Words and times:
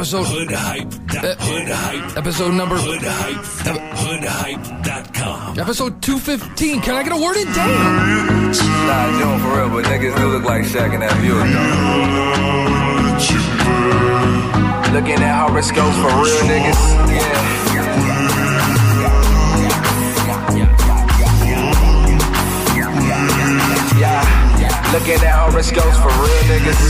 episode 0.00 0.24
Hood 0.28 0.50
hype. 0.50 0.86
Uh, 1.12 1.34
Hood 1.36 1.68
hype. 1.68 2.16
episode 2.16 2.54
number 2.54 2.76
Hood 2.78 3.02
hype. 3.04 3.44
Hoodhype.com. 4.00 5.58
episode 5.58 6.00
215. 6.00 6.80
Can 6.80 6.94
I 6.96 7.02
get 7.02 7.12
a 7.12 7.16
word 7.20 7.36
in? 7.36 7.44
Damn. 7.52 8.48
Nah, 8.88 9.18
Joe, 9.20 9.36
for 9.44 9.60
real, 9.60 9.68
but 9.68 9.84
niggas 9.84 10.16
do 10.16 10.28
look 10.28 10.44
like 10.44 10.62
Shaq 10.64 10.94
and 10.94 11.02
that 11.02 11.12
Buick, 11.20 11.52
though. 11.52 11.60
Looking 14.96 15.20
at 15.22 15.46
horoscopes 15.46 15.96
for 15.96 16.08
real 16.16 16.44
niggas, 16.48 16.80
yeah. 17.12 18.40
Yeah, 24.00 24.92
looking 24.94 25.20
at 25.20 25.36
horoscopes 25.50 25.98
for 25.98 26.08
real 26.08 26.44
niggas. 26.48 26.80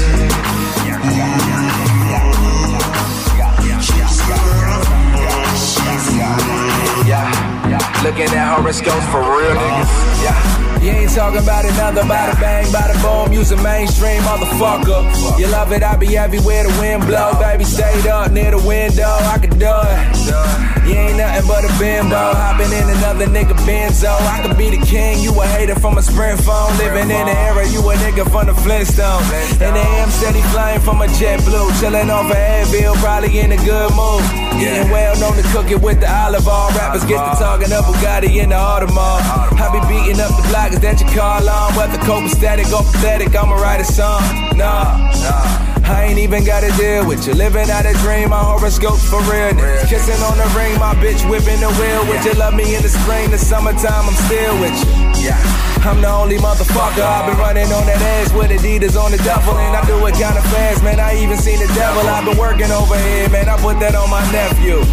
Looking 8.02 8.30
at 8.32 8.56
horoscopes 8.56 9.06
for 9.12 9.20
real 9.20 9.54
niggas. 9.54 9.84
Uh-huh. 9.84 10.24
Yeah. 10.24 10.60
You 10.80 10.90
ain't 10.92 11.10
talking 11.10 11.42
about 11.42 11.66
another, 11.66 12.02
bada 12.02 12.40
bang, 12.40 12.64
bada 12.72 12.96
boom, 13.02 13.34
use 13.34 13.52
a 13.52 13.62
mainstream 13.62 14.22
motherfucker. 14.22 15.38
You 15.38 15.46
love 15.48 15.72
it, 15.72 15.82
I 15.82 15.96
be 15.96 16.16
everywhere 16.16 16.64
the 16.64 16.80
wind 16.80 17.04
blow. 17.04 17.38
Baby, 17.38 17.64
stayed 17.64 18.06
up 18.06 18.32
near 18.32 18.52
the 18.52 18.66
window, 18.66 19.04
I 19.04 19.38
could 19.38 19.58
do 19.58 19.68
it. 19.68 20.69
You 20.90 20.96
ain't 20.98 21.18
nothing 21.22 21.46
but 21.46 21.62
a 21.62 21.70
bimbo, 21.78 22.18
hopping 22.34 22.74
in 22.74 22.82
another 22.98 23.26
nigga 23.30 23.54
benzo. 23.62 24.10
I 24.10 24.42
could 24.42 24.58
be 24.58 24.74
the 24.74 24.82
king, 24.84 25.22
you 25.22 25.30
a 25.38 25.46
hater 25.46 25.78
from 25.78 25.98
a 25.98 26.02
sprint 26.02 26.42
phone. 26.42 26.74
Living 26.82 27.06
in 27.14 27.26
the 27.30 27.36
era, 27.46 27.62
you 27.70 27.78
a 27.78 27.94
nigga 28.02 28.26
from 28.26 28.50
the 28.50 28.54
Flintstones. 28.58 29.22
And 29.62 29.76
the 29.78 29.78
AM 29.78 30.10
steady 30.10 30.42
flying 30.50 30.80
from 30.80 31.00
a 31.00 31.06
jet 31.14 31.38
blue, 31.46 31.70
chilling 31.78 32.10
off 32.10 32.26
a 32.32 32.34
Advil, 32.34 32.96
probably 32.96 33.38
in 33.38 33.52
a 33.52 33.56
good 33.62 33.94
mood. 33.94 34.26
Getting 34.58 34.90
well 34.90 35.14
known 35.20 35.36
to 35.38 35.46
cook 35.54 35.70
it 35.70 35.80
with 35.80 36.00
the 36.00 36.10
olive 36.10 36.48
oil. 36.48 36.74
Rappers 36.74 37.04
get 37.04 37.22
to 37.22 37.38
talking 37.38 37.70
up 37.70 37.84
Bugatti 37.84 38.42
in 38.42 38.48
the 38.48 38.58
Audemars. 38.58 39.22
I 39.62 39.70
be 39.70 39.78
beating 39.86 40.18
up 40.18 40.34
the 40.34 40.42
block, 40.50 40.72
is 40.72 40.80
that 40.80 40.98
your 40.98 41.10
car 41.14 41.40
alarm? 41.40 41.76
Whether 41.78 42.02
copacetic 42.02 42.66
or 42.74 42.82
pathetic, 42.82 43.30
I'ma 43.36 43.54
write 43.62 43.80
a 43.80 43.84
song. 43.84 44.26
Nah, 44.58 45.06
nah. 45.22 45.69
I 45.90 46.04
ain't 46.06 46.20
even 46.20 46.44
gotta 46.44 46.70
deal 46.78 47.04
with 47.06 47.26
you. 47.26 47.34
Living 47.34 47.68
out 47.68 47.84
a 47.84 47.92
dream, 48.04 48.30
my 48.30 48.38
horoscope 48.38 48.98
for 49.10 49.18
real. 49.26 49.50
niggas. 49.58 49.90
Kissing 49.90 50.22
on 50.22 50.38
the 50.38 50.46
ring, 50.54 50.78
my 50.78 50.94
bitch 51.02 51.28
whipping 51.28 51.58
the 51.58 51.70
wheel. 51.78 52.06
Would 52.06 52.24
you 52.24 52.34
love 52.38 52.54
me 52.54 52.76
in 52.76 52.82
the 52.82 52.88
spring, 52.88 53.30
the 53.30 53.38
summertime? 53.38 54.06
I'm 54.06 54.14
still 54.30 54.54
with 54.62 54.76
you. 54.86 55.26
Yeah. 55.26 55.60
I'm 55.82 56.00
the 56.00 56.08
only 56.08 56.36
motherfucker. 56.36 57.02
I've 57.02 57.26
been 57.26 57.38
running 57.38 57.72
on 57.72 57.86
that 57.86 58.00
ass 58.00 58.32
with 58.32 58.50
Adidas 58.50 59.00
on 59.00 59.10
the 59.10 59.18
duffel, 59.18 59.58
and 59.58 59.74
I 59.74 59.84
do 59.86 59.96
it 60.06 60.14
kinda 60.14 60.42
fast, 60.52 60.84
man. 60.84 61.00
I 61.00 61.16
even 61.22 61.38
seen 61.38 61.58
the 61.58 61.66
devil. 61.74 62.06
I've 62.06 62.24
been 62.24 62.38
working 62.38 62.70
over 62.70 62.96
here, 62.96 63.28
man. 63.30 63.48
I 63.48 63.56
put 63.56 63.80
that 63.80 63.94
on 63.96 64.10
my 64.10 64.20
nephew. 64.30 64.84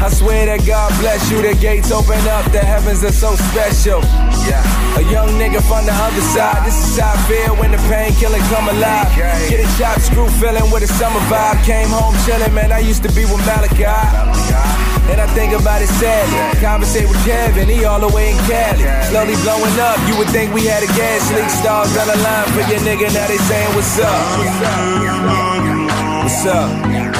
I 0.00 0.08
swear 0.08 0.48
that 0.48 0.64
God 0.64 0.88
bless 0.96 1.30
you. 1.30 1.44
The 1.44 1.52
gates 1.60 1.92
open 1.92 2.16
up, 2.32 2.48
the 2.52 2.64
heavens 2.64 3.04
are 3.04 3.12
so 3.12 3.36
special. 3.52 4.00
Yeah. 4.48 4.96
A 4.96 5.04
young 5.12 5.28
nigga 5.36 5.60
from 5.60 5.84
the 5.84 5.92
other 5.92 6.24
side. 6.32 6.64
This 6.64 6.72
is 6.72 6.96
how 6.96 7.12
I 7.12 7.20
feel 7.28 7.52
when 7.60 7.70
the 7.70 7.80
painkiller 7.84 8.40
come 8.48 8.72
alive. 8.72 9.12
Get 9.52 9.60
a 9.60 9.68
chop 9.76 10.00
screw 10.00 10.24
feeling 10.40 10.72
with 10.72 10.88
a 10.88 10.90
summer 10.96 11.20
vibe. 11.28 11.60
Came 11.68 11.92
home 11.92 12.16
chilling, 12.24 12.54
man. 12.56 12.72
I 12.72 12.80
used 12.80 13.04
to 13.04 13.12
be 13.12 13.28
with 13.28 13.44
Malachi. 13.44 13.84
And 15.12 15.20
I 15.20 15.28
think 15.36 15.52
about 15.52 15.84
it 15.84 15.92
sadly. 16.00 16.60
Conversate 16.64 17.04
with 17.04 17.20
Kevin, 17.28 17.68
he 17.68 17.84
all 17.84 18.00
the 18.00 18.08
way 18.08 18.32
in 18.32 18.38
Cali. 18.48 18.80
Slowly 19.12 19.36
blowing 19.44 19.76
up, 19.84 20.00
you 20.08 20.16
would 20.16 20.32
think 20.32 20.54
we 20.56 20.64
had 20.64 20.82
a 20.82 20.90
gas 20.96 21.28
leak. 21.36 21.50
Stars 21.60 21.92
on 22.00 22.08
the 22.08 22.16
line 22.24 22.48
for 22.56 22.64
your 22.72 22.80
nigga, 22.88 23.12
now 23.12 23.28
they 23.28 23.36
saying 23.36 23.74
what's 23.76 24.00
up. 24.00 24.16
What's 26.24 26.46
up? 26.46 26.70
Yeah. 26.88 27.12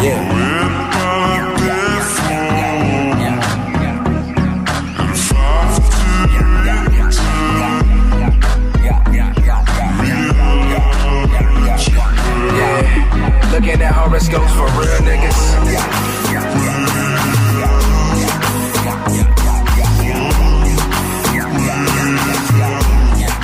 Yeah. 0.00 0.37
Looking 13.58 13.82
at 13.82 13.92
horoscopes 13.92 14.52
for 14.52 14.66
real 14.78 15.00
niggas. 15.02 15.40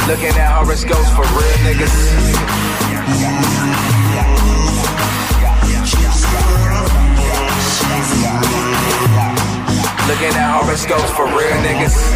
Looking 0.07 0.37
at 0.39 0.53
horoscopes 0.55 1.11
for 1.17 1.25
real 1.35 1.59
niggas. 1.67 1.97
Looking 10.07 10.37
at 10.37 10.61
horoscopes 10.61 11.11
for 11.11 11.27
real 11.27 11.59
niggas. 11.67 12.14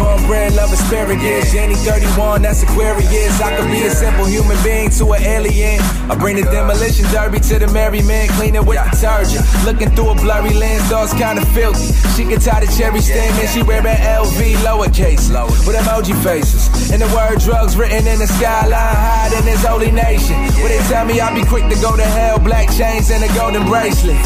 Cornbread, 0.00 0.54
love 0.54 0.72
asparagus. 0.72 1.52
Jenny 1.52 1.74
31, 1.74 2.40
that's 2.40 2.62
Aquarius. 2.62 3.40
I 3.40 3.56
could 3.56 3.70
be 3.70 3.82
a 3.84 3.90
simple 3.90 4.24
human 4.24 4.56
being 4.64 4.88
to 4.96 5.12
an 5.12 5.22
alien. 5.22 5.78
I 6.08 6.16
bring 6.16 6.36
the 6.36 6.48
demolition 6.48 7.04
derby 7.12 7.38
to 7.52 7.58
the 7.58 7.68
merry 7.68 8.00
man, 8.02 8.28
clean 8.40 8.54
it 8.54 8.64
with 8.64 8.80
detergent. 8.90 9.44
Looking 9.66 9.90
through 9.90 10.10
a 10.10 10.14
blurry 10.14 10.54
lens, 10.54 10.88
dogs 10.88 11.12
kinda 11.12 11.44
filthy. 11.52 11.92
She 12.16 12.24
can 12.24 12.40
tie 12.40 12.64
the 12.64 12.70
cherry 12.72 13.02
stem 13.02 13.28
and 13.36 13.48
she 13.50 13.62
wearing 13.62 14.00
LV 14.00 14.40
lowercase 14.64 15.28
with 15.66 15.76
emoji 15.76 16.16
faces. 16.24 16.90
And 16.90 17.02
the 17.02 17.08
word 17.14 17.40
drugs 17.40 17.76
written 17.76 18.06
in 18.06 18.18
the 18.18 18.26
skyline, 18.26 18.72
hide 18.72 19.32
in 19.36 19.44
this 19.44 19.62
holy 19.64 19.90
nation. 19.90 20.36
Where 20.64 20.70
they 20.72 20.82
tell 20.88 21.04
me 21.04 21.20
I'll 21.20 21.34
be 21.34 21.44
quick 21.44 21.68
to 21.68 21.76
go 21.80 21.94
to 21.94 22.08
hell, 22.16 22.38
black 22.38 22.72
chains 22.72 23.10
and 23.10 23.22
a 23.22 23.28
golden 23.36 23.66
bracelet. 23.66 24.16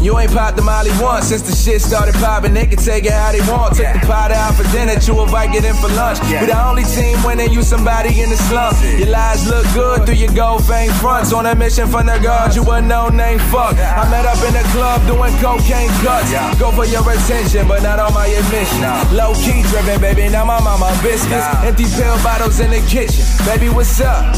And 0.00 0.06
you 0.06 0.18
ain't 0.18 0.32
popped 0.32 0.56
the 0.56 0.64
molly 0.64 0.88
once 0.96 1.28
since 1.28 1.44
the 1.44 1.52
shit 1.52 1.82
started 1.82 2.14
popping. 2.14 2.54
They 2.54 2.64
can 2.64 2.78
take 2.80 3.04
it 3.04 3.12
how 3.12 3.36
they 3.36 3.44
want. 3.44 3.76
Took 3.76 3.92
the 3.92 4.00
pot 4.08 4.32
out 4.32 4.56
for 4.56 4.64
dinner, 4.72 4.96
chew 4.96 5.20
a 5.20 5.26
Vicodin 5.28 5.76
for 5.76 5.92
lunch. 5.92 6.16
We 6.24 6.48
the 6.48 6.56
only 6.56 6.84
team 6.88 7.20
winning, 7.20 7.52
you 7.52 7.60
somebody 7.60 8.08
in 8.16 8.30
the 8.32 8.40
slump. 8.48 8.80
Your 8.96 9.12
lies 9.12 9.44
look 9.44 9.68
good 9.76 10.06
through 10.06 10.16
your 10.16 10.32
gold 10.32 10.64
fame 10.64 10.90
fronts. 11.04 11.34
On 11.34 11.44
a 11.44 11.54
mission 11.54 11.86
from 11.86 12.06
the 12.06 12.16
guards, 12.16 12.56
you 12.56 12.64
a 12.64 12.80
no 12.80 13.10
name 13.10 13.38
fuck. 13.52 13.76
I 13.76 14.08
met 14.08 14.24
up 14.24 14.40
in 14.40 14.56
the 14.56 14.64
club 14.72 15.04
doing 15.04 15.36
cocaine 15.36 15.92
cuts. 16.00 16.32
Go 16.56 16.72
for 16.72 16.88
your 16.88 17.04
attention, 17.04 17.68
but 17.68 17.82
not 17.82 18.00
on 18.00 18.14
my 18.14 18.24
admission. 18.24 18.80
Low 19.12 19.36
key 19.36 19.60
driven, 19.68 20.00
baby. 20.00 20.32
Now 20.32 20.46
my 20.46 20.64
mama 20.64 20.96
biscuits. 21.04 21.44
Empty 21.60 21.84
pill 21.92 22.16
bottles 22.24 22.58
in 22.60 22.70
the 22.72 22.80
kitchen. 22.88 23.20
Baby, 23.44 23.68
what's 23.68 24.00
up? 24.00 24.32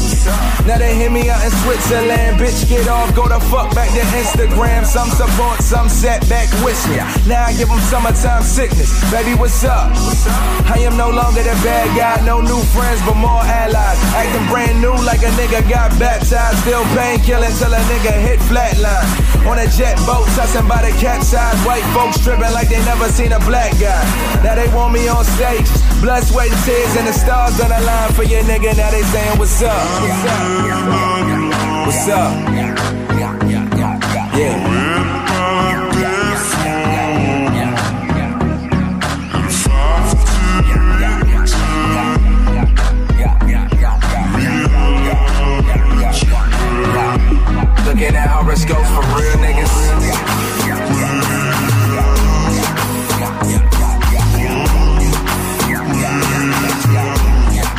Now 0.65 0.77
they 0.77 0.95
hit 0.95 1.11
me 1.11 1.29
out 1.29 1.43
in 1.43 1.51
Switzerland. 1.63 2.39
Bitch, 2.39 2.67
get 2.67 2.87
off, 2.87 3.13
go 3.15 3.27
the 3.27 3.39
fuck 3.51 3.73
back 3.75 3.89
to 3.91 4.03
Instagram. 4.15 4.85
Some 4.85 5.09
support, 5.09 5.59
some 5.61 5.89
setback 5.89 6.47
with 6.63 6.79
me. 6.89 6.97
Now 7.27 7.45
I 7.45 7.53
give 7.53 7.67
them 7.67 7.79
summertime 7.91 8.43
sickness. 8.43 8.91
Baby, 9.11 9.35
what's 9.35 9.63
up? 9.63 9.91
I 10.71 10.79
am 10.87 10.95
no 10.95 11.09
longer 11.09 11.43
the 11.43 11.55
bad 11.63 11.87
guy. 11.97 12.25
No 12.25 12.39
new 12.41 12.61
friends, 12.71 13.01
but 13.05 13.15
more 13.15 13.43
allies. 13.43 13.99
Acting 14.15 14.47
brand 14.47 14.79
new 14.79 14.95
like 15.03 15.21
a 15.21 15.31
nigga 15.35 15.67
got 15.69 15.91
baptized. 15.99 16.59
Still 16.63 16.83
painkilling 16.95 17.53
till 17.59 17.73
a 17.73 17.81
nigga 17.91 18.13
hit 18.23 18.39
flatline. 18.47 19.07
On 19.45 19.59
a 19.59 19.67
jet 19.67 19.97
boat, 20.07 20.25
tossing 20.35 20.67
by 20.67 20.81
the 20.81 20.91
capsize. 20.99 21.59
White 21.65 21.83
folks 21.93 22.23
tripping 22.23 22.53
like 22.53 22.69
they 22.69 22.79
never 22.85 23.09
seen 23.09 23.31
a 23.33 23.39
black 23.39 23.71
guy. 23.79 24.03
Now 24.43 24.55
they 24.55 24.67
want 24.73 24.93
me 24.93 25.07
on 25.07 25.25
stage. 25.25 25.67
Blood, 26.01 26.23
sweat, 26.23 26.49
and 26.51 26.63
tears, 26.63 26.95
and 26.95 27.07
the 27.07 27.13
stars 27.13 27.59
on 27.59 27.69
the 27.69 27.79
line 27.85 28.11
for 28.13 28.23
your 28.23 28.43
nigga. 28.43 28.75
Now 28.77 28.91
they 28.91 29.03
saying, 29.03 29.37
What's 29.37 29.61
up? 29.61 29.73
What's 30.01 30.25
up? 30.25 31.85
What's 31.85 32.07
up? 32.09 32.53
Yeah. 34.35 34.82
Looking 48.03 48.17
at 48.17 48.29
horoscopes 48.31 48.89
for 48.89 49.01
real 49.15 49.37
niggas. 49.37 49.75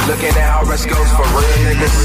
Looking 0.08 0.34
at 0.34 0.50
horoscopes 0.56 1.12
for 1.12 1.26
real 1.36 1.58
niggas. 1.68 1.96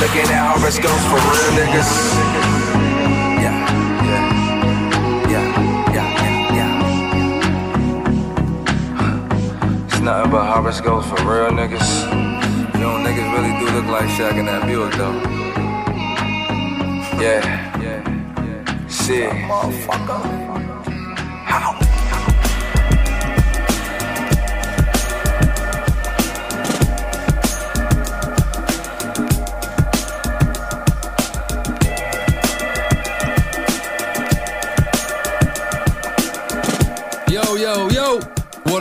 Looking 0.00 0.30
at 0.34 0.42
horoscopes 0.50 1.04
for 1.06 1.20
real 1.30 1.52
niggas. 1.54 2.57
Nothing 10.08 10.30
but 10.30 10.46
harvest 10.46 10.80
horoscopes 10.80 11.20
for 11.20 11.28
real 11.28 11.50
niggas. 11.50 11.90
You 12.74 12.80
know, 12.80 12.96
niggas 13.04 13.28
really 13.34 13.52
do 13.60 13.66
look 13.76 13.86
like 13.92 14.08
Shaq 14.16 14.38
and 14.38 14.48
that 14.48 14.64
Buick 14.66 14.94
though. 14.94 15.12
Yeah, 17.20 17.44
yeah, 17.82 18.00
yeah. 18.42 18.88
Shit. 18.88 19.30
Motherfucker. 19.30 20.47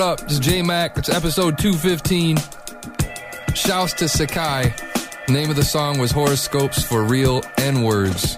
Up? 0.07 0.31
Is 0.31 0.39
J 0.39 0.61
Mac. 0.61 0.97
It's 0.97 1.09
episode 1.09 1.57
215. 1.57 2.37
Shouts 3.53 3.91
to 3.95 4.05
Sikai. 4.05 4.71
Name 5.27 5.49
of 5.49 5.57
the 5.57 5.65
song 5.65 5.99
was 5.99 6.11
Horoscopes 6.11 6.81
for 6.81 7.03
Real 7.03 7.43
N 7.57 7.81
Words. 7.81 8.35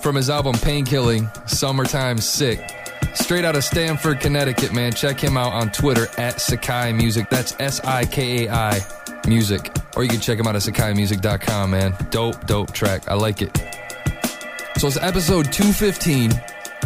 From 0.00 0.14
his 0.14 0.30
album 0.30 0.54
Painkilling, 0.54 1.28
Summertime 1.50 2.18
Sick. 2.18 2.60
Straight 3.14 3.44
out 3.44 3.56
of 3.56 3.64
Stamford, 3.64 4.20
Connecticut, 4.20 4.72
man. 4.72 4.92
Check 4.92 5.18
him 5.18 5.36
out 5.36 5.54
on 5.54 5.72
Twitter 5.72 6.06
at 6.16 6.36
Sikai 6.36 6.94
Music. 6.94 7.28
That's 7.30 7.56
S 7.58 7.80
I 7.80 8.04
K 8.04 8.46
A 8.46 8.52
I 8.52 8.80
Music. 9.26 9.72
Or 9.96 10.04
you 10.04 10.08
can 10.08 10.20
check 10.20 10.38
him 10.38 10.46
out 10.46 10.54
at 10.54 10.62
sikaimusic.com, 10.62 11.68
man. 11.68 11.96
Dope, 12.10 12.46
dope 12.46 12.70
track. 12.72 13.08
I 13.08 13.14
like 13.14 13.42
it. 13.42 13.58
So 14.76 14.86
it's 14.86 14.98
episode 14.98 15.52
215. 15.52 16.30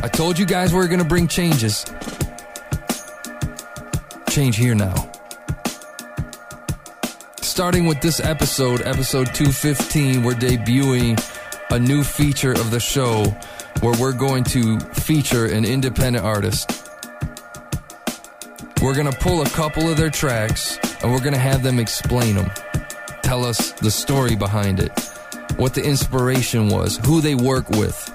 I 0.02 0.08
told 0.08 0.38
you 0.38 0.46
guys 0.46 0.73
we 0.73 0.81
are 0.81 0.87
going 0.87 0.99
to 0.99 1.05
bring 1.05 1.29
changes. 1.29 1.85
Change 4.29 4.56
here 4.56 4.75
now. 4.75 5.11
Starting 7.41 7.87
with 7.87 8.00
this 8.00 8.20
episode, 8.20 8.82
episode 8.82 9.26
215, 9.35 10.23
we're 10.23 10.32
debuting 10.32 11.19
a 11.70 11.79
new 11.79 12.02
feature 12.02 12.52
of 12.52 12.70
the 12.70 12.81
show 12.81 13.25
where 13.81 13.94
we're 14.00 14.12
going 14.12 14.44
to 14.44 14.79
feature 14.81 15.46
an 15.46 15.64
independent 15.64 16.25
artist. 16.25 16.70
We're 18.82 18.94
going 18.94 19.11
to 19.11 19.19
pull 19.19 19.43
a 19.43 19.49
couple 19.50 19.88
of 19.88 19.96
their 19.96 20.11
tracks 20.11 20.79
and 21.02 21.12
we're 21.12 21.20
going 21.20 21.32
to 21.32 21.38
have 21.38 21.62
them 21.62 21.79
explain 21.79 22.35
them. 22.35 22.50
Tell 23.23 23.44
us 23.44 23.73
the 23.73 23.91
story 23.91 24.37
behind 24.37 24.81
it, 24.81 24.93
what 25.56 25.75
the 25.75 25.82
inspiration 25.82 26.69
was, 26.69 26.99
who 27.06 27.20
they 27.20 27.35
work 27.35 27.70
with, 27.70 28.11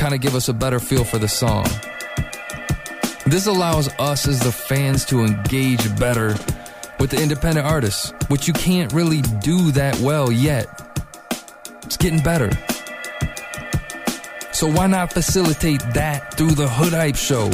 kind 0.00 0.14
of 0.14 0.22
give 0.22 0.34
us 0.34 0.48
a 0.48 0.54
better 0.54 0.80
feel 0.80 1.04
for 1.04 1.18
the 1.18 1.28
song. 1.28 1.66
This 3.26 3.46
allows 3.46 3.90
us 3.98 4.26
as 4.26 4.40
the 4.40 4.50
fans 4.50 5.04
to 5.04 5.20
engage 5.24 5.94
better 5.98 6.28
with 6.98 7.10
the 7.10 7.22
independent 7.22 7.66
artists, 7.66 8.10
which 8.28 8.48
you 8.48 8.54
can't 8.54 8.90
really 8.94 9.20
do 9.20 9.70
that 9.72 10.00
well 10.00 10.32
yet. 10.32 10.66
It's 11.82 11.98
getting 11.98 12.22
better. 12.22 12.50
So 14.52 14.70
why 14.70 14.86
not 14.86 15.12
facilitate 15.12 15.80
that 15.92 16.32
through 16.32 16.52
the 16.52 16.66
Hood 16.66 16.94
Hype 16.94 17.16
Show? 17.16 17.50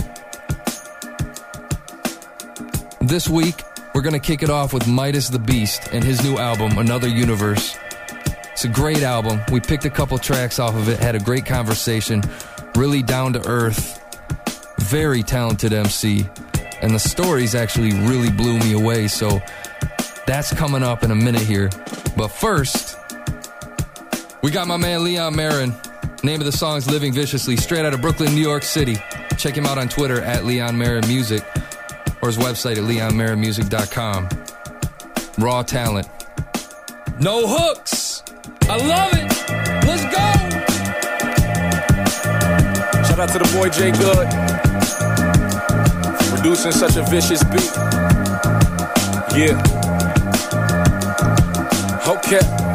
This 3.00 3.28
week, 3.28 3.60
we're 3.92 4.02
going 4.02 4.12
to 4.12 4.20
kick 4.20 4.44
it 4.44 4.50
off 4.50 4.72
with 4.72 4.84
Midaz 4.84 5.32
the 5.32 5.40
Beast 5.40 5.88
and 5.90 6.04
his 6.04 6.22
new 6.22 6.36
album, 6.36 6.78
Another 6.78 7.08
Universe. 7.08 7.76
It's 8.56 8.64
a 8.64 8.68
great 8.68 9.02
album. 9.02 9.42
We 9.52 9.60
picked 9.60 9.84
a 9.84 9.90
couple 9.90 10.16
tracks 10.16 10.58
off 10.58 10.74
of 10.74 10.88
it, 10.88 10.98
had 10.98 11.14
a 11.14 11.18
great 11.18 11.44
conversation, 11.44 12.22
really 12.74 13.02
down 13.02 13.34
to 13.34 13.46
earth, 13.46 14.02
very 14.78 15.22
talented 15.22 15.74
MC, 15.74 16.26
and 16.80 16.94
the 16.94 16.98
stories 16.98 17.54
actually 17.54 17.92
really 18.08 18.30
blew 18.30 18.58
me 18.58 18.72
away. 18.72 19.08
So 19.08 19.42
that's 20.26 20.54
coming 20.54 20.82
up 20.82 21.02
in 21.02 21.10
a 21.10 21.14
minute 21.14 21.42
here. 21.42 21.68
But 22.16 22.28
first, 22.28 22.96
we 24.42 24.50
got 24.50 24.66
my 24.66 24.78
man 24.78 25.04
Leon 25.04 25.36
Marin. 25.36 25.74
Name 26.22 26.40
of 26.40 26.46
the 26.46 26.52
song 26.52 26.78
is 26.78 26.90
Living 26.90 27.12
Viciously, 27.12 27.58
straight 27.58 27.84
out 27.84 27.92
of 27.92 28.00
Brooklyn, 28.00 28.34
New 28.34 28.40
York 28.40 28.62
City. 28.62 28.96
Check 29.36 29.54
him 29.54 29.66
out 29.66 29.76
on 29.76 29.90
Twitter 29.90 30.22
at 30.22 30.46
Leon 30.46 30.78
Marin 30.78 31.06
Music 31.06 31.44
or 32.22 32.30
his 32.30 32.38
website 32.38 32.78
at 32.78 32.84
leonmarinmusic.com. 32.84 34.30
Raw 35.44 35.62
talent. 35.62 36.08
No 37.20 37.46
hooks! 37.46 38.05
I 38.76 38.78
love 38.78 39.12
it. 39.14 39.24
Let's 39.86 40.04
go. 40.04 40.26
Shout 43.08 43.18
out 43.18 43.30
to 43.30 43.38
the 43.38 43.48
boy 43.56 43.70
Jay 43.70 43.90
Good. 43.90 44.28
for 46.18 46.36
Producing 46.36 46.72
such 46.72 46.96
a 46.96 47.02
vicious 47.04 47.42
beat. 47.44 47.72
Yeah. 49.34 49.56
Okay. 52.06 52.65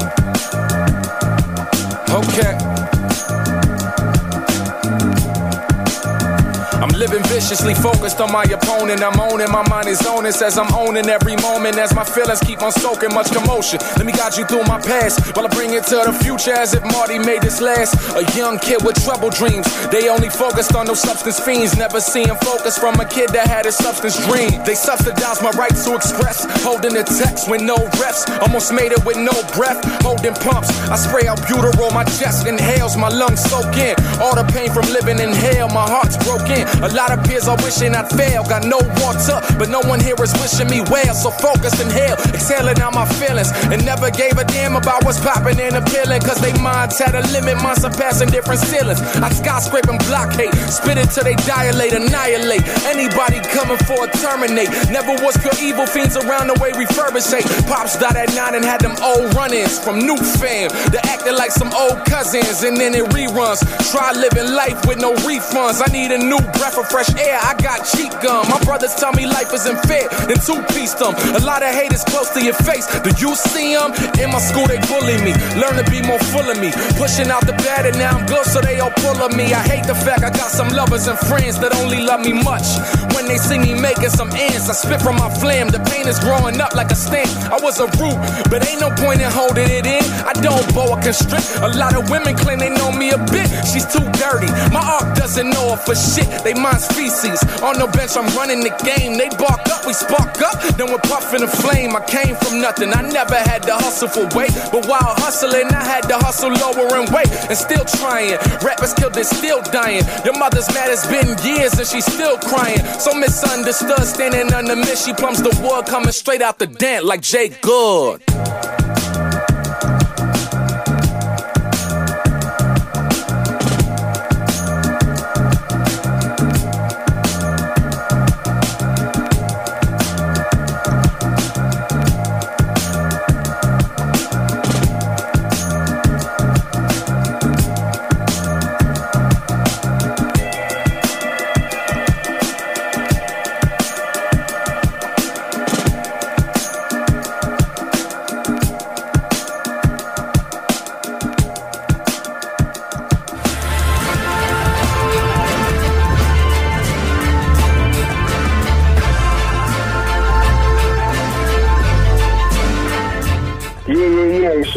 Living 7.01 7.24
viciously 7.33 7.74
focused 7.74 8.21
on 8.21 8.31
my 8.31 8.44
opponent. 8.44 9.01
I'm 9.01 9.19
owning, 9.19 9.50
my 9.50 9.68
mind 9.68 9.88
is 9.88 10.06
owning, 10.06 10.31
says 10.31 10.56
I'm 10.59 10.71
owning 10.75 11.09
every 11.09 11.36
moment 11.38 11.75
as 11.81 11.95
my 11.95 12.03
feelings 12.03 12.39
keep 12.42 12.62
on 12.62 12.71
soaking 12.71 13.12
much 13.12 13.33
commotion. 13.33 13.80
Let 13.98 14.06
me 14.06 14.13
guide 14.13 14.38
you 14.38 14.45
through 14.45 14.65
my 14.69 14.80
past 14.80 15.36
while 15.36 15.48
I 15.48 15.50
bring 15.50 15.74
it 15.74 15.83
to 15.89 15.98
the 16.06 16.13
future 16.21 16.53
as 16.53 16.75
if 16.75 16.83
Marty 16.94 17.18
made 17.18 17.42
this 17.42 17.59
last. 17.59 17.98
A 18.13 18.21
young 18.38 18.59
kid 18.59 18.86
with 18.86 19.01
trouble 19.03 19.31
dreams. 19.31 19.65
They 19.89 20.09
only 20.09 20.30
focused 20.30 20.75
on 20.75 20.86
those 20.86 21.01
substance 21.01 21.39
fiends, 21.39 21.75
never 21.75 22.00
seeing 22.00 22.38
focus 22.45 22.77
from 22.77 22.94
a 23.00 23.06
kid 23.06 23.30
that 23.33 23.48
had 23.48 23.65
a 23.65 23.71
substance 23.71 24.21
dream. 24.30 24.62
They 24.63 24.75
subsidized 24.75 25.42
my 25.42 25.50
right 25.57 25.74
to 25.74 25.95
express, 25.95 26.45
holding 26.62 26.94
the 26.94 27.03
text 27.03 27.50
with 27.50 27.63
no 27.65 27.77
reps. 27.98 28.30
Almost 28.45 28.74
made 28.74 28.92
it 28.92 29.03
with 29.06 29.18
no 29.18 29.33
breath, 29.57 29.81
holding 30.06 30.38
pumps. 30.45 30.69
I 30.86 30.98
spray 31.01 31.25
out 31.25 31.42
butyrol, 31.50 31.94
my 31.98 32.06
chest 32.21 32.45
inhales, 32.45 32.95
my 32.95 33.09
lungs 33.09 33.42
soak 33.42 33.74
in. 33.74 33.98
All 34.21 34.38
the 34.38 34.45
pain 34.53 34.69
from 34.69 34.86
living 34.94 35.18
in 35.18 35.33
hell, 35.33 35.68
my 35.68 35.89
heart's 35.89 36.18
broken. 36.21 36.62
A 36.86 36.90
a 36.91 36.95
lot 36.95 37.11
of 37.11 37.23
peers 37.23 37.47
are 37.47 37.55
wishing 37.63 37.95
I'd 37.95 38.09
fail. 38.11 38.43
Got 38.43 38.67
no 38.67 38.79
water, 38.99 39.39
but 39.55 39.69
no 39.69 39.79
one 39.88 39.99
here 39.99 40.15
is 40.19 40.33
wishing 40.43 40.67
me 40.67 40.83
well. 40.91 41.15
So 41.15 41.31
focus, 41.31 41.79
hell, 41.79 42.17
exhaling 42.35 42.79
out 42.81 42.93
my 42.93 43.07
feelings. 43.15 43.51
And 43.71 43.83
never 43.85 44.11
gave 44.11 44.35
a 44.38 44.43
damn 44.43 44.75
about 44.75 45.03
what's 45.05 45.19
popping 45.19 45.59
and 45.59 45.75
appealing. 45.75 46.21
Cause 46.21 46.39
they 46.41 46.51
minds 46.59 46.99
had 46.99 47.15
a 47.15 47.23
limit, 47.31 47.63
mine 47.63 47.79
surpassing 47.79 48.29
different 48.29 48.59
ceilings. 48.59 48.99
I 49.23 49.31
skyscraping 49.31 49.99
block 50.07 50.35
hate, 50.35 50.53
spit 50.67 50.97
it 50.97 51.09
till 51.11 51.23
they 51.23 51.35
dilate, 51.47 51.93
annihilate. 51.93 52.63
Anybody 52.83 53.39
coming 53.55 53.79
for 53.88 54.05
a 54.05 54.09
terminate. 54.19 54.69
Never 54.91 55.15
was 55.23 55.38
pure 55.39 55.55
evil 55.63 55.88
fiends 55.88 56.17
around 56.17 56.47
the 56.51 56.57
way 56.59 56.71
refurbish 56.75 57.31
hate. 57.31 57.47
Pops 57.67 57.97
died 57.97 58.17
at 58.17 58.35
nine 58.35 58.55
and 58.55 58.65
had 58.65 58.81
them 58.81 58.95
old 58.99 59.33
run 59.35 59.53
ins 59.53 59.79
from 59.79 59.99
new 59.99 60.17
fam. 60.17 60.69
They 60.91 60.99
acted 61.07 61.35
like 61.39 61.51
some 61.51 61.71
old 61.73 62.03
cousins 62.05 62.63
and 62.63 62.75
then 62.75 62.93
it 62.95 63.05
reruns. 63.15 63.63
Try 63.91 64.11
living 64.11 64.51
life 64.51 64.85
with 64.85 64.99
no 64.99 65.13
refunds. 65.23 65.79
I 65.79 65.88
need 65.91 66.11
a 66.11 66.17
new 66.17 66.39
breath 66.59 66.80
for 66.81 67.03
fresh 67.03 67.13
air, 67.15 67.37
I 67.37 67.53
got 67.61 67.85
cheap 67.85 68.11
gum. 68.21 68.47
My 68.50 68.59
brothers 68.63 68.95
tell 68.95 69.13
me 69.13 69.25
life 69.25 69.53
isn't 69.53 69.79
fair, 69.85 70.09
then 70.25 70.39
two 70.41 70.61
piece 70.73 70.93
them. 70.93 71.13
A 71.35 71.41
lot 71.45 71.61
of 71.61 71.69
haters 71.73 72.03
close 72.03 72.29
to 72.33 72.41
your 72.43 72.57
face. 72.65 72.88
Do 73.01 73.11
you 73.17 73.35
see 73.35 73.75
them? 73.75 73.93
In 74.17 74.31
my 74.31 74.39
school, 74.39 74.65
they 74.67 74.79
bully 74.89 75.17
me. 75.21 75.33
Learn 75.59 75.77
to 75.77 75.85
be 75.89 76.01
more 76.01 76.19
full 76.33 76.47
of 76.50 76.57
me. 76.59 76.71
Pushing 76.97 77.29
out 77.29 77.45
the 77.45 77.53
bad, 77.65 77.85
and 77.85 77.97
now 77.97 78.17
I'm 78.17 78.25
good, 78.25 78.45
so 78.45 78.61
they 78.61 78.79
all 78.79 78.93
pull 79.03 79.17
of 79.21 79.35
me. 79.35 79.53
I 79.53 79.61
hate 79.61 79.85
the 79.85 79.95
fact 79.95 80.23
I 80.23 80.31
got 80.31 80.50
some 80.50 80.69
lovers 80.69 81.07
and 81.07 81.17
friends 81.29 81.59
that 81.59 81.75
only 81.75 82.01
love 82.01 82.21
me 82.21 82.33
much. 82.33 82.65
When 83.13 83.27
they 83.27 83.38
see 83.38 83.59
me 83.59 83.73
making 83.73 84.09
some 84.09 84.31
ends, 84.31 84.69
I 84.69 84.73
spit 84.73 85.01
from 85.01 85.17
my 85.17 85.29
phlegm. 85.38 85.69
The 85.69 85.79
pain 85.91 86.07
is 86.07 86.19
growing 86.19 86.59
up 86.61 86.73
like 86.73 86.91
a 86.91 86.95
stamp. 86.95 87.29
I 87.51 87.59
was 87.61 87.79
a 87.79 87.88
root, 88.01 88.17
but 88.50 88.65
ain't 88.67 88.81
no 88.81 88.89
point 88.95 89.21
in 89.21 89.29
holding 89.29 89.69
it 89.69 89.85
in. 89.85 90.03
I 90.25 90.33
don't 90.33 90.65
boa 90.73 90.97
constrict. 91.01 91.45
A 91.61 91.69
lot 91.77 91.95
of 91.95 92.09
women 92.09 92.35
claim 92.35 92.59
they 92.59 92.69
know 92.69 92.91
me 92.91 93.11
a 93.11 93.19
bit. 93.29 93.47
She's 93.67 93.85
too 93.85 94.05
dirty. 94.17 94.50
My 94.71 94.81
art 94.81 95.17
doesn't 95.17 95.50
know 95.50 95.75
her 95.75 95.77
for 95.77 95.95
shit. 95.95 96.27
They 96.43 96.53
mind 96.53 96.70
feces. 96.79 97.41
On 97.61 97.75
the 97.79 97.87
bench, 97.91 98.15
I'm 98.15 98.27
running 98.35 98.61
the 98.61 98.73
game. 98.85 99.17
They 99.17 99.29
bark 99.35 99.65
up, 99.71 99.85
we 99.85 99.93
spark 99.93 100.39
up. 100.41 100.61
Then 100.77 100.91
we're 100.91 101.03
puffing 101.03 101.43
a 101.43 101.47
flame. 101.47 101.95
I 101.95 102.01
came 102.05 102.35
from 102.35 102.61
nothing. 102.61 102.93
I 102.93 103.01
never 103.01 103.35
had 103.35 103.63
to 103.63 103.75
hustle 103.75 104.07
for 104.07 104.27
weight. 104.37 104.53
But 104.71 104.85
while 104.87 105.13
hustling, 105.19 105.67
I 105.73 105.83
had 105.83 106.07
to 106.07 106.17
hustle 106.17 106.51
lower 106.51 107.01
in 107.01 107.11
weight 107.11 107.31
and 107.49 107.57
still 107.57 107.85
trying. 107.85 108.37
Rappers 108.63 108.93
killed, 108.93 109.13
they 109.13 109.23
still 109.23 109.61
dying. 109.71 110.03
Your 110.25 110.37
mother's 110.37 110.67
mad, 110.73 110.89
it's 110.91 111.07
been 111.07 111.35
years 111.43 111.73
and 111.77 111.87
she's 111.87 112.05
still 112.05 112.37
crying. 112.37 112.83
So 112.99 113.13
misunderstood, 113.13 114.05
standing 114.05 114.53
under 114.53 114.75
me. 114.75 114.95
She 114.95 115.13
plums 115.13 115.41
the 115.41 115.53
wood 115.61 115.85
coming 115.85 116.11
straight 116.11 116.41
out 116.41 116.59
the 116.59 116.67
dent 116.67 117.05
like 117.05 117.21
Jay 117.21 117.49
Good. 117.61 118.21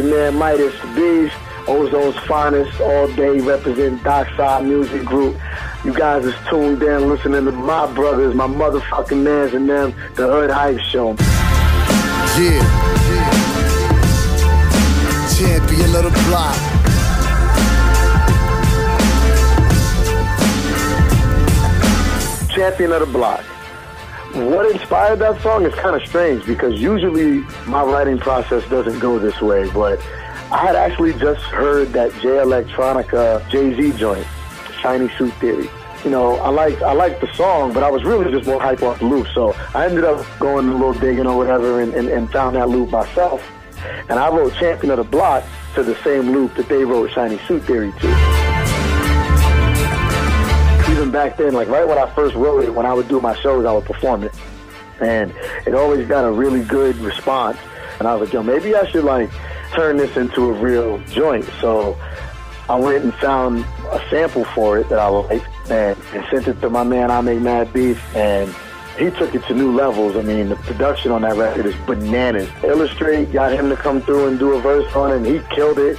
Man 0.03 0.35
Midaz 0.35 0.73
the 0.81 0.89
Beast, 0.97 1.37
Ozone's 1.67 2.19
finest, 2.27 2.81
all 2.81 3.07
day 3.15 3.39
represent 3.39 4.03
Dockside 4.03 4.65
Music 4.65 5.05
Group. 5.05 5.37
You 5.85 5.95
guys 5.95 6.25
is 6.25 6.35
tuned 6.49 6.83
in 6.83 7.09
listening 7.09 7.45
to 7.45 7.53
my 7.53 7.93
brothers, 7.95 8.35
my 8.35 8.49
motherfucking 8.49 9.23
mans 9.23 9.55
and 9.55 9.71
them, 9.71 9.95
the 10.17 10.27
Hood 10.27 10.51
Hype 10.51 10.81
Show. 10.81 11.15
Yeah. 12.41 12.61
Champion 15.39 15.95
of 15.95 16.03
the 16.03 16.25
block. 16.29 16.57
Champion 22.51 22.93
of 22.93 23.01
the 23.01 23.07
block. 23.07 23.54
What 24.35 24.69
inspired 24.69 25.21
that 25.21 25.41
song 25.43 25.65
is 25.65 25.73
kind 25.77 25.95
of 25.95 26.05
strange 26.09 26.45
because 26.45 26.81
usually 26.81 27.39
my 27.69 27.85
writing 27.85 28.19
process 28.19 28.69
doesn't 28.69 28.99
go 28.99 29.17
this 29.21 29.41
way, 29.41 29.71
but 29.71 30.05
I 30.51 30.59
had 30.59 30.75
actually 30.75 31.13
just 31.15 31.41
heard 31.43 31.93
that 31.93 32.13
Jay 32.15 32.41
Electronica 32.43 33.49
Jay 33.49 33.73
Z 33.77 33.97
joint, 33.97 34.27
Shiny 34.81 35.09
Suit 35.11 35.33
Theory. 35.35 35.71
You 36.03 36.11
know, 36.11 36.35
I 36.39 36.49
liked 36.49 36.83
I 36.83 36.95
liked 36.95 37.21
the 37.21 37.33
song, 37.35 37.73
but 37.73 37.85
I 37.85 37.91
was 37.91 38.03
really 38.03 38.29
just 38.33 38.45
more 38.45 38.61
hype 38.61 38.83
off 38.83 38.99
the 38.99 39.05
loop. 39.05 39.29
So 39.33 39.55
I 39.73 39.87
ended 39.87 40.03
up 40.03 40.27
going 40.41 40.69
a 40.69 40.73
little 40.73 40.95
digging 40.95 41.29
or 41.29 41.37
whatever 41.37 41.81
and, 41.81 41.95
and, 41.95 42.09
and 42.09 42.29
found 42.33 42.57
that 42.57 42.69
loop 42.69 42.91
myself. 42.91 43.41
And 44.09 44.19
I 44.19 44.31
wrote 44.31 44.53
Champion 44.55 44.91
of 44.91 44.97
the 44.97 45.05
Block 45.05 45.45
to 45.77 45.85
the 45.85 45.95
same 46.03 46.33
loop 46.33 46.57
that 46.57 46.69
they 46.69 46.85
wrote 46.85 47.13
Shiny 47.13 47.39
Suit 47.47 47.63
Theory 47.63 47.93
to. 48.01 48.44
Back 51.15 51.37
then, 51.37 51.55
like 51.55 51.69
right 51.69 51.87
when 51.87 51.97
I 51.97 52.13
first 52.13 52.35
wrote 52.35 52.65
it, 52.65 52.75
when 52.75 52.87
I 52.87 52.93
would 52.93 53.07
do 53.07 53.21
my 53.21 53.37
shows, 53.37 53.65
I 53.65 53.73
would 53.73 53.85
perform 53.85 54.25
it. 54.25 54.35
And 55.01 55.33
it 55.65 55.73
always 55.73 56.09
got 56.09 56.25
a 56.25 56.31
really 56.33 56.65
good 56.65 56.97
response. 56.97 57.57
And 58.01 58.09
I 58.09 58.17
was 58.17 58.27
like, 58.27 58.35
yo, 58.35 58.43
maybe 58.43 58.75
I 58.75 58.85
should 58.91 59.05
like 59.05 59.31
turn 59.75 59.97
this 59.97 60.17
into 60.17 60.51
a 60.51 60.53
real 60.53 60.99
joint. 61.07 61.49
So 61.61 61.97
I 62.69 62.75
went 62.75 63.05
and 63.05 63.15
found 63.15 63.61
a 63.93 64.05
sample 64.11 64.45
for 64.45 64.77
it 64.79 64.89
that 64.89 64.99
I 64.99 65.07
liked 65.07 65.47
and, 65.71 65.97
and 66.13 66.27
sent 66.33 66.49
it 66.49 66.61
to 66.61 66.69
my 66.69 66.83
man 66.83 67.13
I 67.13 67.21
Make 67.21 67.41
Mad 67.41 67.73
Beats 67.73 68.01
and 68.17 68.53
he 68.99 69.11
took 69.11 69.37
it 69.37 69.45
to 69.45 69.55
new 69.55 69.73
levels. 69.73 70.17
I 70.17 70.23
mean, 70.23 70.49
the 70.49 70.57
production 70.57 71.13
on 71.13 71.23
that 71.23 71.37
record 71.37 71.67
is 71.67 71.77
bananas. 71.87 72.49
Illustrate 72.65 73.33
got 73.33 73.53
him 73.53 73.69
to 73.69 73.77
come 73.77 74.01
through 74.01 74.27
and 74.27 74.39
do 74.39 74.53
a 74.55 74.61
verse 74.61 74.93
on 74.95 75.13
it, 75.13 75.17
and 75.17 75.27
he 75.27 75.41
killed 75.55 75.79
it. 75.79 75.99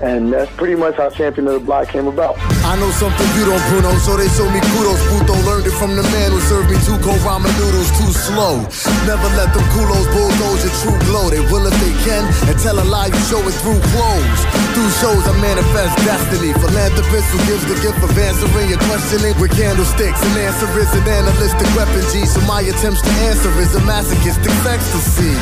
And 0.00 0.32
that's 0.32 0.50
pretty 0.56 0.74
much 0.74 0.96
how 0.96 1.08
Champion 1.08 1.48
of 1.48 1.54
the 1.54 1.60
Block 1.60 1.88
came 1.88 2.06
about. 2.06 2.36
I 2.68 2.76
know 2.76 2.90
something 2.90 3.26
you 3.32 3.48
don't, 3.48 3.64
Bruno, 3.72 3.96
so 4.04 4.16
they 4.16 4.28
show 4.28 4.44
me 4.52 4.60
kudos. 4.76 5.00
Puto 5.08 5.32
learned 5.48 5.66
it 5.66 5.76
from 5.80 5.96
the 5.96 6.04
man 6.12 6.32
who 6.32 6.40
served 6.40 6.68
me 6.68 6.76
two 6.84 7.00
cold 7.00 7.16
ramen 7.24 7.48
noodles 7.56 7.88
too 7.96 8.12
slow. 8.12 8.60
Never 9.08 9.28
let 9.40 9.54
them 9.56 9.64
culos 9.72 10.04
bulldoze 10.12 10.68
your 10.68 10.74
true 10.84 10.98
glow. 11.08 11.30
They 11.30 11.40
will 11.48 11.64
if 11.64 11.76
they 11.80 11.94
can, 12.04 12.28
and 12.44 12.58
tell 12.60 12.78
a 12.78 12.84
lie 12.84 13.08
you 13.08 13.22
show 13.24 13.40
it 13.40 13.56
through 13.64 13.80
clothes. 13.96 14.65
Through 14.76 14.92
shows 15.00 15.24
I 15.24 15.32
manifest 15.40 15.96
destiny. 16.04 16.52
Philanthropist 16.52 17.32
who 17.32 17.40
gives 17.48 17.64
the 17.64 17.80
gift 17.80 17.96
of 18.04 18.12
answering 18.12 18.68
your 18.68 18.76
questioning 18.84 19.32
with 19.40 19.56
candlesticks. 19.56 20.20
An 20.20 20.36
answer 20.36 20.68
is 20.76 20.92
an 20.92 21.08
analytic 21.08 21.64
weapon, 21.72 22.04
G. 22.12 22.28
So 22.28 22.44
my 22.44 22.60
attempts 22.60 23.00
to 23.00 23.08
answer 23.24 23.48
is 23.56 23.72
a 23.72 23.80
masochistic 23.88 24.52
ecstasy. 24.68 25.32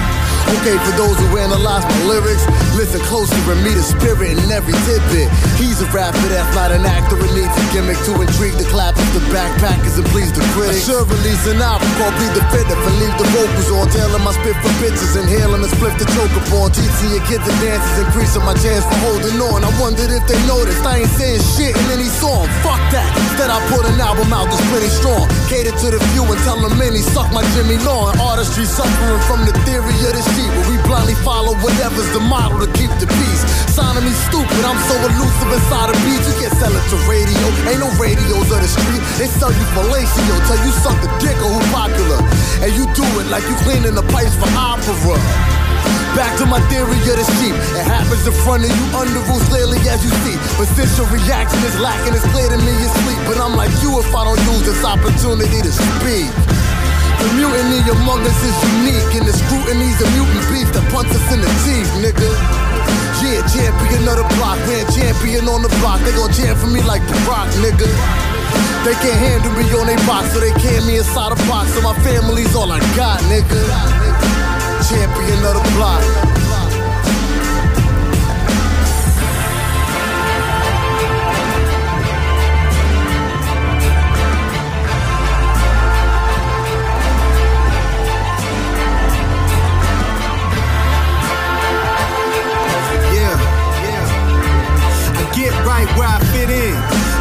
Okay, 0.54 0.78
for 0.86 0.94
those 0.94 1.18
who 1.18 1.34
analyze 1.34 1.82
my 1.82 2.14
lyrics, 2.14 2.46
listen 2.78 3.02
closer 3.10 3.34
and 3.50 3.58
meet 3.66 3.74
a 3.74 3.82
spirit 3.82 4.38
in 4.38 4.46
every 4.54 4.76
tidbit. 4.86 5.26
He's 5.58 5.82
a 5.82 5.88
rapper 5.90 6.30
that's 6.30 6.54
not 6.54 6.70
an 6.70 6.86
actor 6.86 7.18
and 7.18 7.32
needs 7.34 7.50
a 7.50 7.64
gimmick 7.74 7.98
to 8.06 8.14
intrigue 8.22 8.54
the 8.54 8.68
clappers, 8.70 9.02
the 9.18 9.24
backpackers, 9.34 9.98
and 9.98 10.06
please 10.14 10.30
the 10.30 10.46
critics. 10.54 10.86
I 10.86 10.94
should 10.94 11.10
release 11.10 11.42
an 11.50 11.58
album 11.58 11.90
called 11.98 12.14
Be 12.22 12.28
the 12.38 12.44
Fitter 12.54 12.76
and 12.76 12.96
leave 13.02 13.16
the 13.18 13.26
vocals 13.34 13.66
on. 13.72 13.90
Tailing 13.90 14.22
my 14.22 14.30
spit 14.36 14.54
for 14.62 14.70
bitches, 14.78 15.18
inhaling 15.18 15.64
a 15.64 15.70
split 15.74 15.98
to 15.98 16.06
choke 16.14 16.36
upon. 16.38 16.70
Teaching 16.70 17.10
your 17.18 17.24
kids 17.24 17.48
and 17.48 17.58
dances, 17.64 17.98
increasing 18.04 18.44
my 18.44 18.54
chance 18.60 18.84
for 18.84 19.00
holding 19.00 19.23
on. 19.40 19.64
I 19.64 19.72
wondered 19.80 20.12
if 20.12 20.24
they 20.28 20.36
noticed 20.44 20.84
I 20.84 21.00
ain't 21.00 21.12
saying 21.16 21.40
shit 21.56 21.72
in 21.72 21.86
any 21.88 22.10
song. 22.20 22.44
Fuck 22.60 22.80
that. 22.92 23.08
Instead, 23.16 23.48
I 23.48 23.56
put 23.72 23.88
an 23.88 23.96
album 23.96 24.28
out 24.32 24.52
that's 24.52 24.60
plenty 24.68 24.90
strong. 24.92 25.24
Cater 25.48 25.72
to 25.72 25.86
the 25.96 26.00
few 26.12 26.24
and 26.28 26.40
tell 26.44 26.60
them 26.60 26.76
many. 26.76 27.00
Suck 27.00 27.32
my 27.32 27.40
Jimmy 27.56 27.80
Law 27.88 28.12
and 28.12 28.20
artistry 28.20 28.68
suffering 28.68 29.22
from 29.24 29.48
the 29.48 29.54
theory 29.64 29.96
of 30.04 30.12
the 30.12 30.24
sheep. 30.36 30.50
But 30.52 30.66
we 30.68 30.76
blindly 30.84 31.16
follow 31.24 31.56
whatever's 31.64 32.10
the 32.12 32.20
model 32.20 32.60
to 32.60 32.68
keep 32.76 32.92
the 33.00 33.08
peace. 33.08 33.42
Signing 33.72 34.04
me 34.04 34.12
stupid, 34.28 34.62
I'm 34.66 34.80
so 34.84 34.94
elusive 35.00 35.50
inside 35.50 35.88
a 35.88 35.96
beat. 36.04 36.20
You 36.20 36.34
can't 36.44 36.56
sell 36.60 36.74
it 36.74 36.84
to 36.92 36.96
radio. 37.08 37.44
Ain't 37.70 37.80
no 37.80 37.90
radios 37.96 38.48
of 38.52 38.60
the 38.60 38.68
street. 38.68 39.02
They 39.16 39.28
sell 39.30 39.50
you 39.50 39.64
fellatio, 39.72 40.34
tell 40.44 40.60
you 40.60 40.72
suck 40.84 40.98
the 41.00 41.10
dick 41.24 41.38
or 41.40 41.48
who 41.48 41.62
popular. 41.72 42.20
And 42.60 42.70
you 42.76 42.84
do 42.92 43.06
it 43.24 43.26
like 43.32 43.44
you 43.48 43.56
cleaning 43.64 43.96
the 43.96 44.04
pipes 44.12 44.36
for 44.36 44.50
opera. 44.52 45.53
Back 46.14 46.38
to 46.38 46.46
my 46.46 46.62
theory 46.70 46.94
of 47.10 47.18
the 47.18 47.26
sheep. 47.42 47.58
It 47.74 47.86
happens 47.90 48.22
in 48.22 48.34
front 48.46 48.62
of 48.62 48.70
you 48.70 48.86
under 48.94 49.18
rules 49.26 49.42
clearly 49.50 49.82
as 49.90 49.98
you 50.06 50.14
see. 50.22 50.38
But 50.54 50.70
since 50.70 50.94
your 50.94 51.10
reaction 51.10 51.58
is 51.66 51.74
lacking, 51.82 52.14
it's 52.14 52.22
clear 52.30 52.46
to 52.46 52.58
me 52.62 52.70
you 52.70 52.88
sleep. 53.02 53.18
But 53.26 53.42
I'm 53.42 53.58
like 53.58 53.74
you 53.82 53.98
if 53.98 54.06
I 54.14 54.22
don't 54.22 54.38
use 54.54 54.62
this 54.62 54.86
opportunity 54.86 55.58
to 55.58 55.72
speak. 55.74 56.30
The 57.18 57.28
mutiny 57.34 57.82
among 57.90 58.22
us 58.30 58.40
is 58.46 58.54
unique, 58.78 59.10
and 59.18 59.26
the 59.26 59.34
scrutiny's 59.34 59.98
a 59.98 60.08
mutant 60.14 60.44
beef 60.54 60.70
that 60.78 60.86
punts 60.94 61.10
us 61.10 61.26
in 61.34 61.42
the 61.42 61.50
teeth, 61.66 61.90
nigga. 61.98 62.30
Yeah, 63.18 63.42
champion 63.50 64.06
of 64.06 64.14
the 64.22 64.26
block, 64.38 64.60
man, 64.70 64.86
champion 64.94 65.50
on 65.50 65.66
the 65.66 65.72
block. 65.82 65.98
They 66.06 66.14
gon' 66.14 66.30
jam 66.30 66.54
for 66.54 66.70
me 66.70 66.78
like 66.86 67.02
Barack, 67.26 67.50
nigga. 67.58 67.90
They 68.86 68.94
can't 69.02 69.18
handle 69.18 69.50
me 69.58 69.66
on 69.74 69.90
they 69.90 69.98
box, 70.06 70.30
so 70.30 70.38
they 70.38 70.54
can't 70.62 70.86
me 70.86 70.98
inside 71.02 71.32
a 71.32 71.38
box. 71.50 71.74
So 71.74 71.82
my 71.82 71.96
family's 72.06 72.54
all 72.54 72.70
I 72.70 72.78
got, 72.94 73.18
nigga. 73.26 74.33
Champion 74.94 75.44
of 75.44 75.54
the 75.58 75.72
block. 75.74 76.02
Yeah, 93.10 93.34
yeah. 93.82 94.06
I 95.10 95.32
get 95.34 95.50
right 95.66 95.88
where 95.98 96.06
I 96.06 96.20
fit 96.30 96.50
in, 96.50 96.74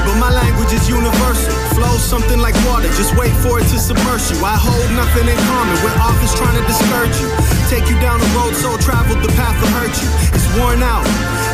but 0.06 0.16
my 0.20 0.30
language 0.30 0.72
is 0.74 0.88
universal. 0.88 1.52
Flows 1.74 2.04
something 2.04 2.40
like 2.40 2.54
water, 2.68 2.88
just 2.90 3.18
wait 3.18 3.34
for 3.42 3.60
it 3.60 3.64
to 3.64 3.80
submerge 3.80 4.30
you. 4.30 4.38
I 4.46 4.58
hold 4.62 4.92
nothing 4.96 5.28
in 5.28 5.38
common 5.50 5.74
with 5.84 5.98
authors 5.98 6.36
trying 6.36 6.62
to 6.62 6.68
discourage 6.68 7.18
you. 7.20 7.53
Take 7.70 7.90
you 7.90 7.98
down 8.00 8.20
a 8.20 8.30
road 8.38 8.54
so 8.54 8.78
traveled, 8.78 9.24
the 9.24 9.32
path 9.34 9.56
will 9.62 9.74
hurt 9.74 9.96
you. 9.98 10.10
It's 10.36 10.46
worn 10.60 10.84
out, 10.84 11.06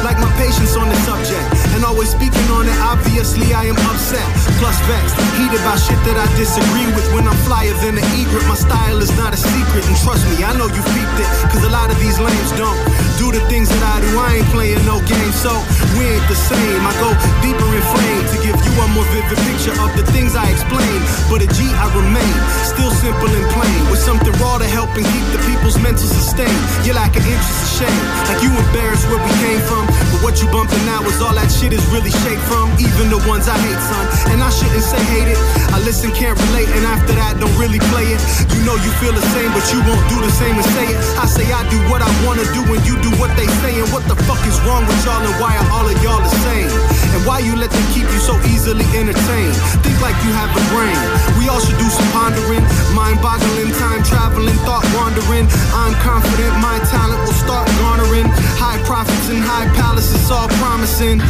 like 0.04 0.18
my 0.20 0.32
patience 0.36 0.76
on 0.76 0.90
the 0.90 1.00
subject. 1.08 1.48
And 1.76 1.86
always 1.86 2.10
speaking 2.12 2.48
on 2.52 2.68
it, 2.68 2.76
obviously 2.82 3.54
I 3.54 3.66
am 3.72 3.78
upset. 3.88 4.26
Plus 4.60 4.76
vexed, 4.90 5.16
heated 5.40 5.62
by 5.64 5.78
shit 5.78 6.00
that 6.10 6.18
I 6.20 6.28
disagree 6.36 6.90
with. 6.98 7.08
When 7.14 7.28
I'm 7.28 7.38
flyer 7.48 7.74
than 7.86 7.96
an 7.98 8.08
egret, 8.20 8.44
my 8.50 8.60
style 8.60 9.00
is 9.00 9.16
not 9.16 9.34
a 9.34 9.40
secret. 9.40 9.86
And 9.88 9.96
trust 10.04 10.26
me, 10.34 10.44
I 10.44 10.52
know 10.58 10.68
you 10.68 10.84
peeped 10.92 11.18
it, 11.22 11.30
cause 11.54 11.64
a 11.64 11.72
lot 11.72 11.88
of 11.88 11.98
these 12.02 12.20
lames 12.20 12.52
don't 12.58 12.99
do 13.20 13.36
the 13.36 13.44
things 13.52 13.68
that 13.68 13.84
I 13.84 14.00
do. 14.00 14.16
I 14.16 14.40
ain't 14.40 14.50
playing 14.56 14.80
no 14.88 15.04
game, 15.04 15.34
so 15.36 15.52
we 16.00 16.08
ain't 16.08 16.24
the 16.32 16.40
same. 16.40 16.80
I 16.88 16.96
go 17.04 17.12
deeper 17.44 17.68
in 17.76 17.84
frame 17.92 18.24
to 18.32 18.38
give 18.40 18.56
you 18.56 18.74
a 18.80 18.88
more 18.96 19.04
vivid 19.12 19.36
picture 19.44 19.76
of 19.76 19.92
the 20.00 20.08
things 20.16 20.40
I 20.40 20.48
explain. 20.48 20.98
But 21.28 21.44
a 21.44 21.48
G, 21.52 21.68
I 21.76 21.92
remain 21.92 22.36
still 22.64 22.90
simple 22.96 23.28
and 23.28 23.46
plain, 23.52 23.82
with 23.92 24.00
something 24.00 24.32
raw 24.40 24.58
to 24.58 24.66
help 24.72 24.96
and 24.96 25.04
keep 25.04 25.26
the 25.36 25.42
people's 25.44 25.76
mental 25.84 26.08
sustain. 26.08 26.56
You 26.88 26.96
lack 26.96 27.20
an 27.20 27.28
interest 27.28 27.60
of 27.60 27.72
shame, 27.84 28.06
like 28.32 28.40
you 28.40 28.50
embarrassed 28.56 29.04
where 29.12 29.20
we 29.20 29.32
came 29.44 29.60
from. 29.68 29.84
But 30.16 30.24
what 30.24 30.40
you 30.40 30.48
bumping 30.48 30.82
now 30.88 31.04
is 31.04 31.20
all 31.20 31.36
that 31.36 31.52
shit 31.52 31.76
is 31.76 31.84
really 31.92 32.16
shaped 32.24 32.42
from. 32.48 32.72
Even 32.80 33.12
the 33.12 33.20
ones 33.28 33.52
I 33.52 33.60
hate, 33.60 33.84
son. 33.84 34.32
And 34.32 34.40
I 34.40 34.48
shouldn't 34.48 34.88
say 34.88 35.02
hate 35.12 35.36
it. 35.36 35.40
I 35.76 35.84
listen, 35.84 36.16
can't 36.16 36.40
relate, 36.50 36.72
and 36.72 36.88
after 36.88 37.12
that, 37.20 37.36
don't 37.44 37.54
really 37.60 37.84
play 37.92 38.08
it. 38.16 38.22
You 38.56 38.64
know 38.64 38.80
you 38.80 38.92
feel 39.04 39.12
the 39.12 39.28
same, 39.36 39.52
but 39.52 39.68
you 39.76 39.84
won't 39.84 40.08
do 40.08 40.24
the 40.24 40.32
same 40.32 40.56
and 40.56 40.68
say 40.72 40.88
it. 40.88 40.98
I 41.20 41.28
say 41.28 41.44
I 41.52 41.68
do 41.68 41.78
what 41.92 42.00
I 42.00 42.10
wanna 42.24 42.48
do, 42.56 42.64
and 42.64 42.80
you 42.88 42.96
do 43.04 43.09
what 43.18 43.34
they 43.40 43.48
say. 43.64 43.80
And 43.80 43.90
what 43.90 44.06
the 44.06 44.18
fuck 44.28 44.42
is 44.46 44.58
wrong 44.68 44.86
with 44.86 45.00
y'all, 45.06 45.24
and 45.24 45.36
why 45.42 45.56
are 45.58 45.70
all 45.74 45.88
of 45.88 45.98
y'all 46.04 46.22
the 46.22 46.36
same? 46.46 46.70
And 47.16 47.26
why 47.26 47.40
you 47.40 47.56
let 47.56 47.72
them 47.72 47.86
keep 47.96 48.06
you 48.06 48.22
so 48.22 48.38
easily 48.46 48.86
entertained? 48.94 49.56
Think 49.82 49.98
like 50.04 50.18
you 50.22 50.32
have 50.36 50.52
a 50.54 50.64
brain. 50.70 51.00
We 51.42 51.50
all 51.50 51.60
should 51.60 51.80
do 51.80 51.90
some 51.90 52.06
pondering, 52.14 52.62
mind 52.94 53.18
boggling, 53.24 53.74
time 53.82 54.04
traveling, 54.04 54.54
thought 54.68 54.86
wandering. 54.94 55.50
I'm 55.74 55.96
confident 56.06 56.54
my 56.62 56.78
talent 56.92 57.20
will 57.26 57.40
start 57.40 57.66
garnering 57.82 58.30
high 58.62 58.78
profits 58.86 59.30
and 59.32 59.42
high 59.42 59.66
palaces, 59.74 60.30
all 60.30 60.48
promising. 60.62 61.22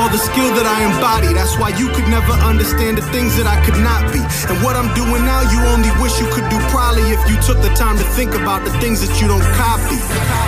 All 0.00 0.10
the 0.10 0.18
skill 0.20 0.50
that 0.56 0.66
I 0.66 0.84
embody, 0.84 1.32
that's 1.32 1.56
why 1.56 1.70
you 1.76 1.88
could 1.94 2.08
never 2.08 2.32
understand 2.44 2.98
the 2.98 3.06
things 3.14 3.36
that 3.36 3.46
I 3.46 3.56
could 3.64 3.78
not 3.80 4.02
be. 4.12 4.20
And 4.50 4.58
what 4.64 4.76
I'm 4.76 4.90
doing 4.98 5.22
now, 5.24 5.40
you 5.48 5.58
only 5.72 5.92
wish 6.02 6.18
you 6.20 6.28
could 6.34 6.46
do 6.50 6.58
probably 6.68 7.06
if 7.14 7.22
you 7.30 7.36
took 7.40 7.62
the 7.62 7.72
time 7.78 7.96
to 7.96 8.06
think 8.18 8.34
about 8.34 8.64
the 8.64 8.72
things 8.82 9.00
that 9.06 9.12
you 9.20 9.28
don't 9.28 9.44
copy. 9.56 9.98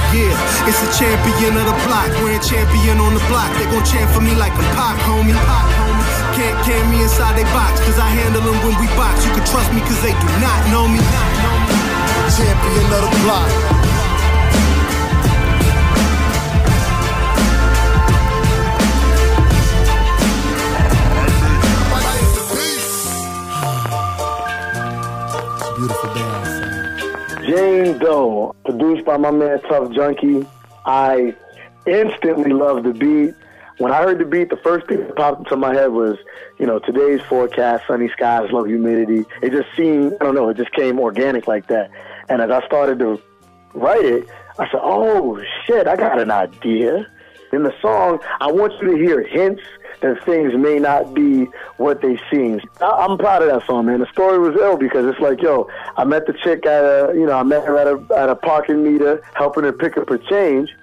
Yeah, 0.09 0.33
it's 0.65 0.81
a 0.81 0.89
champion 0.97 1.53
of 1.61 1.69
the 1.69 1.77
block, 1.85 2.09
wearing 2.25 2.41
champion 2.41 2.97
on 2.97 3.13
the 3.13 3.21
block. 3.29 3.53
They 3.61 3.69
gon' 3.69 3.85
chant 3.85 4.09
for 4.17 4.23
me 4.23 4.35
like 4.37 4.53
a 4.57 4.65
pop, 4.73 4.97
homie. 5.05 5.37
Pop, 5.45 5.69
homie. 5.77 6.05
Can't 6.33 6.57
can 6.65 6.91
me 6.91 7.03
inside 7.03 7.37
they 7.37 7.45
box, 7.53 7.79
cause 7.85 7.99
I 7.99 8.09
handle 8.09 8.41
them 8.41 8.57
when 8.65 8.73
we 8.81 8.87
box. 8.97 9.27
You 9.27 9.33
can 9.37 9.45
trust 9.45 9.69
me, 9.75 9.81
cause 9.81 10.01
they 10.01 10.17
do 10.17 10.29
not 10.41 10.61
know 10.73 10.89
me. 10.89 11.01
Champion 12.33 12.89
of 12.89 13.05
the 13.05 13.13
block. 13.21 13.49
Beautiful 25.77 26.15
day. 26.15 26.49
Jane 27.47 27.99
Doe, 27.99 28.55
produced 28.69 29.07
by 29.07 29.17
my 29.17 29.31
man 29.31 29.61
Tough 29.63 29.91
Junkie, 29.93 30.47
I 30.85 31.35
instantly 31.87 32.53
loved 32.53 32.85
the 32.85 32.93
beat. 32.93 33.35
When 33.79 33.93
I 33.93 34.03
heard 34.03 34.19
the 34.19 34.27
beat, 34.27 34.51
the 34.51 34.59
first 34.59 34.87
thing 34.89 34.99
that 34.99 35.17
popped 35.17 35.39
into 35.39 35.57
my 35.57 35.73
head 35.73 35.93
was, 35.93 36.19
you 36.59 36.67
know, 36.67 36.79
today's 36.79 37.23
forecast, 37.23 37.87
sunny 37.87 38.09
skies, 38.09 38.51
low 38.53 38.65
humidity. 38.65 39.25
It 39.41 39.53
just 39.53 39.69
seemed, 39.75 40.15
I 40.21 40.25
don't 40.25 40.35
know, 40.35 40.51
it 40.51 40.59
just 40.59 40.73
came 40.73 40.99
organic 40.99 41.49
like 41.49 41.69
that. 41.69 41.91
And 42.29 42.43
as 42.43 42.51
I 42.51 42.65
started 42.67 42.99
to 42.99 43.23
write 43.73 44.05
it, 44.05 44.29
I 44.59 44.69
said, 44.71 44.81
oh 44.83 45.43
shit, 45.65 45.87
I 45.87 45.97
got 45.97 46.21
an 46.21 46.31
idea. 46.31 47.07
In 47.53 47.63
the 47.63 47.75
song, 47.81 48.21
I 48.41 48.51
want 48.51 48.75
you 48.81 48.91
to 48.91 48.97
hear 48.97 49.23
hints 49.23 49.63
that 50.01 50.23
things 50.25 50.55
may 50.55 50.79
not 50.79 51.15
be 51.15 51.49
what 51.77 52.03
they 52.03 52.21
seem. 52.31 52.61
I- 52.81 53.05
am 53.05 53.19
proud 53.19 53.43
of 53.43 53.49
that 53.49 53.67
song, 53.67 53.87
man. 53.87 54.01
The 54.01 54.07
story 54.07 54.39
was 54.39 54.55
ill 54.61 54.77
because 54.77 55.07
it's 55.07 55.21
like, 55.21 55.43
yo, 55.43 55.69
I 55.97 56.05
met 56.05 56.27
the 56.27 56.33
chick 56.33 56.67
at 56.67 56.85
a, 56.85 57.13
you 57.15 57.27
know, 57.27 57.33
I 57.33 57.43
met 57.43 57.65
her 57.65 57.77
at 57.79 57.87
a 57.87 58.01
at 58.17 58.29
a 58.29 58.37
parking 58.37 58.83
meter, 58.83 59.23
helping 59.35 59.65
her 59.65 59.73
pick 59.73 59.97
up 59.97 60.09
her 60.09 60.19
change. 60.19 60.75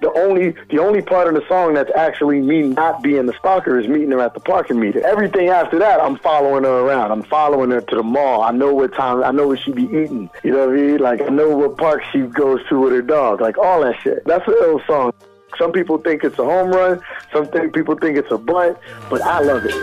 The 0.00 0.12
only 0.14 0.54
the 0.70 0.78
only 0.78 1.02
part 1.02 1.28
of 1.28 1.34
the 1.34 1.46
song 1.48 1.74
that's 1.74 1.90
actually 1.94 2.40
me 2.40 2.62
not 2.62 3.02
being 3.02 3.26
the 3.26 3.34
stalker 3.34 3.78
is 3.78 3.86
meeting 3.86 4.10
her 4.10 4.20
at 4.20 4.34
the 4.34 4.40
parking 4.40 4.80
meter. 4.80 5.04
Everything 5.06 5.48
after 5.48 5.78
that, 5.78 6.00
I'm 6.00 6.16
following 6.16 6.64
her 6.64 6.80
around. 6.80 7.12
I'm 7.12 7.22
following 7.22 7.70
her 7.70 7.80
to 7.80 7.96
the 7.96 8.02
mall. 8.02 8.42
I 8.42 8.50
know 8.50 8.74
what 8.74 8.94
time. 8.94 9.22
I 9.22 9.30
know 9.30 9.48
what 9.48 9.60
she 9.60 9.72
be 9.72 9.84
eating. 9.84 10.30
You 10.42 10.52
know 10.52 10.66
what 10.66 10.76
I 10.76 10.80
mean? 10.80 10.98
Like 10.98 11.20
I 11.20 11.28
know 11.28 11.56
what 11.56 11.76
park 11.76 12.02
she 12.10 12.22
goes 12.22 12.60
to 12.68 12.80
with 12.80 12.92
her 12.92 13.02
dog. 13.02 13.40
Like 13.40 13.58
all 13.58 13.82
that 13.82 14.00
shit. 14.02 14.24
That's 14.24 14.46
an 14.48 14.54
ill 14.62 14.80
song. 14.86 15.12
Some 15.58 15.72
people 15.72 15.98
think 15.98 16.24
it's 16.24 16.38
a 16.38 16.44
home 16.44 16.70
run. 16.70 17.00
Some 17.32 17.46
think 17.46 17.74
people 17.74 17.94
think 17.96 18.16
it's 18.18 18.30
a 18.30 18.38
bunt, 18.38 18.76
but 19.08 19.22
I 19.22 19.40
love 19.40 19.64
it. 19.64 19.74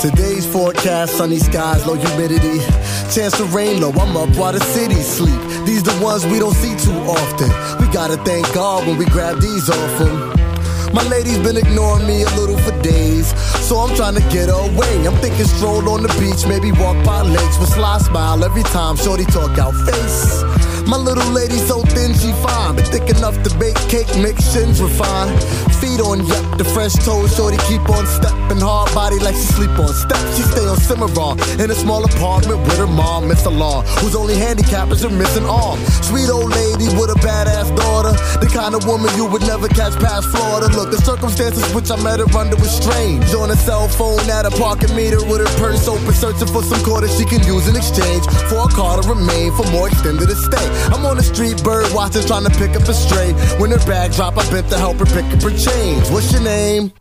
Today's 0.00 0.46
forecast, 0.46 1.16
sunny 1.16 1.38
skies, 1.38 1.86
low 1.86 1.94
humidity. 1.94 2.60
Chance 3.12 3.40
of 3.40 3.54
rain 3.54 3.80
low, 3.80 3.90
I'm 3.90 4.16
up 4.16 4.28
while 4.36 4.52
the 4.52 4.60
city 4.60 4.96
sleep. 4.96 5.40
These 5.64 5.82
the 5.82 5.98
ones 6.02 6.26
we 6.26 6.38
don't 6.38 6.54
see 6.54 6.76
too 6.76 6.96
often. 7.08 7.48
We 7.80 7.92
gotta 7.92 8.16
thank 8.18 8.52
God 8.52 8.86
when 8.86 8.98
we 8.98 9.06
grab 9.06 9.40
these 9.40 9.70
off 9.70 9.98
them. 9.98 10.44
My 10.94 11.02
lady's 11.08 11.38
been 11.38 11.56
ignoring 11.56 12.06
me 12.06 12.22
a 12.22 12.30
little 12.36 12.56
for 12.58 12.70
days, 12.82 13.34
so 13.66 13.78
I'm 13.78 13.96
trying 13.96 14.14
to 14.14 14.22
get 14.30 14.48
away. 14.48 15.06
I'm 15.06 15.16
thinking 15.16 15.44
stroll 15.46 15.88
on 15.88 16.02
the 16.02 16.12
beach, 16.20 16.46
maybe 16.46 16.70
walk 16.72 17.02
by 17.04 17.22
lakes 17.22 17.58
with 17.58 17.70
sly 17.70 17.98
smile 17.98 18.44
every 18.44 18.62
time 18.62 18.96
shorty 18.96 19.24
talk 19.24 19.58
out 19.58 19.74
face. 19.88 20.53
My 20.86 20.98
little 20.98 21.24
lady 21.32 21.56
so 21.56 21.80
thin 21.96 22.12
she 22.12 22.32
fine, 22.44 22.76
but 22.76 22.86
thick 22.88 23.08
enough 23.08 23.40
to 23.42 23.50
bake 23.56 23.76
cake, 23.88 24.08
mix 24.20 24.52
shins 24.52 24.82
refine. 24.82 25.32
Feet 25.80 26.00
on 26.00 26.20
yep, 26.28 26.44
the 26.60 26.64
fresh 26.64 26.92
toes, 27.04 27.34
shorty 27.34 27.56
keep 27.64 27.80
on 27.88 28.04
stepping 28.06 28.60
hard 28.60 28.92
body 28.94 29.18
like 29.18 29.34
she 29.34 29.48
sleep 29.56 29.72
on 29.80 29.88
steps. 29.88 30.36
She 30.36 30.42
stay 30.44 30.66
on 30.68 30.76
Cimarron 30.76 31.40
in 31.60 31.70
a 31.70 31.74
small 31.74 32.04
apartment 32.04 32.60
with 32.60 32.76
her 32.76 32.86
mom, 32.86 33.24
Mr. 33.24 33.48
Law, 33.48 33.82
whose 34.04 34.14
only 34.14 34.36
handicap 34.36 34.90
is 34.92 35.02
her 35.02 35.10
missing 35.10 35.46
arm. 35.46 35.80
Sweet 36.04 36.28
old 36.28 36.52
lady 36.52 36.92
with 37.00 37.08
a 37.08 37.18
badass 37.24 37.74
daughter, 37.76 38.12
the 38.44 38.50
kind 38.52 38.74
of 38.74 38.84
woman 38.86 39.08
you 39.16 39.24
would 39.24 39.42
never 39.42 39.68
catch 39.68 39.96
past 39.96 40.28
Florida. 40.28 40.68
Look, 40.76 40.90
the 40.90 41.00
circumstances 41.00 41.64
which 41.74 41.90
I 41.90 41.96
met 42.04 42.20
her 42.20 42.28
under 42.36 42.56
was 42.56 42.70
strange. 42.70 43.24
On 43.32 43.50
a 43.50 43.56
cell 43.56 43.88
phone 43.88 44.28
at 44.28 44.44
a 44.44 44.52
parking 44.52 44.94
meter 44.94 45.24
with 45.24 45.40
her 45.40 45.52
purse 45.56 45.88
open, 45.88 46.12
searching 46.12 46.48
for 46.48 46.62
some 46.62 46.82
quarters 46.84 47.16
she 47.16 47.24
can 47.24 47.40
use 47.42 47.68
in 47.68 47.76
exchange 47.76 48.24
for 48.52 48.68
a 48.68 48.70
car 48.76 49.00
to 49.00 49.08
remain 49.08 49.48
for 49.56 49.64
more 49.72 49.88
extended 49.88 50.28
stay. 50.36 50.73
I'm 50.92 51.04
on 51.06 51.16
the 51.16 51.22
street, 51.22 51.62
bird 51.62 51.86
watching, 51.94 52.26
trying 52.26 52.44
to 52.44 52.50
pick 52.50 52.76
up 52.76 52.88
a 52.88 52.94
stray. 52.94 53.32
When 53.58 53.70
her 53.70 53.78
bag 53.86 54.12
drop, 54.12 54.36
I 54.36 54.48
bent 54.50 54.68
to 54.70 54.78
help 54.78 54.96
her 54.98 55.06
pick 55.06 55.24
up 55.26 55.42
her 55.42 55.50
change. 55.50 56.08
What's 56.10 56.32
your 56.32 56.42
name? 56.42 56.92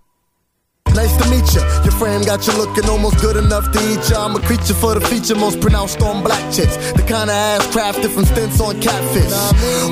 Nice 0.94 1.16
to 1.18 1.26
meet 1.30 1.46
ya. 1.54 1.62
Your 1.84 1.92
frame 1.94 2.22
got 2.22 2.46
you 2.46 2.54
looking 2.54 2.86
almost 2.86 3.20
good 3.20 3.38
enough 3.38 3.72
to 3.72 3.80
eat 3.90 4.10
ya. 4.10 4.26
I'm 4.26 4.36
a 4.36 4.42
creature 4.42 4.74
for 4.74 4.94
the 4.94 5.02
feature, 5.02 5.36
most 5.36 5.60
pronounced 5.60 6.02
on 6.02 6.24
black 6.24 6.44
chicks. 6.54 6.78
The 6.94 7.04
kind 7.04 7.30
of 7.30 7.36
ass 7.36 7.66
crafted 7.74 8.14
from 8.14 8.26
stints 8.26 8.62
on 8.62 8.80
catfish. 8.80 9.34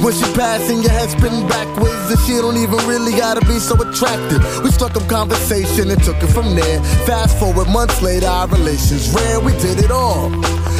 When 0.03 0.13
she 0.13 0.25
passing, 0.33 0.81
your 0.81 0.91
head 0.91 1.09
spinning 1.09 1.47
backwards, 1.47 2.11
and 2.11 2.19
she 2.25 2.33
don't 2.37 2.57
even 2.57 2.77
really 2.87 3.17
gotta 3.17 3.41
be 3.45 3.57
so 3.59 3.75
attractive. 3.81 4.41
We 4.63 4.71
struck 4.71 4.95
up 4.95 5.07
conversation 5.09 5.89
and 5.89 6.01
took 6.03 6.21
it 6.21 6.29
from 6.29 6.55
there. 6.55 6.79
Fast 7.09 7.37
forward 7.39 7.67
months 7.67 8.01
later, 8.01 8.27
our 8.27 8.47
relations 8.47 9.09
rare. 9.09 9.39
We 9.39 9.53
did 9.57 9.79
it 9.79 9.91
all. 9.91 10.29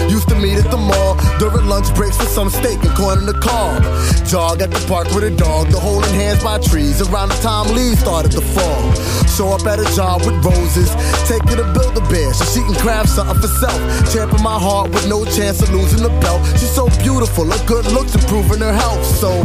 Used 0.10 0.30
to 0.30 0.36
meet 0.36 0.58
at 0.58 0.70
the 0.72 0.78
mall 0.78 1.18
during 1.40 1.68
lunch 1.68 1.94
breaks 1.96 2.18
for 2.18 2.26
some 2.26 2.50
steak 2.50 2.82
and 2.84 2.96
corn 2.96 3.20
in 3.20 3.26
the 3.26 3.40
car. 3.40 3.80
Jog 4.26 4.62
at 4.62 4.72
the 4.72 4.84
park 4.88 5.10
with 5.14 5.24
a 5.24 5.32
dog, 5.32 5.68
the 5.70 5.80
holding 5.80 6.14
hands 6.14 6.44
by 6.44 6.60
trees. 6.60 7.02
Around 7.02 7.30
the 7.30 7.42
time 7.42 7.74
leaves 7.76 8.00
started 8.00 8.32
to 8.34 8.42
fall. 8.42 8.82
Show 9.38 9.50
up 9.50 9.66
at 9.66 9.80
a 9.80 9.88
job 9.96 10.26
with 10.26 10.44
roses. 10.44 10.92
Take 11.28 11.44
her 11.48 11.58
to 11.64 11.68
build 11.72 11.98
a 11.98 12.04
bear 12.12 12.34
so 12.34 12.44
she 12.52 12.60
can 12.60 12.76
craft 12.76 13.10
something 13.10 13.40
for 13.40 13.48
self. 13.48 13.80
Champion 14.12 14.44
my 14.44 14.60
heart 14.60 14.92
with 14.92 15.08
no 15.08 15.24
chance 15.24 15.62
of 15.62 15.72
losing 15.72 16.04
the 16.04 16.10
belt. 16.20 16.46
She's 16.60 16.74
so 16.74 16.90
beautiful, 17.00 17.46
her 17.46 17.66
good 17.66 17.86
looks 17.94 18.14
improving 18.14 18.60
her 18.60 18.74
health. 18.74 19.06
So 19.06 19.44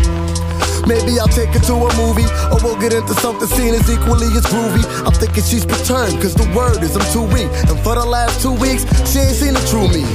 Maybe 0.86 1.18
I'll 1.18 1.26
take 1.26 1.50
her 1.50 1.58
to 1.66 1.74
a 1.74 1.90
movie, 1.98 2.30
or 2.46 2.62
we'll 2.62 2.78
get 2.78 2.92
into 2.92 3.12
something 3.14 3.48
seen 3.48 3.74
as 3.74 3.90
equally 3.90 4.30
as 4.38 4.46
groovy. 4.46 4.86
I'm 5.04 5.12
thinking 5.12 5.42
she's 5.42 5.66
perturbed, 5.66 6.22
cause 6.22 6.34
the 6.34 6.46
word 6.54 6.82
is 6.82 6.94
I'm 6.94 7.02
too 7.10 7.26
weak. 7.34 7.50
And 7.66 7.78
for 7.82 7.96
the 7.96 8.06
last 8.06 8.40
two 8.40 8.54
weeks, 8.54 8.86
she 9.10 9.18
ain't 9.18 9.34
seen 9.34 9.54
the 9.54 9.64
true 9.66 9.90
me. 9.90 10.06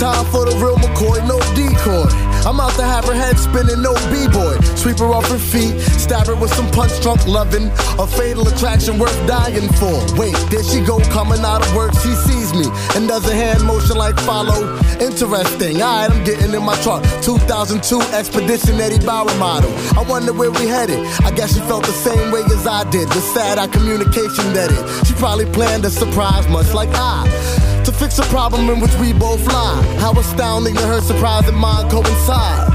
Time 0.00 0.24
for 0.32 0.48
the 0.48 0.56
real 0.56 0.76
McCoy, 0.76 1.20
no 1.28 1.36
decoy. 1.52 2.25
I'm 2.46 2.60
out 2.60 2.74
to 2.78 2.84
have 2.84 3.04
her 3.06 3.14
head 3.14 3.36
spinning, 3.40 3.82
no 3.82 3.92
b-boy. 4.06 4.54
Sweep 4.78 4.98
her 5.00 5.10
off 5.10 5.26
her 5.28 5.38
feet, 5.38 5.74
stab 5.98 6.28
her 6.28 6.36
with 6.36 6.54
some 6.54 6.70
punch 6.70 6.94
drunk 7.02 7.26
loving. 7.26 7.66
A 7.98 8.06
fatal 8.06 8.46
attraction 8.46 9.00
worth 9.00 9.18
dying 9.26 9.68
for. 9.74 9.98
Wait, 10.14 10.36
there 10.48 10.62
she 10.62 10.78
go, 10.80 11.00
coming 11.10 11.42
out 11.42 11.66
of 11.66 11.74
work, 11.74 11.92
she 11.94 12.14
sees 12.14 12.54
me 12.54 12.70
and 12.94 13.08
does 13.08 13.26
a 13.28 13.34
hand 13.34 13.64
motion 13.64 13.96
like 13.96 14.14
follow. 14.20 14.62
Interesting, 15.02 15.82
alright, 15.82 16.08
I'm 16.08 16.22
getting 16.22 16.54
in 16.54 16.62
my 16.62 16.76
truck. 16.82 17.02
2002 17.22 18.00
Expedition 18.14 18.80
Eddie 18.80 19.04
Bauer 19.04 19.34
model. 19.38 19.72
I 19.98 20.06
wonder 20.08 20.32
where 20.32 20.52
we 20.52 20.68
headed. 20.68 21.04
I 21.26 21.32
guess 21.32 21.54
she 21.54 21.60
felt 21.66 21.84
the 21.84 21.98
same 21.98 22.30
way 22.30 22.42
as 22.54 22.64
I 22.64 22.88
did. 22.90 23.08
The 23.08 23.20
sad 23.34 23.58
our 23.58 23.66
communication 23.66 24.52
that 24.54 24.70
it. 24.70 25.06
She 25.06 25.14
probably 25.14 25.46
planned 25.46 25.84
a 25.84 25.90
surprise, 25.90 26.46
much 26.48 26.72
like 26.72 26.90
I. 26.92 27.65
To 27.86 27.92
fix 27.92 28.18
a 28.18 28.26
problem 28.34 28.68
in 28.68 28.80
which 28.80 28.92
we 28.98 29.12
both 29.12 29.46
lie. 29.46 29.78
How 30.02 30.10
astounding 30.18 30.74
that 30.74 30.90
her 30.90 31.00
surprise 31.00 31.46
and 31.46 31.56
mine 31.56 31.88
coincide. 31.88 32.66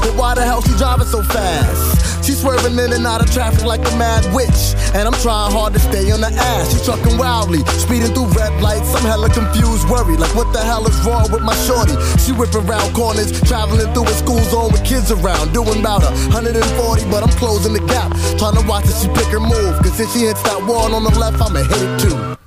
But 0.00 0.16
why 0.16 0.32
the 0.32 0.48
hell 0.48 0.62
she 0.62 0.72
driving 0.80 1.04
so 1.04 1.22
fast? 1.22 2.24
She 2.24 2.32
swerving 2.32 2.72
in 2.80 2.88
and 2.96 3.06
out 3.06 3.20
of 3.20 3.30
traffic 3.30 3.68
like 3.68 3.84
a 3.84 3.92
mad 4.00 4.24
witch. 4.32 4.72
And 4.96 5.04
I'm 5.04 5.12
trying 5.20 5.52
hard 5.52 5.74
to 5.74 5.78
stay 5.78 6.10
on 6.10 6.24
the 6.24 6.32
ass. 6.32 6.72
She 6.72 6.80
trucking 6.88 7.18
wildly, 7.20 7.68
speeding 7.76 8.16
through 8.16 8.32
red 8.32 8.56
lights. 8.62 8.96
I'm 8.96 9.04
hella 9.04 9.28
confused, 9.28 9.92
worried. 9.92 10.24
Like, 10.24 10.34
what 10.34 10.48
the 10.56 10.64
hell 10.64 10.88
is 10.88 10.96
wrong 11.04 11.28
with 11.30 11.44
my 11.44 11.54
shorty? 11.68 11.92
She 12.24 12.32
whipping 12.32 12.64
round 12.64 12.96
corners, 12.96 13.36
traveling 13.44 13.92
through 13.92 14.08
a 14.08 14.16
school 14.16 14.40
zone 14.48 14.72
with 14.72 14.88
kids 14.88 15.12
around. 15.12 15.52
Doing 15.52 15.84
about 15.84 16.00
140, 16.32 16.64
but 17.12 17.20
I'm 17.20 17.34
closing 17.36 17.76
the 17.76 17.84
gap. 17.92 18.08
Trying 18.40 18.56
to 18.56 18.64
watch 18.64 18.88
as 18.88 19.04
she 19.04 19.12
pick 19.12 19.28
her 19.36 19.40
move. 19.40 19.76
Cause 19.84 20.00
if 20.00 20.08
she 20.16 20.24
hits 20.24 20.40
that 20.48 20.64
wall 20.64 20.96
on 20.96 21.04
the 21.04 21.12
left, 21.12 21.44
I'ma 21.44 21.60
hit 21.60 21.84
it 21.84 22.00
too. 22.00 22.45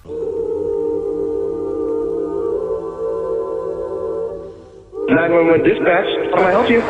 911 5.09 5.65
dispatch. 5.65 6.07
Can 6.33 6.43
I 6.45 6.51
help 6.53 6.69
you? 6.69 6.81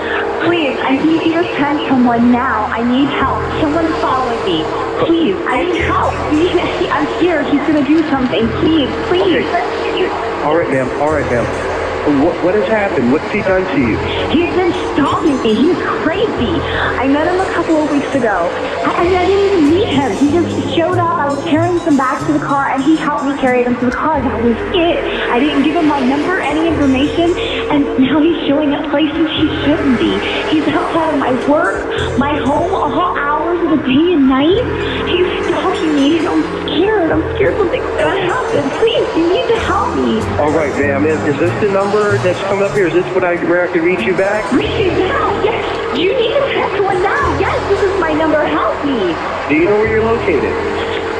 Please, 0.44 0.76
I 0.84 1.00
need 1.00 1.22
you 1.24 1.34
to 1.40 1.46
send 1.56 1.78
someone 1.88 2.32
now. 2.32 2.68
I 2.68 2.84
need 2.84 3.08
help. 3.16 3.40
Someone's 3.64 3.96
following 4.04 4.40
me. 4.44 4.60
Please, 5.08 5.36
I 5.48 5.64
need 5.64 5.82
help. 5.88 6.14
I'm 6.96 7.08
scared 7.20 7.48
he's 7.48 7.64
gonna 7.64 7.86
do 7.86 8.04
something. 8.12 8.44
Please, 8.60 8.90
please. 9.08 9.46
Okay. 9.48 10.44
All 10.44 10.56
right, 10.58 10.70
ma'am. 10.70 10.88
All 11.02 11.12
right, 11.12 11.26
ma'am. 11.32 11.69
What, 12.00 12.44
what 12.44 12.56
has 12.56 12.68
happened? 12.68 13.12
What's 13.12 13.30
he 13.32 13.42
done 13.42 13.64
to 13.76 13.80
you? 13.80 13.98
He's 14.32 14.54
been 14.56 14.72
stalking 14.94 15.42
me. 15.44 15.54
He's 15.54 15.78
crazy. 16.04 16.56
I 16.96 17.08
met 17.08 17.28
him 17.28 17.40
a 17.40 17.50
couple 17.54 17.76
of 17.76 17.92
weeks 17.92 18.14
ago. 18.16 18.48
I, 18.86 19.04
I 19.04 19.26
didn't 19.26 19.46
even 19.46 19.64
meet 19.74 19.90
him. 19.90 20.12
He 20.16 20.32
just 20.32 20.76
showed 20.76 20.98
up. 20.98 21.20
I 21.20 21.30
was 21.30 21.44
carrying 21.50 21.80
some 21.80 21.98
bags 21.98 22.26
to 22.28 22.34
the 22.34 22.40
car, 22.40 22.70
and 22.70 22.84
he 22.84 22.96
helped 22.96 23.26
me 23.26 23.36
carry 23.38 23.64
them 23.64 23.76
to 23.80 23.86
the 23.86 23.92
car. 23.92 24.22
That 24.22 24.44
was 24.44 24.56
it. 24.76 25.04
I 25.30 25.40
didn't 25.40 25.64
give 25.64 25.76
him 25.76 25.88
my 25.88 26.00
number, 26.00 26.40
any 26.40 26.68
information, 26.68 27.34
and 27.74 27.84
now 28.00 28.22
he's 28.22 28.48
showing 28.48 28.74
up 28.74 28.90
places 28.92 29.28
he 29.36 29.48
shouldn't 29.66 30.00
be. 30.00 30.14
He's 30.54 30.68
outside 30.70 31.14
of 31.14 31.20
my 31.20 31.34
work, 31.50 31.84
my 32.18 32.38
home, 32.38 32.74
all 32.74 33.18
hours 33.18 33.49
the 33.70 33.78
day 33.86 34.14
and 34.18 34.28
night. 34.28 34.66
He's 35.06 35.30
stalking 35.46 35.94
me. 35.94 36.26
I'm 36.26 36.42
scared. 36.66 37.12
I'm 37.12 37.22
scared 37.36 37.56
something's 37.58 37.86
gonna 37.86 38.22
happen. 38.26 38.66
Please, 38.82 39.06
you 39.16 39.30
need 39.30 39.48
to 39.48 39.60
help 39.70 39.96
me. 39.96 40.22
All 40.42 40.52
right, 40.52 40.74
ma'am. 40.74 41.06
Is, 41.06 41.20
is 41.30 41.38
this 41.38 41.54
the 41.62 41.72
number 41.72 42.18
that's 42.26 42.40
coming 42.50 42.64
up 42.66 42.74
here? 42.74 42.88
Is 42.88 42.94
this 42.94 43.06
what 43.14 43.24
I 43.24 43.38
where 43.46 43.68
I 43.68 43.72
can 43.72 43.84
reach 43.84 44.02
you 44.02 44.18
back? 44.18 44.52
Reach 44.52 44.74
me 44.74 44.90
now. 45.06 45.44
Yes. 45.44 45.62
You 45.98 46.18
need 46.18 46.34
to 46.34 46.42
text 46.54 46.82
one 46.82 47.02
now. 47.04 47.40
Yes, 47.40 47.58
this 47.70 47.82
is 47.84 48.00
my 48.00 48.14
number. 48.14 48.42
Help 48.44 48.74
me. 48.86 49.14
Do 49.50 49.56
you 49.56 49.66
know 49.66 49.78
where 49.78 49.90
you're 49.90 50.06
located? 50.06 50.54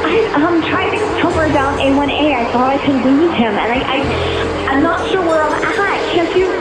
I, 0.02 0.18
um, 0.34 0.42
I'm 0.42 0.62
trying 0.62 0.90
to 0.90 1.22
somewhere 1.22 1.48
down 1.52 1.78
A1A. 1.78 2.34
I 2.34 2.50
thought 2.52 2.70
I 2.70 2.78
could 2.84 2.98
lose 3.06 3.34
him, 3.38 3.54
and 3.54 3.70
I, 3.70 3.78
I, 3.86 4.74
I'm 4.74 4.82
not 4.82 5.08
sure 5.10 5.22
where 5.22 5.39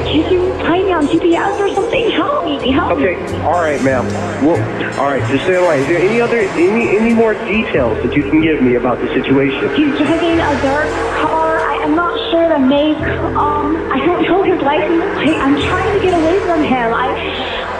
Can't 0.09 0.31
you, 0.31 0.49
find 0.65 0.85
me 0.87 0.91
on 0.91 1.05
GPS 1.05 1.59
or 1.59 1.69
something? 1.75 2.09
Help 2.09 2.43
me, 2.43 2.71
help 2.71 2.93
Okay. 2.97 3.13
me. 3.13 3.37
All 3.45 3.61
right, 3.61 3.77
ma'am. 3.83 4.09
Well, 4.43 4.57
all 4.99 5.05
right. 5.05 5.21
Just 5.29 5.43
stay 5.43 5.53
the 5.53 5.61
line. 5.61 5.81
Is 5.81 5.87
there 5.87 6.01
any 6.01 6.19
other 6.19 6.39
any 6.57 6.97
any 6.97 7.13
more 7.13 7.35
details 7.45 8.01
that 8.01 8.15
you 8.17 8.23
can 8.23 8.41
give 8.41 8.59
me 8.59 8.73
about 8.73 8.97
the 8.97 9.07
situation? 9.13 9.69
He's 9.77 9.93
driving 10.01 10.41
a 10.41 10.53
dark 10.65 10.89
car. 11.21 11.61
I, 11.61 11.85
I'm 11.85 11.93
not 11.93 12.17
sure 12.31 12.41
a 12.51 12.57
maze. 12.57 12.97
Um, 13.37 13.77
I 13.93 14.01
don't 14.03 14.23
know 14.25 14.41
his 14.41 14.59
license 14.65 15.05
plate. 15.21 15.37
I'm 15.37 15.61
trying 15.69 15.93
to 15.93 16.01
get 16.01 16.17
away 16.17 16.39
from 16.41 16.63
him. 16.63 16.89
I, 16.89 17.13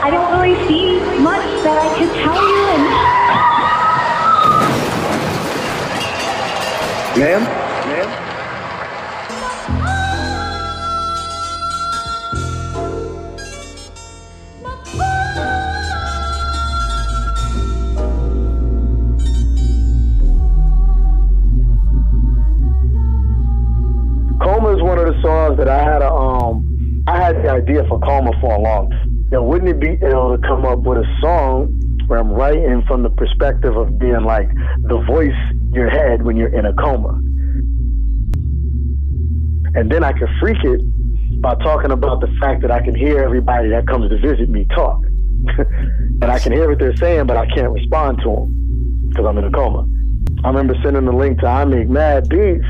I 0.06 0.12
don't 0.12 0.30
really 0.38 0.54
see 0.70 1.02
much 1.18 1.50
that 1.66 1.82
I 1.82 1.90
can 1.98 2.14
tell 2.14 2.38
you. 2.38 2.62
And 2.78 2.86
ma'am. 7.26 7.69
That 25.60 25.68
I 25.68 25.84
had 25.84 26.02
a 26.02 26.12
um 26.12 27.04
I 27.08 27.18
had 27.18 27.44
the 27.44 27.52
idea 27.52 27.84
for 27.90 28.00
Coma 28.00 28.32
for 28.40 28.56
a 28.56 28.62
long 28.62 28.90
time. 28.90 29.26
Know, 29.32 29.44
wouldn't 29.44 29.70
it 29.70 29.80
be 29.80 30.00
ill 30.06 30.36
to 30.36 30.42
come 30.48 30.66
up 30.66 30.80
with 30.80 30.98
a 30.98 31.18
song 31.22 31.76
where 32.08 32.18
I'm 32.18 32.32
writing 32.32 32.82
from 32.88 33.04
the 33.04 33.10
perspective 33.10 33.76
of 33.76 34.00
being 34.00 34.24
like 34.24 34.50
the 34.84 35.04
voice 35.06 35.38
your 35.72 35.90
head 35.90 36.24
when 36.24 36.38
you're 36.38 36.54
in 36.54 36.66
a 36.66 36.74
coma? 36.74 37.10
And 39.76 39.92
then 39.92 40.04
I 40.04 40.14
can 40.14 40.28
freak 40.40 40.64
it 40.64 40.82
by 41.42 41.56
talking 41.56 41.92
about 41.92 42.22
the 42.22 42.34
fact 42.40 42.62
that 42.62 42.72
I 42.72 42.82
can 42.82 42.96
hear 42.96 43.22
everybody 43.22 43.70
that 43.70 43.86
comes 43.88 44.10
to 44.10 44.18
visit 44.18 44.50
me 44.50 44.66
talk. 44.74 45.00
and 45.58 46.26
I 46.26 46.40
can 46.40 46.54
hear 46.54 46.70
what 46.70 46.80
they're 46.80 46.96
saying, 46.96 47.28
but 47.28 47.38
I 47.38 47.46
can't 47.48 47.72
respond 47.72 48.20
to 48.24 48.30
them 48.30 49.10
because 49.10 49.26
I'm 49.26 49.38
in 49.38 49.44
a 49.44 49.52
coma. 49.52 49.86
I 50.44 50.48
remember 50.48 50.74
sending 50.84 51.06
the 51.06 51.12
link 51.12 51.40
to 51.42 51.48
I 51.48 51.66
Make 51.66 51.90
Mad 51.90 52.30
Beats, 52.30 52.66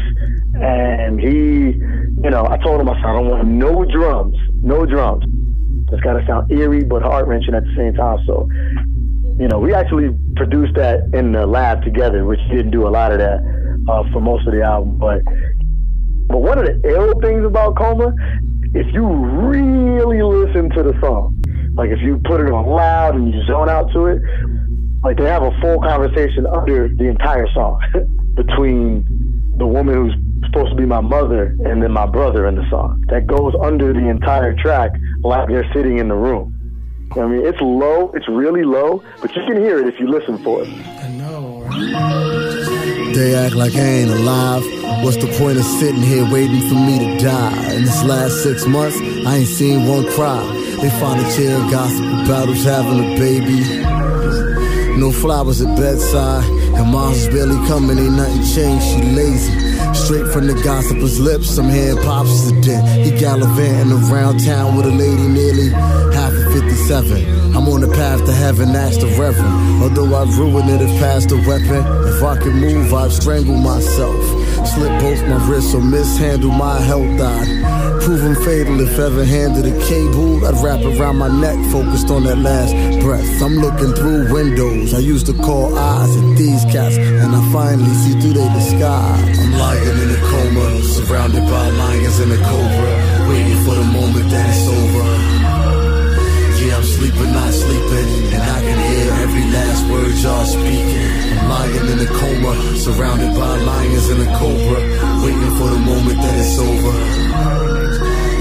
and 0.56 1.20
he 1.20 1.80
you 2.24 2.30
know, 2.30 2.46
I 2.46 2.58
told 2.58 2.82
him, 2.82 2.90
I 2.90 2.96
said, 2.96 3.06
I 3.06 3.14
don't 3.14 3.30
want 3.30 3.48
no 3.48 3.86
drums, 3.86 4.36
no 4.62 4.86
drums. 4.86 5.24
It's 5.92 6.02
got 6.02 6.14
to 6.14 6.26
sound 6.28 6.52
eerie 6.52 6.84
but 6.84 7.02
heart 7.02 7.28
wrenching 7.28 7.56
at 7.56 7.64
the 7.64 7.74
same 7.76 7.94
time. 7.94 8.20
So, 8.28 8.48
you 9.40 9.48
know, 9.48 9.58
we 9.60 9.74
actually 9.74 10.10
produced 10.36 10.76
that 10.76 11.00
in 11.14 11.32
the 11.32 11.48
lab 11.48 11.82
together, 11.84 12.26
which 12.26 12.40
didn't 12.52 12.72
do 12.72 12.88
a 12.88 12.92
lot 12.92 13.12
of 13.12 13.20
that 13.20 13.40
uh, 13.90 14.04
for 14.12 14.20
most 14.20 14.46
of 14.48 14.54
the 14.54 14.62
album. 14.62 15.00
But, 15.00 15.22
but 16.28 16.40
one 16.40 16.60
of 16.60 16.66
the 16.66 16.82
ill 16.88 17.20
things 17.22 17.46
about 17.46 17.78
Coma, 17.78 18.14
if 18.76 18.94
you 18.94 19.08
really 19.08 20.22
listen 20.22 20.70
to 20.72 20.84
the 20.84 20.94
song, 21.00 21.42
like 21.76 21.90
if 21.90 22.00
you 22.02 22.20
put 22.26 22.42
it 22.42 22.52
on 22.52 22.68
loud 22.68 23.16
and 23.16 23.34
you 23.34 23.42
zone 23.46 23.70
out 23.70 23.92
to 23.94 24.08
it, 24.08 24.22
like 25.04 25.18
they 25.18 25.26
have 25.26 25.44
a 25.44 25.52
full 25.62 25.80
conversation 25.80 26.46
under 26.46 26.90
the 26.90 27.06
entire 27.06 27.48
song 27.54 27.80
between 28.36 29.56
the 29.58 29.66
woman 29.66 29.96
who's 29.96 30.16
supposed 30.46 30.72
to 30.72 30.76
be 30.76 30.86
my 30.86 31.02
mother 31.02 31.56
and 31.66 31.82
then 31.82 31.92
my 31.92 32.06
brother 32.06 32.48
in 32.48 32.56
the 32.56 32.68
song. 32.70 33.04
That 33.10 33.28
goes 33.28 33.54
under 33.62 33.94
the 33.94 34.08
entire 34.08 34.56
track 34.56 34.92
like 35.24 35.48
they're 35.48 35.72
sitting 35.74 35.98
in 35.98 36.08
the 36.08 36.16
room. 36.16 36.56
I 37.16 37.26
mean, 37.26 37.46
it's 37.46 37.60
low, 37.60 38.12
it's 38.14 38.28
really 38.28 38.64
low, 38.64 39.04
but 39.22 39.36
you 39.36 39.42
can 39.48 39.58
hear 39.58 39.80
it 39.80 39.88
if 39.88 40.00
you 40.00 40.08
listen 40.08 40.38
for 40.44 40.64
it. 40.64 40.70
I 40.70 41.08
know. 41.10 41.64
They 43.14 43.36
act 43.36 43.56
like 43.56 43.74
I 43.76 43.80
ain't 43.80 44.12
alive. 44.12 44.64
What's 45.04 45.18
the 45.18 45.28
point 45.40 45.58
of 45.58 45.64
sitting 45.64 46.02
here 46.02 46.30
waiting 46.32 46.62
for 46.70 46.76
me 46.76 47.00
to 47.00 47.18
die? 47.24 47.74
In 47.74 47.84
this 47.84 48.04
last 48.04 48.44
six 48.44 48.68
months, 48.68 48.98
I 49.26 49.38
ain't 49.38 49.48
seen 49.48 49.88
one 49.88 50.06
cry. 50.12 50.44
They 50.82 50.90
find 50.92 51.20
a 51.20 51.72
gossip 51.72 52.06
about 52.26 52.48
who's 52.48 52.64
having 52.64 53.00
a 53.00 53.18
baby. 53.18 55.00
No 55.00 55.12
flowers 55.12 55.62
at 55.62 55.76
bedside, 55.78 56.44
and 56.44 56.92
mom's 56.92 57.28
barely 57.30 57.56
coming, 57.68 57.98
ain't 57.98 58.14
nothing 58.14 58.44
changed, 58.44 58.86
she 58.86 59.02
lazy. 59.16 59.69
Straight 59.94 60.28
from 60.34 60.48
the 60.48 60.60
gossiper's 60.64 61.20
lips, 61.20 61.58
I'm 61.58 61.70
hearing 61.70 62.02
pops 62.04 62.50
a 62.50 62.62
dent. 62.62 62.88
He 63.06 63.12
gallivanting 63.20 63.92
around 63.94 64.40
town 64.40 64.76
with 64.78 64.86
a 64.86 64.90
lady 64.90 65.28
nearly 65.28 65.70
half 66.14 66.34
of 66.34 66.54
57. 66.54 67.56
I'm 67.56 67.68
on 67.68 67.82
the 67.82 67.88
path 67.88 68.26
to 68.26 68.34
heaven, 68.34 68.74
that's 68.74 68.98
the 68.98 69.08
reverend. 69.20 69.84
Although 69.84 70.16
I've 70.16 70.38
ruined 70.38 70.70
it 70.70 70.82
if 70.82 71.00
past 71.00 71.32
a 71.32 71.38
weapon. 71.48 71.84
If 72.08 72.24
I 72.24 72.38
could 72.38 72.54
move, 72.54 72.94
I'd 72.94 73.12
strangle 73.12 73.58
myself. 73.58 74.22
Slip 74.68 74.92
both 75.02 75.22
my 75.28 75.50
wrists 75.50 75.74
or 75.74 75.82
mishandle 75.82 76.52
my 76.52 76.80
health. 76.80 77.20
I'd 77.20 77.79
prove 78.02 78.22
them 78.22 78.36
fatal 78.44 78.80
if 78.82 78.98
ever 78.98 79.24
handed 79.24 79.66
a 79.66 79.76
cable. 79.88 80.46
I'd 80.46 80.56
wrap 80.64 80.82
around 80.84 81.18
my 81.18 81.28
neck, 81.28 81.58
focused 81.72 82.10
on 82.10 82.24
that 82.24 82.38
last 82.38 82.74
breath. 83.02 83.42
I'm 83.42 83.56
looking 83.56 83.94
through 83.94 84.32
windows. 84.34 84.94
I 84.94 85.00
used 85.00 85.26
to 85.28 85.34
call 85.34 85.78
eyes 85.78 86.16
at 86.16 86.38
these 86.38 86.64
cats, 86.66 86.98
and 86.98 87.36
I 87.36 87.42
finally 87.52 87.94
see 88.02 88.20
through 88.20 88.34
their 88.34 88.52
disguise. 88.54 89.40
I'm 89.40 89.52
lying 89.54 89.98
in 90.04 90.10
a 90.10 90.22
coma, 90.32 90.82
surrounded 90.84 91.44
by 91.44 91.70
lions 91.70 92.20
and 92.20 92.32
a 92.32 92.38
cobra, 92.38 92.94
waiting 93.30 93.60
for 93.66 93.76
the 93.76 93.88
moment 93.98 94.30
that 94.32 94.46
it's 94.50 94.68
over. 94.68 95.06
Yeah, 96.60 96.78
I'm 96.78 96.84
sleeping, 96.84 97.32
not 97.32 97.54
sleeping, 97.54 98.34
and 98.36 98.44
I 98.44 98.69
every 99.08 99.46
last 99.52 99.82
word 99.92 100.16
y'all 100.18 100.46
speaking. 100.46 101.40
I'm 101.40 101.50
lying 101.50 101.88
in 101.94 102.00
a 102.00 102.10
coma, 102.20 102.54
surrounded 102.76 103.32
by 103.38 103.56
lions 103.58 104.10
and 104.10 104.22
a 104.22 104.30
cobra, 104.38 104.80
waiting 105.24 105.54
for 105.58 105.70
the 105.70 105.80
moment 105.80 106.18
that 106.22 106.36
it's 106.40 106.60
over. 106.60 106.94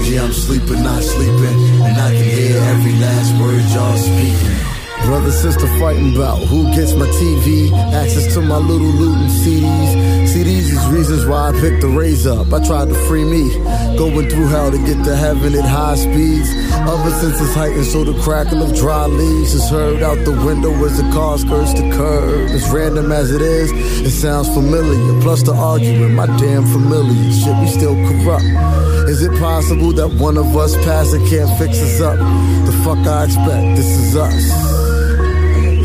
Yeah, 0.09 0.23
I'm 0.23 0.33
sleeping, 0.33 0.81
not 0.83 1.03
sleeping, 1.03 1.57
and 1.85 1.97
I 1.97 2.09
can 2.11 2.23
hear 2.23 2.57
every 2.73 2.95
last 2.97 3.31
word 3.39 3.63
y'all 3.73 3.97
speaking. 3.97 4.69
Brother, 5.05 5.31
sister 5.31 5.67
fighting 5.79 6.15
about 6.15 6.39
who 6.43 6.65
gets 6.75 6.93
my 6.93 7.07
TV, 7.07 7.71
access 7.93 8.33
to 8.33 8.41
my 8.41 8.57
little 8.57 8.87
looting 8.87 9.29
CDs. 9.29 10.18
CDs 10.29 10.69
is 10.69 10.85
reasons 10.93 11.25
why 11.25 11.49
I 11.49 11.51
picked 11.59 11.81
the 11.81 11.87
raise 11.87 12.27
up. 12.27 12.53
I 12.53 12.63
tried 12.63 12.89
to 12.89 12.93
free 13.07 13.25
me, 13.25 13.49
going 13.97 14.29
through 14.29 14.47
hell 14.47 14.69
to 14.69 14.77
get 14.77 15.03
to 15.05 15.15
heaven 15.15 15.55
at 15.55 15.65
high 15.65 15.95
speeds. 15.95 16.47
Other 16.85 17.09
senses 17.17 17.55
heightened, 17.55 17.85
so 17.85 18.03
the 18.03 18.13
crackle 18.21 18.61
of 18.61 18.75
dry 18.75 19.07
leaves 19.07 19.55
is 19.55 19.67
heard 19.71 20.03
out 20.03 20.23
the 20.25 20.31
window 20.45 20.71
as 20.85 21.01
the 21.01 21.09
car 21.11 21.39
skirts 21.39 21.73
the 21.73 21.89
curb. 21.97 22.51
As 22.51 22.69
random 22.69 23.11
as 23.11 23.31
it 23.31 23.41
is, 23.41 23.71
it 24.05 24.11
sounds 24.11 24.47
familiar. 24.49 25.19
Plus 25.21 25.41
the 25.41 25.53
arguing, 25.53 26.13
my 26.13 26.27
damn 26.37 26.63
familiar. 26.63 27.31
Shit, 27.31 27.57
we 27.57 27.67
still 27.67 27.95
corrupt. 27.95 28.45
Is 29.09 29.23
it 29.23 29.31
possible 29.39 29.91
that 29.93 30.09
one 30.21 30.37
of 30.37 30.55
us 30.55 30.75
past 30.85 31.15
it 31.15 31.27
can't 31.27 31.49
fix 31.57 31.81
us 31.81 32.01
up? 32.01 32.17
The 32.67 32.81
fuck 32.83 32.99
I 32.99 33.25
expect, 33.25 33.77
this 33.77 33.89
is 33.97 34.15
us. 34.15 34.68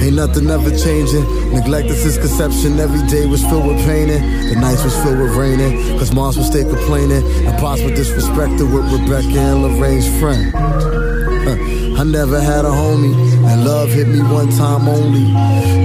Ain't 0.05 0.17
nothing 0.17 0.51
ever 0.51 0.69
changing. 0.69 1.25
Neglect 1.51 1.89
is 1.89 2.05
his 2.05 2.19
conception. 2.19 2.79
Every 2.79 3.01
day 3.09 3.25
was 3.25 3.43
filled 3.43 3.67
with 3.67 3.79
painting. 3.87 4.21
The 4.51 4.55
nights 4.61 4.85
was 4.85 4.95
filled 5.03 5.19
with 5.19 5.33
raining. 5.35 5.99
Cause 5.99 6.13
moms 6.13 6.37
would 6.37 6.45
stay 6.45 6.63
complaining. 6.63 7.25
And 7.47 7.57
pops 7.59 7.81
were 7.81 7.89
disrespected 7.89 8.69
with 8.69 8.85
Rebecca 8.93 9.39
and 9.41 9.63
Lorraine's 9.63 10.07
friend. 10.21 10.55
Uh, 10.55 12.01
I 12.01 12.05
never 12.05 12.39
had 12.39 12.67
a 12.67 12.69
homie, 12.69 13.15
and 13.49 13.65
love 13.65 13.89
hit 13.89 14.07
me 14.09 14.21
one 14.21 14.51
time 14.51 14.89
only. 14.89 15.25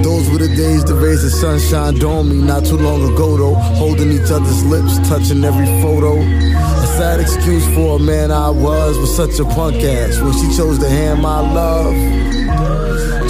Those 0.03 0.29
were 0.29 0.39
the 0.39 0.53
days 0.53 0.83
the 0.83 0.95
rays 0.95 1.23
of 1.23 1.31
sunshine 1.31 1.95
domed 1.95 2.29
me. 2.29 2.41
Not 2.41 2.65
too 2.65 2.77
long 2.77 3.01
ago, 3.09 3.37
though, 3.37 3.55
holding 3.55 4.11
each 4.11 4.31
other's 4.31 4.65
lips, 4.65 4.97
touching 5.07 5.45
every 5.45 5.67
photo. 5.81 6.19
A 6.19 6.87
sad 6.97 7.21
excuse 7.21 7.65
for 7.73 7.95
a 7.95 7.99
man 7.99 8.31
I 8.31 8.49
was, 8.49 8.97
was 8.97 9.15
such 9.15 9.39
a 9.39 9.45
punk 9.45 9.81
ass 9.81 10.19
when 10.19 10.33
she 10.33 10.57
chose 10.57 10.77
to 10.79 10.89
hand 10.89 11.21
my 11.21 11.39
love 11.39 12.38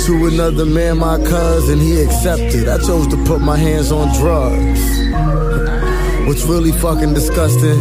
to 0.09 0.25
another 0.25 0.65
man, 0.65 0.97
my 0.97 1.17
cousin, 1.23 1.77
he 1.77 2.01
accepted. 2.01 2.67
I 2.67 2.79
chose 2.79 3.07
to 3.09 3.17
put 3.25 3.41
my 3.41 3.55
hands 3.55 3.91
on 3.91 4.07
drugs. 4.17 4.81
What's 6.25 6.43
really 6.45 6.71
fucking 6.71 7.13
disgusting 7.13 7.79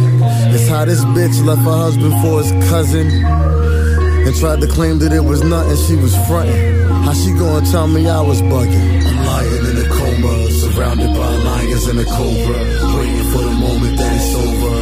is 0.53 0.69
how 0.69 0.85
this 0.85 1.03
bitch 1.05 1.43
left 1.43 1.63
her 1.63 1.77
husband 1.85 2.13
for 2.21 2.43
his 2.43 2.51
cousin 2.69 3.07
and 3.09 4.35
tried 4.35 4.61
to 4.61 4.67
claim 4.67 4.99
that 4.99 5.11
it 5.11 5.21
was 5.21 5.41
nothing, 5.43 5.75
she 5.87 5.95
was 5.95 6.15
fronting. 6.27 6.85
How 7.03 7.13
she 7.13 7.33
gonna 7.33 7.65
tell 7.71 7.87
me 7.87 8.07
I 8.07 8.21
was 8.21 8.43
bugging? 8.43 9.07
I'm 9.07 9.25
lying 9.25 9.65
in 9.65 9.77
a 9.85 9.89
coma, 9.89 10.51
surrounded 10.51 11.11
by 11.17 11.35
lions 11.49 11.87
and 11.87 11.99
a 11.99 12.05
cobra, 12.05 12.59
waiting 12.95 13.27
for 13.33 13.41
the 13.41 13.55
moment 13.57 13.97
that 13.97 14.11
it's 14.13 14.35
over. 14.45 14.75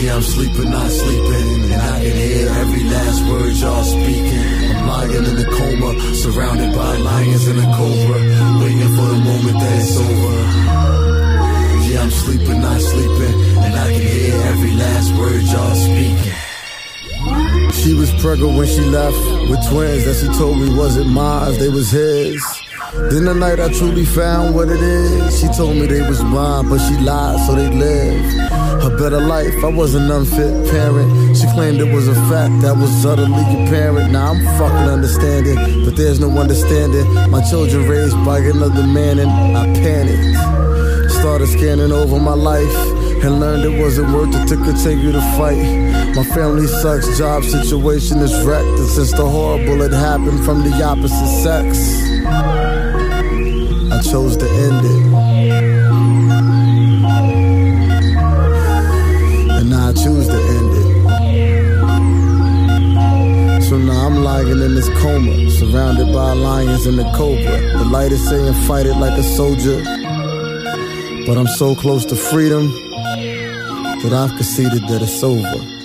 Yeah, 0.00 0.16
I'm 0.16 0.22
sleeping, 0.22 0.70
not 0.70 0.90
sleeping, 0.90 1.72
and 1.72 1.82
I 1.82 2.00
can 2.00 2.16
hear 2.16 2.48
every 2.48 2.84
last 2.84 3.28
word 3.28 3.52
y'all 3.52 3.84
speaking. 3.84 4.59
Lying 4.90 5.24
in 5.24 5.38
a 5.38 5.44
coma, 5.44 5.90
surrounded 6.14 6.74
by 6.74 6.96
lions 6.96 7.46
and 7.46 7.58
a 7.60 7.68
cobra, 7.76 8.20
waiting 8.60 8.92
for 8.96 9.06
the 9.14 9.20
moment 9.30 9.56
that 9.62 9.78
it's 9.80 9.96
over. 10.06 10.34
Yeah, 11.86 12.02
I'm 12.02 12.10
sleeping, 12.10 12.60
not 12.60 12.80
sleeping, 12.80 13.34
and 13.64 13.74
I 13.74 13.92
can 13.92 14.02
hear 14.02 14.34
every 14.52 14.72
last 14.72 15.14
word 15.14 15.42
y'all 15.42 15.74
speaking. 15.76 16.38
She 17.72 17.94
was 17.94 18.10
pregnant 18.20 18.58
when 18.58 18.66
she 18.66 18.80
left 18.80 19.20
with 19.48 19.62
twins 19.70 20.04
that 20.06 20.16
she 20.20 20.38
told 20.38 20.58
me 20.58 20.74
wasn't 20.74 21.10
mine, 21.10 21.56
they 21.58 21.68
was 21.68 21.90
his. 21.92 22.59
Then 22.92 23.24
the 23.24 23.34
night 23.34 23.60
I 23.60 23.72
truly 23.72 24.04
found 24.04 24.54
what 24.54 24.68
it 24.68 24.80
is, 24.80 25.40
she 25.40 25.46
told 25.48 25.76
me 25.76 25.86
they 25.86 26.02
was 26.08 26.22
mine, 26.22 26.68
but 26.68 26.78
she 26.78 26.96
lied 26.98 27.38
so 27.46 27.54
they 27.54 27.68
lived 27.68 28.34
a 28.82 28.90
better 28.98 29.20
life. 29.20 29.54
I 29.62 29.68
was 29.68 29.94
an 29.94 30.10
unfit 30.10 30.70
parent. 30.70 31.36
She 31.36 31.46
claimed 31.52 31.80
it 31.80 31.94
was 31.94 32.08
a 32.08 32.14
fact 32.28 32.62
that 32.62 32.76
was 32.76 33.06
utterly 33.06 33.42
apparent. 33.64 34.10
Now 34.10 34.32
I'm 34.32 34.44
fucking 34.58 34.88
understanding, 34.88 35.84
but 35.84 35.96
there's 35.96 36.18
no 36.18 36.30
understanding. 36.30 37.06
My 37.30 37.42
children 37.48 37.88
raised 37.88 38.16
by 38.24 38.38
another 38.38 38.86
man, 38.86 39.20
and 39.20 39.30
I 39.56 39.66
panicked. 39.80 41.12
Started 41.12 41.46
scanning 41.48 41.92
over 41.92 42.18
my 42.18 42.34
life 42.34 42.74
and 43.22 43.38
learned 43.38 43.64
it 43.64 43.80
wasn't 43.80 44.12
worth 44.12 44.34
it 44.34 44.48
to 44.48 44.56
continue 44.56 45.12
to 45.12 45.20
fight. 45.36 45.62
My 46.16 46.24
family 46.24 46.66
sucks, 46.66 47.18
job 47.18 47.44
situation 47.44 48.18
is 48.18 48.32
wrecked, 48.44 48.66
and 48.66 48.88
since 48.88 49.12
the 49.12 49.24
horrible 49.24 49.82
had 49.82 49.92
happened 49.92 50.44
from 50.44 50.64
the 50.64 50.82
opposite 50.82 51.42
sex, 51.42 52.09
I 52.26 54.00
chose 54.02 54.36
to 54.36 54.48
end 54.48 54.84
it. 54.84 55.02
And 59.58 59.70
now 59.70 59.88
I 59.88 59.92
choose 59.92 60.26
to 60.28 60.40
end 60.56 60.72
it. 60.76 60.90
So 63.62 63.78
now 63.78 64.06
I'm 64.06 64.24
lying 64.24 64.48
in 64.48 64.74
this 64.74 64.88
coma, 65.00 65.50
surrounded 65.50 66.12
by 66.12 66.32
lions 66.32 66.86
and 66.86 66.98
a 67.00 67.04
cobra. 67.14 67.60
The 67.78 67.84
light 67.84 68.12
is 68.12 68.28
saying 68.28 68.54
fight 68.66 68.86
it 68.86 68.96
like 68.96 69.16
a 69.18 69.22
soldier. 69.22 69.82
But 71.26 71.36
I'm 71.38 71.46
so 71.46 71.74
close 71.74 72.04
to 72.06 72.16
freedom 72.16 72.72
that 74.02 74.12
I've 74.12 74.34
conceded 74.36 74.88
that 74.88 75.02
it's 75.02 75.22
over. 75.22 75.79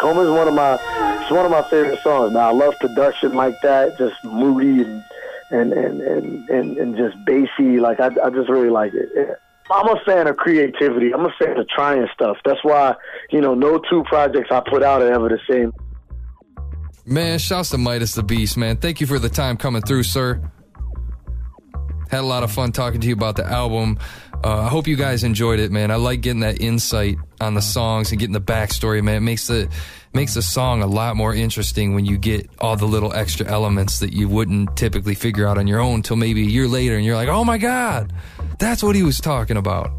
Coma 0.00 0.22
is 0.22 0.30
one 0.30 0.48
of 0.48 0.54
my 0.54 0.74
it's 1.22 1.30
one 1.30 1.44
of 1.44 1.50
my 1.50 1.62
favorite 1.62 2.00
songs. 2.02 2.32
Now 2.32 2.48
I 2.48 2.52
love 2.52 2.74
production 2.80 3.34
like 3.34 3.60
that, 3.62 3.98
just 3.98 4.22
moody 4.24 4.82
and 4.82 5.02
and 5.50 5.72
and 5.72 6.00
and 6.00 6.48
and, 6.48 6.76
and 6.76 6.96
just 6.96 7.16
bassy. 7.24 7.80
Like 7.80 8.00
I, 8.00 8.06
I 8.24 8.30
just 8.30 8.48
really 8.48 8.70
like 8.70 8.94
it. 8.94 9.40
I'm 9.70 9.88
a 9.88 10.00
fan 10.04 10.28
of 10.28 10.36
creativity. 10.36 11.12
I'm 11.12 11.26
a 11.26 11.32
fan 11.38 11.58
of 11.58 11.68
trying 11.68 12.06
stuff. 12.14 12.36
That's 12.44 12.62
why 12.62 12.94
you 13.30 13.40
know 13.40 13.54
no 13.54 13.80
two 13.90 14.04
projects 14.04 14.50
I 14.50 14.60
put 14.60 14.82
out 14.82 15.02
are 15.02 15.12
ever 15.12 15.28
the 15.28 15.40
same. 15.48 15.72
Man, 17.04 17.38
shouts 17.38 17.70
to 17.70 17.76
Midaz 17.76 18.16
the 18.16 18.22
Beast, 18.22 18.56
man. 18.56 18.78
Thank 18.78 19.00
you 19.00 19.06
for 19.06 19.18
the 19.18 19.28
time 19.28 19.56
coming 19.56 19.82
through, 19.82 20.02
sir. 20.02 20.40
Had 22.10 22.20
a 22.20 22.22
lot 22.22 22.42
of 22.42 22.52
fun 22.52 22.72
talking 22.72 23.00
to 23.00 23.06
you 23.06 23.14
about 23.14 23.36
the 23.36 23.44
album. 23.44 23.98
Uh, 24.44 24.60
I 24.60 24.68
hope 24.68 24.86
you 24.86 24.96
guys 24.96 25.24
enjoyed 25.24 25.58
it, 25.58 25.72
man. 25.72 25.90
I 25.90 25.96
like 25.96 26.20
getting 26.20 26.40
that 26.40 26.60
insight 26.60 27.16
on 27.40 27.54
the 27.54 27.62
songs 27.62 28.10
and 28.10 28.20
getting 28.20 28.32
the 28.32 28.40
backstory, 28.40 29.02
man. 29.02 29.16
It 29.16 29.20
makes 29.20 29.46
the 29.46 29.68
makes 30.12 30.34
the 30.34 30.42
song 30.42 30.82
a 30.82 30.86
lot 30.86 31.16
more 31.16 31.34
interesting 31.34 31.94
when 31.94 32.06
you 32.06 32.16
get 32.16 32.48
all 32.60 32.76
the 32.76 32.86
little 32.86 33.12
extra 33.12 33.46
elements 33.46 33.98
that 34.00 34.12
you 34.12 34.28
wouldn't 34.28 34.76
typically 34.76 35.14
figure 35.14 35.46
out 35.46 35.58
on 35.58 35.66
your 35.66 35.80
own 35.80 35.96
until 35.96 36.16
maybe 36.16 36.42
a 36.42 36.50
year 36.50 36.68
later, 36.68 36.96
and 36.96 37.04
you're 37.04 37.16
like, 37.16 37.28
"Oh 37.28 37.44
my 37.44 37.58
god, 37.58 38.12
that's 38.58 38.82
what 38.82 38.94
he 38.94 39.02
was 39.02 39.20
talking 39.20 39.56
about." 39.56 39.90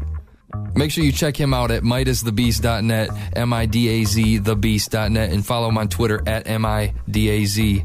Make 0.74 0.92
sure 0.92 1.04
you 1.04 1.12
check 1.12 1.36
him 1.36 1.52
out 1.52 1.70
at 1.70 1.82
MidazTheBeast.net, 1.82 3.10
M-I-D-A-Z, 3.36 4.38
thebeast.net, 4.40 5.32
and 5.32 5.44
follow 5.44 5.68
him 5.68 5.76
on 5.76 5.88
Twitter 5.88 6.22
at 6.26 6.48
M-I-D-A-Z. 6.48 7.84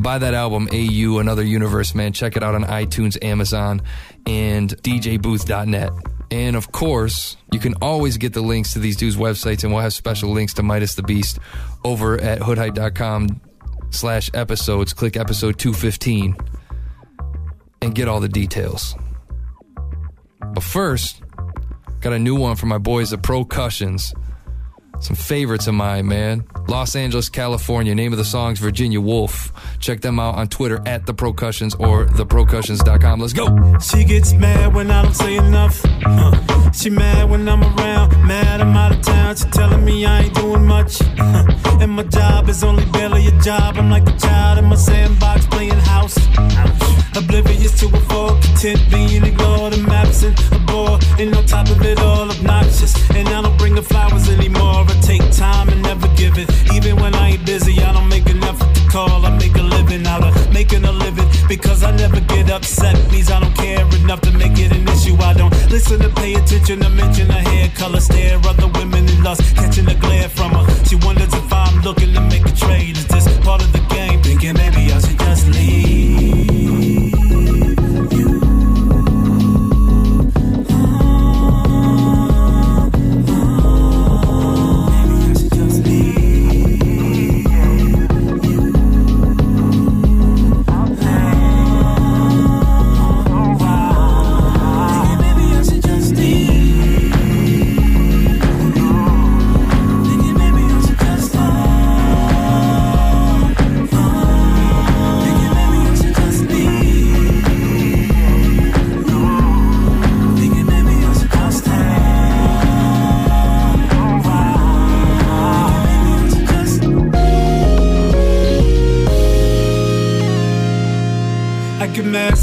Buy 0.00 0.18
that 0.18 0.34
album, 0.34 0.68
AU, 0.72 1.18
Another 1.18 1.42
Universe, 1.42 1.94
man. 1.94 2.12
Check 2.12 2.36
it 2.36 2.42
out 2.42 2.54
on 2.54 2.64
iTunes, 2.64 3.22
Amazon, 3.22 3.82
and 4.26 4.70
DJBooth.net. 4.82 5.90
And 6.30 6.56
of 6.56 6.72
course, 6.72 7.36
you 7.52 7.58
can 7.58 7.74
always 7.80 8.16
get 8.16 8.32
the 8.32 8.40
links 8.40 8.72
to 8.72 8.78
these 8.78 8.96
dudes' 8.96 9.16
websites, 9.16 9.64
and 9.64 9.72
we'll 9.72 9.82
have 9.82 9.92
special 9.92 10.30
links 10.30 10.54
to 10.54 10.62
Midaz 10.62 10.96
the 10.96 11.02
Beast 11.02 11.38
over 11.84 12.20
at 12.20 12.40
hoodhype.com 12.40 13.40
slash 13.90 14.30
episodes. 14.34 14.92
Click 14.92 15.16
episode 15.16 15.58
215 15.58 16.36
and 17.82 17.94
get 17.94 18.08
all 18.08 18.20
the 18.20 18.28
details. 18.28 18.94
But 20.52 20.62
first, 20.62 21.22
got 22.00 22.12
a 22.12 22.18
new 22.18 22.34
one 22.34 22.56
for 22.56 22.66
my 22.66 22.78
boys, 22.78 23.10
the 23.10 23.18
Procussions. 23.18 24.14
Some 25.00 25.16
favorites 25.16 25.66
of 25.66 25.74
mine, 25.74 26.06
man. 26.06 26.44
Los 26.68 26.96
Angeles, 26.96 27.28
California. 27.28 27.94
Name 27.94 28.12
of 28.12 28.18
the 28.18 28.24
song's 28.24 28.58
Virginia 28.58 29.00
Wolf. 29.00 29.52
Check 29.78 30.00
them 30.00 30.18
out 30.18 30.34
on 30.36 30.48
Twitter 30.48 30.80
at 30.86 31.06
the 31.06 31.14
Procussions 31.14 31.74
or 31.74 32.06
theprocussions.com. 32.06 33.20
Let's 33.20 33.32
go. 33.32 33.78
She 33.78 34.04
gets 34.04 34.32
mad 34.32 34.74
when 34.74 34.90
I 34.90 35.02
don't 35.02 35.14
say 35.14 35.36
enough. 35.36 35.80
She 36.74 36.90
mad 36.90 37.30
when 37.30 37.48
I'm 37.48 37.62
around. 37.62 38.10
Mad 38.26 38.60
I'm 38.60 38.76
out 38.76 38.92
of 38.92 39.02
town. 39.02 39.36
She 39.36 39.44
telling 39.50 39.84
me 39.84 40.04
I 40.04 40.22
ain't 40.22 40.34
doing 40.34 40.66
much. 40.66 41.00
And 41.80 41.92
my 41.92 42.04
job 42.04 42.48
is 42.48 42.64
only 42.64 42.84
barely 42.86 43.26
a 43.26 43.38
job. 43.40 43.76
I'm 43.76 43.90
like 43.90 44.08
a 44.08 44.18
child 44.18 44.58
in 44.58 44.64
my 44.64 44.76
sandbox 44.76 45.46
playing 45.46 45.72
house. 45.72 46.16
Oblivious 47.16 47.72
to 47.80 47.86
a 47.86 48.00
fault, 48.10 48.42
content 48.42 48.80
being 48.90 49.24
ignored. 49.24 49.72
I'm 49.72 49.88
absent, 49.88 50.38
a 50.52 50.58
bore, 50.58 50.98
and 51.18 51.34
on 51.34 51.46
top 51.46 51.68
of 51.70 51.80
it 51.80 51.98
all, 52.00 52.30
obnoxious. 52.30 52.92
And 53.10 53.26
I 53.28 53.40
don't 53.40 53.56
bring 53.56 53.74
the 53.74 53.82
flowers 53.82 54.28
anymore. 54.28 54.84
I 54.86 55.00
take 55.00 55.24
time 55.32 55.70
and 55.70 55.82
never 55.82 56.08
give 56.08 56.36
it. 56.36 56.50
Even 56.74 56.96
when 56.96 57.14
I 57.14 57.30
ain't 57.30 57.46
busy, 57.46 57.80
I 57.82 57.92
don't 57.92 58.08
make 58.08 58.28
an 58.28 58.44
effort 58.44 58.74
to 58.74 58.82
call. 58.90 59.24
I 59.24 59.30
make 59.38 59.56
a 59.56 59.62
living 59.62 60.06
out 60.06 60.24
of 60.24 60.52
making 60.52 60.84
a 60.84 60.92
living 60.92 61.26
because 61.48 61.82
I 61.82 61.90
never 61.96 62.20
get 62.20 62.50
upset. 62.50 62.94
Means 63.10 63.30
I 63.30 63.40
don't 63.40 63.54
care 63.54 63.86
enough 63.96 64.20
to 64.20 64.32
make 64.32 64.58
it 64.58 64.72
an 64.76 64.86
issue. 64.88 65.16
I 65.16 65.32
don't 65.32 65.54
listen 65.70 65.98
to 66.00 66.10
pay 66.10 66.34
attention 66.34 66.80
to 66.80 66.90
mention 66.90 67.30
her 67.30 67.44
hair 67.50 67.70
color. 67.76 68.00
Stare 68.00 68.38
other 68.44 68.68
women 68.78 69.08
in 69.08 69.22
lust, 69.22 69.42
catching 69.56 69.86
the 69.86 69.94
glare 69.94 70.28
from 70.28 70.50
her. 70.52 70.84
She 70.84 70.96
wonders 70.96 71.32
if 71.32 71.50
I'm 71.50 71.80
looking 71.80 72.12
to 72.12 72.20
make 72.20 72.44
a 72.44 72.52
trade. 72.52 72.98
Is 72.98 73.06
this 73.06 73.26
part 73.38 73.62
of 73.62 73.72
the 73.72 73.80
game? 73.94 74.22
Thinking 74.22 74.54
maybe 74.54 74.85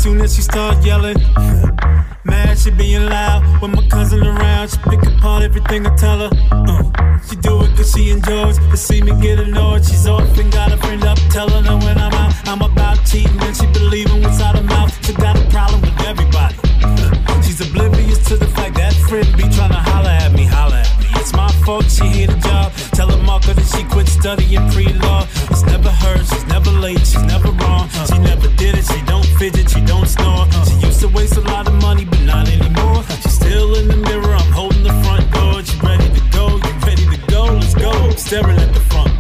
soon 0.04 0.20
as 0.20 0.36
she 0.36 0.42
start 0.42 0.84
yelling. 0.84 1.16
Mad 2.26 2.60
she 2.60 2.72
being 2.72 3.06
loud 3.06 3.42
when 3.62 3.72
my 3.72 3.88
cousin 3.88 4.22
around. 4.28 4.70
She 4.70 4.78
pick 4.90 5.02
apart 5.08 5.44
everything 5.44 5.88
I 5.88 5.96
tell 5.96 6.20
her. 6.20 6.30
Uh, 6.52 7.20
she 7.20 7.38
do 7.38 7.62
it 7.64 7.74
cause 7.78 7.94
she 7.94 8.10
enjoys 8.10 8.58
to 8.58 8.76
see 8.76 9.02
me 9.02 9.14
get 9.22 9.40
annoyed. 9.40 9.86
She's 9.86 10.06
often 10.06 10.50
got 10.50 10.74
a 10.74 10.78
friend 10.78 11.06
up 11.06 11.18
telling 11.30 11.64
her 11.64 11.78
when 11.78 11.98
I'm 11.98 12.12
out, 12.12 12.34
I'm 12.50 12.62
about 12.62 12.98
cheating 13.06 13.40
and 13.40 13.56
she 13.56 13.66
believing 13.68 14.22
what's 14.22 14.42
out 14.42 14.58
her 14.58 14.64
mouth. 14.64 14.92
She 15.06 15.14
got 15.14 15.40
a 15.40 15.46
problem 15.50 15.80
with 15.80 15.98
everybody. 16.02 16.56
Uh, 16.84 17.42
she's 17.42 17.62
oblivious 17.62 18.20
to 18.28 18.36
the 18.36 18.48
fact 18.48 18.76
that 18.76 18.94
friend 19.08 19.28
be 19.38 19.44
trying 19.56 19.72
to 19.72 19.84
holler 19.90 20.10
at 20.10 20.34
me, 20.34 20.44
holler 20.44 20.84
at 20.84 21.00
me. 21.00 21.08
It's 21.16 21.32
my 21.32 21.50
fault 21.64 21.90
she 21.90 22.08
hit 22.08 22.30
a 22.30 22.38
job. 22.40 22.74
Tell 22.92 23.10
her 23.10 23.24
Marco 23.24 23.54
that 23.54 23.68
she 23.74 23.86
quit 23.86 24.10
studying 24.10 24.70
pre-law. 24.72 25.26
It's 25.50 25.64
never 25.64 25.92
her, 25.92 26.18
she's 26.26 26.46
never 26.48 26.72
late, 26.72 27.00
she's 27.00 27.24
never 27.24 27.52
wrong. 27.52 27.88
She 28.12 28.18
never 28.18 28.50
did 28.58 28.76
it, 28.78 28.84
she 28.84 29.03
fidget, 29.44 29.70
she 29.70 29.82
don't 29.82 30.08
snore. 30.08 30.48
She 30.68 30.76
used 30.88 31.02
to 31.02 31.10
waste 31.10 31.36
a 31.36 31.42
lot 31.42 31.68
of 31.68 31.76
money, 31.82 32.06
but 32.06 32.22
not 32.22 32.48
anymore. 32.48 33.04
She's 33.22 33.34
still 33.34 33.76
in 33.76 33.88
the 33.90 33.98
mirror, 33.98 34.36
I'm 34.36 34.52
holding 34.54 34.84
the 34.84 34.96
front 35.04 35.26
door. 35.34 35.62
She 35.64 35.78
ready 35.80 36.10
to 36.18 36.24
go, 36.32 36.46
you 36.66 36.74
ready 36.88 37.06
to 37.14 37.20
go? 37.28 37.44
Let's 37.46 37.74
go. 37.74 37.92
Staring 38.12 38.60
at 38.60 38.74
the 38.74 38.80
front 38.92 39.13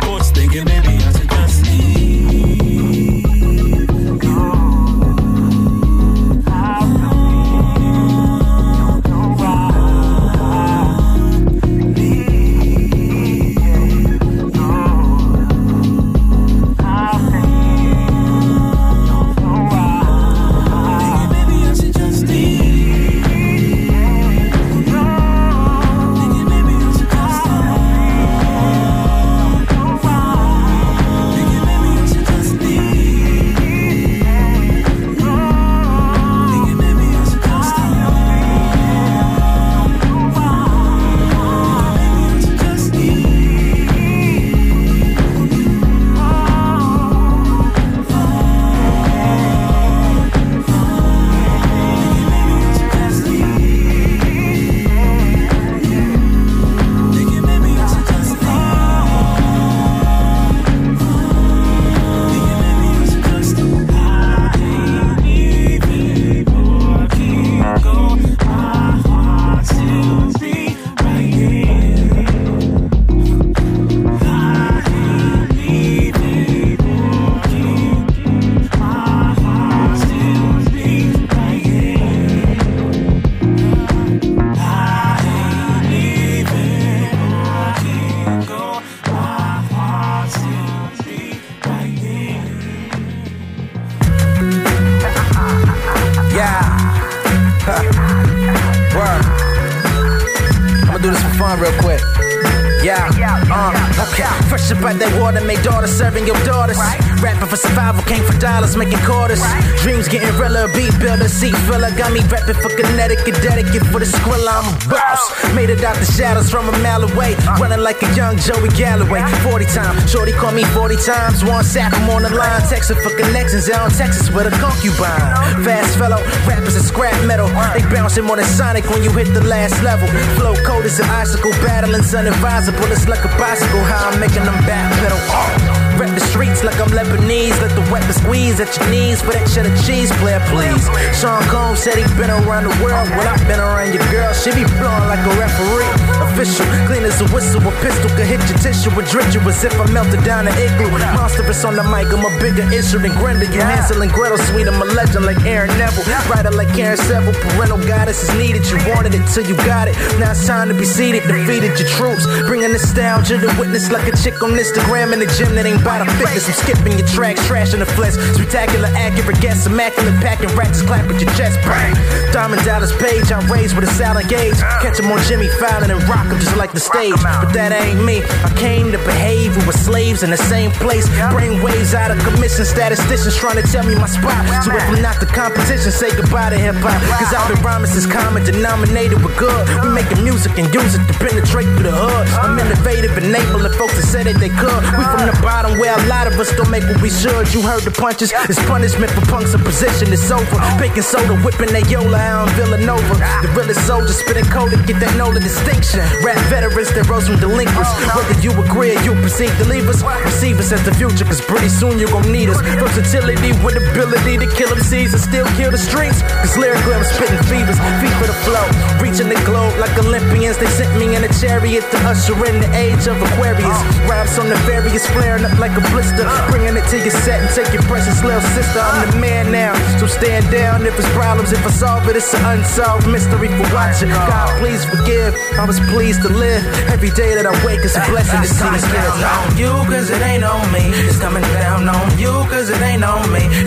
For 112.61 112.69
Connecticut, 112.75 113.35
dedicate 113.41 113.85
for 113.87 113.99
the 113.99 114.05
squilla. 114.05 114.61
I'm 114.61 114.67
a 114.69 114.75
boss. 114.89 115.21
Made 115.53 115.69
it 115.69 115.83
out 115.83 115.95
the 115.97 116.05
shadows 116.05 116.49
from 116.49 116.69
a 116.69 116.75
mile 116.79 117.03
away. 117.03 117.35
Running 117.59 117.79
like 117.79 118.01
a 118.03 118.09
young 118.15 118.37
Joey 118.37 118.69
Galloway. 118.69 119.23
40 119.43 119.65
times, 119.65 120.11
Shorty 120.11 120.31
call 120.33 120.51
me 120.51 120.63
40 120.75 120.95
times. 120.97 121.43
One 121.43 121.63
sack, 121.63 121.93
I'm 121.93 122.09
on 122.09 122.23
the 122.23 122.29
line. 122.29 122.61
Texting 122.69 123.01
for 123.01 123.15
connections 123.15 123.67
down 123.67 123.89
Texas 123.89 124.29
with 124.29 124.47
a 124.47 124.53
concubine. 124.59 125.63
Fast 125.63 125.97
fellow, 125.97 126.21
rappers 126.47 126.75
are 126.75 126.85
scrap 126.85 127.15
metal. 127.25 127.47
They 127.73 127.81
bouncing 127.93 128.25
more 128.25 128.37
than 128.37 128.45
Sonic 128.45 128.89
when 128.89 129.03
you 129.03 129.11
hit 129.11 129.33
the 129.33 129.43
last 129.43 129.81
level. 129.83 130.07
Flow 130.37 130.55
code 130.65 130.85
is 130.85 130.99
an 130.99 131.09
icicle, 131.09 131.51
battling 131.63 132.03
sun 132.03 132.27
advisable. 132.27 132.91
It's 132.91 133.07
like 133.07 133.23
a 133.25 133.31
bicycle, 133.37 133.81
how 133.83 134.09
I'm 134.09 134.19
making 134.19 134.43
them 134.43 134.55
backpedal. 134.65 135.19
Oh. 135.29 135.92
Rep 135.97 136.09
the 136.17 136.25
streets 136.25 136.63
like 136.63 136.79
I'm 136.81 136.89
Lebanese. 136.89 137.53
Let 137.61 137.73
the 137.77 137.85
weapon 137.93 138.13
squeeze 138.13 138.59
at 138.59 138.73
your 138.77 138.89
knees 138.89 139.21
for 139.21 139.33
that 139.37 139.45
cheddar 139.45 139.73
cheese, 139.85 140.09
player, 140.17 140.41
please. 140.49 140.81
Sean 141.13 141.41
Combs 141.53 141.85
said 141.85 142.01
he 142.01 142.05
been 142.17 142.33
around 142.33 142.65
the 142.65 142.75
world. 142.81 143.05
Well, 143.13 143.29
I've 143.29 143.45
been 143.45 143.61
around 143.61 143.93
your 143.93 144.01
girl. 144.09 144.33
She 144.33 144.49
be 144.57 144.65
blowing 144.81 145.05
like 145.05 145.21
a 145.21 145.33
referee. 145.37 145.93
Official, 146.25 146.65
clean 146.89 147.05
as 147.05 147.21
a 147.21 147.27
whistle. 147.29 147.61
A 147.61 147.71
pistol 147.85 148.09
could 148.17 148.25
hit 148.25 148.41
your 148.49 148.57
tissue 148.57 148.89
and 148.89 149.05
drench 149.05 149.37
you 149.37 149.41
as 149.45 149.61
if 149.61 149.77
I 149.77 149.85
melted 149.93 150.25
down 150.25 150.49
an 150.49 150.55
igloo. 150.57 150.89
Monstrous 151.13 151.61
on 151.61 151.77
the 151.77 151.85
mic. 151.85 152.09
I'm 152.09 152.25
a 152.25 152.33
bigger 152.41 152.65
issue 152.73 152.97
than 152.97 153.13
Grendel. 153.21 153.45
You're 153.53 153.61
Hansel 153.65 154.01
and 154.01 154.09
Gretel, 154.09 154.41
sweet. 154.49 154.65
I'm 154.65 154.81
a 154.81 154.89
legend 154.97 155.25
like 155.29 155.39
Aaron 155.45 155.69
Neville. 155.77 156.09
Writer 156.25 156.51
like 156.51 156.73
Karen 156.73 156.97
Seville. 156.97 157.37
Parental 157.53 157.77
guidance 157.85 158.23
is 158.25 158.33
needed. 158.33 158.65
You 158.65 158.81
wanted 158.89 159.13
it 159.13 159.21
till 159.29 159.45
you 159.45 159.55
got 159.61 159.87
it. 159.87 159.95
Now 160.17 160.31
it's 160.33 160.47
time 160.47 160.69
to 160.69 160.73
be 160.73 160.85
seated. 160.85 161.21
Defeated 161.29 161.77
your 161.77 161.89
troops. 161.93 162.25
Bringing 162.49 162.73
nostalgia 162.73 163.37
to 163.37 163.49
witness 163.61 163.91
like 163.91 164.09
a 164.09 164.15
chick 164.17 164.41
on 164.41 164.57
Instagram 164.57 165.13
in 165.13 165.19
the 165.19 165.29
gym 165.37 165.53
that 165.53 165.65
ain't 165.65 165.82
by 165.83 165.99
the 165.99 166.07
fitness. 166.17 166.47
I'm 166.47 166.55
skipping 166.55 166.97
your 166.97 167.07
tracks, 167.07 167.45
trash 167.45 167.73
in 167.73 167.79
the 167.79 167.85
flesh. 167.85 168.15
Spectacular, 168.35 168.89
accurate 168.95 169.39
guess, 169.39 169.67
immaculate 169.67 170.15
packing 170.23 170.49
racks, 170.55 170.81
clap 170.81 171.05
at 171.11 171.19
your 171.21 171.29
chest. 171.35 171.59
Bang. 171.67 171.93
Diamond 172.31 172.63
Dallas 172.63 172.91
page, 172.97 173.31
I'm 173.31 173.45
raised 173.51 173.75
with 173.75 173.85
a 173.85 173.93
silent 173.93 174.29
gauge. 174.29 174.57
Catch 174.81 174.99
him 174.99 175.11
on 175.11 175.21
Jimmy 175.29 175.47
Fallon 175.59 175.91
and 175.91 176.01
rock 176.09 176.25
him 176.27 176.39
just 176.39 176.57
like 176.57 176.71
the 176.71 176.79
stage. 176.79 177.19
But 177.21 177.53
that 177.53 177.71
ain't 177.71 178.01
me. 178.03 178.23
I 178.23 178.49
came 178.57 178.91
to 178.91 178.97
behave. 179.05 179.55
We 179.55 179.65
were 179.67 179.77
slaves 179.77 180.23
in 180.23 180.31
the 180.31 180.41
same 180.49 180.71
place. 180.71 181.05
Brain 181.29 181.61
waves 181.61 181.93
out 181.93 182.09
of 182.09 182.17
commission. 182.23 182.65
Statisticians 182.65 183.35
trying 183.35 183.61
to 183.61 183.65
tell 183.69 183.85
me 183.85 183.95
my 183.95 184.07
spot. 184.07 184.39
So 184.63 184.71
if 184.71 184.81
I'm 184.89 185.01
not 185.01 185.19
the 185.19 185.27
competition, 185.27 185.91
say 185.91 186.09
goodbye 186.15 186.49
to 186.49 186.57
hip 186.57 186.75
hop. 186.79 186.97
Cause 187.19 187.33
I've 187.35 187.47
been 187.53 187.61
rhyming 187.61 187.91
since 187.91 188.07
common 188.07 188.43
denominator 188.43 189.19
with 189.19 189.35
good. 189.37 189.61
We 189.83 189.93
making 189.93 190.23
music 190.23 190.57
and 190.57 190.71
use 190.73 190.95
it 190.95 191.03
to 191.05 191.13
penetrate 191.19 191.67
through 191.75 191.91
the 191.91 191.95
hood. 191.95 192.25
I'm 192.39 192.57
innovative, 192.57 193.17
enabling 193.17 193.73
folks 193.77 193.95
that 193.99 194.07
said 194.07 194.25
that 194.25 194.39
they 194.39 194.49
could. 194.49 194.81
We 194.97 195.03
from 195.11 195.27
the 195.29 195.37
bottom 195.43 195.72
where 195.79 195.93
a 195.93 196.03
lot 196.07 196.27
of 196.27 196.39
us 196.39 196.51
don't 196.55 196.69
make 196.69 196.83
what 196.83 197.01
we 197.01 197.09
should. 197.09 197.51
You 197.53 197.61
heard 197.61 197.83
the 197.83 197.91
punches. 197.91 198.31
It's 198.49 198.61
punishment 198.65 199.11
for 199.11 199.21
punks 199.27 199.53
in 199.53 199.61
position. 199.61 200.13
It's 200.13 200.29
over. 200.29 200.57
Baking 200.77 201.03
soda, 201.03 201.35
whipping 201.41 201.71
that 201.73 201.89
Yola 201.89 202.17
out 202.17 202.49
in 202.49 202.55
Villanova. 202.55 203.15
The 203.41 203.49
realest 203.55 203.85
soldiers 203.87 204.17
spitting 204.17 204.45
code 204.45 204.71
to 204.71 204.79
get 204.85 204.99
that 204.99 205.15
NOLA 205.17 205.39
distinction. 205.39 206.01
Rap 206.21 206.37
veterans 206.49 206.93
that 206.93 207.07
rose 207.09 207.27
from 207.27 207.39
delinquents. 207.39 207.91
Whether 208.13 208.37
you 208.41 208.51
agree 208.53 208.95
or 208.95 209.01
you 209.01 209.13
perceive 209.21 209.53
leave 209.67 209.87
us, 209.89 210.03
receive 210.25 210.59
us 210.59 210.71
as 210.71 210.83
the 210.85 210.93
future. 210.93 211.25
Cause 211.25 211.41
pretty 211.41 211.69
soon 211.69 211.97
you 211.97 212.07
gon' 212.07 212.29
need 212.31 212.49
us. 212.49 212.59
Versatility 212.77 213.55
with 213.63 213.77
ability 213.79 214.37
to 214.37 214.47
kill 214.53 214.69
MCs 214.69 215.13
and 215.13 215.21
still 215.21 215.47
kill 215.57 215.71
the 215.71 215.81
streets. 215.81 216.21
Cause 216.43 216.57
lyrically 216.57 216.93
I'm 216.93 217.05
spitting 217.05 217.41
fevers. 217.49 217.79
Feet 218.01 218.13
for 218.19 218.27
the 218.27 218.37
flow. 218.45 218.65
Reaching 219.01 219.29
the 219.29 219.39
globe 219.47 219.73
like 219.79 219.93
Olympians. 219.97 220.57
They 220.57 220.67
sent 220.67 220.91
me 220.99 221.15
in 221.15 221.23
a 221.23 221.31
chariot 221.39 221.83
to 221.91 221.97
usher 222.05 222.37
in 222.45 222.59
the 222.61 222.69
age 222.75 223.07
of 223.07 223.17
Aquarius. 223.17 223.79
Raps 224.09 224.37
on 224.37 224.49
the 224.49 224.59
various 224.67 225.05
flaring 225.09 225.45
up 225.45 225.55
like 225.63 225.79
a 225.79 225.85
blister. 225.95 226.27
Bringing 226.51 226.75
it 226.75 226.83
to 226.91 226.99
your 226.99 227.15
set 227.23 227.39
and 227.39 227.47
take 227.55 227.71
your 227.71 227.83
precious 227.87 228.19
little 228.21 228.43
sister. 228.51 228.83
I'm 228.83 229.07
the 229.11 229.17
man 229.17 229.49
now, 229.49 229.71
so 229.97 230.07
stand 230.07 230.51
down 230.51 230.85
if 230.85 230.99
it's 230.99 231.07
problems. 231.15 231.53
If 231.53 231.63
I 231.65 231.71
solve 231.71 232.03
it, 232.09 232.17
it's 232.17 232.33
an 232.33 232.43
unsolved 232.43 233.07
mystery 233.07 233.47
for 233.47 233.67
watching. 233.71 234.09
God, 234.09 234.51
please 234.59 234.83
forgive. 234.83 235.31
I 235.55 235.63
was 235.63 235.79
pleased 235.87 236.21
to 236.23 236.29
live. 236.29 236.59
Every 236.91 237.11
day 237.11 237.31
that 237.35 237.47
I 237.47 237.55
wake 237.63 237.79
is 237.79 237.95
a 237.95 238.03
blessing 238.11 238.43
to 238.43 238.49
see 238.51 238.69
this 238.75 238.83
kid. 238.91 239.07
on 239.23 239.55
you, 239.55 239.71
cause 239.87 240.09
it 240.11 240.21
ain't 240.21 240.43
on 240.43 240.67
me. 240.75 240.83
It's 241.07 241.19
coming 241.19 241.43
down 241.55 241.87
on 241.87 242.11
you, 242.19 242.33
cause 242.51 242.67
it 242.69 242.81
ain't 242.81 243.05
on 243.05 243.22
me. 243.22 243.22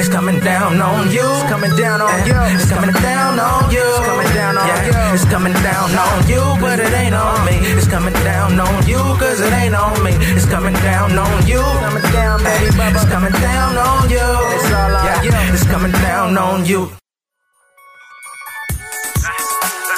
It's 0.07 0.15
coming 0.15 0.39
down 0.39 0.81
on 0.81 1.11
you. 1.11 1.19
It's 1.19 1.51
coming 1.51 1.75
down 1.75 1.99
on 2.01 2.15
you. 2.31 2.39
It's 2.55 2.71
coming 2.71 2.95
down 3.03 3.43
on 3.43 3.67
you. 3.75 3.83
It's 3.83 4.07
coming 4.07 4.31
down 4.39 4.55
on 4.55 4.71
you. 4.87 4.95
It's 5.11 5.25
coming 5.27 5.53
down 5.67 5.91
on 5.99 6.29
you, 6.31 6.43
but 6.63 6.79
it 6.79 6.95
ain't 6.95 7.13
on 7.13 7.43
me. 7.43 7.59
It's 7.75 7.91
coming 7.91 8.15
down 8.23 8.55
on 8.55 8.87
you, 8.87 9.03
cause 9.19 9.41
it 9.43 9.53
ain't 9.53 9.75
on 9.75 9.99
me. 10.07 10.15
It's 10.39 10.47
coming 10.47 10.75
down 10.87 11.19
on 11.19 11.45
you. 11.51 11.59
Coming 11.59 12.07
down, 12.15 12.39
baby, 12.39 12.71
It's 12.71 13.05
coming 13.11 13.35
down 13.43 13.75
on 13.75 14.07
you. 14.07 14.23
It's 14.55 14.71
all 14.71 14.95
on 14.95 15.25
you. 15.27 15.35
It's 15.51 15.67
coming 15.67 15.91
down 15.91 16.39
on 16.39 16.65
you. 16.65 16.87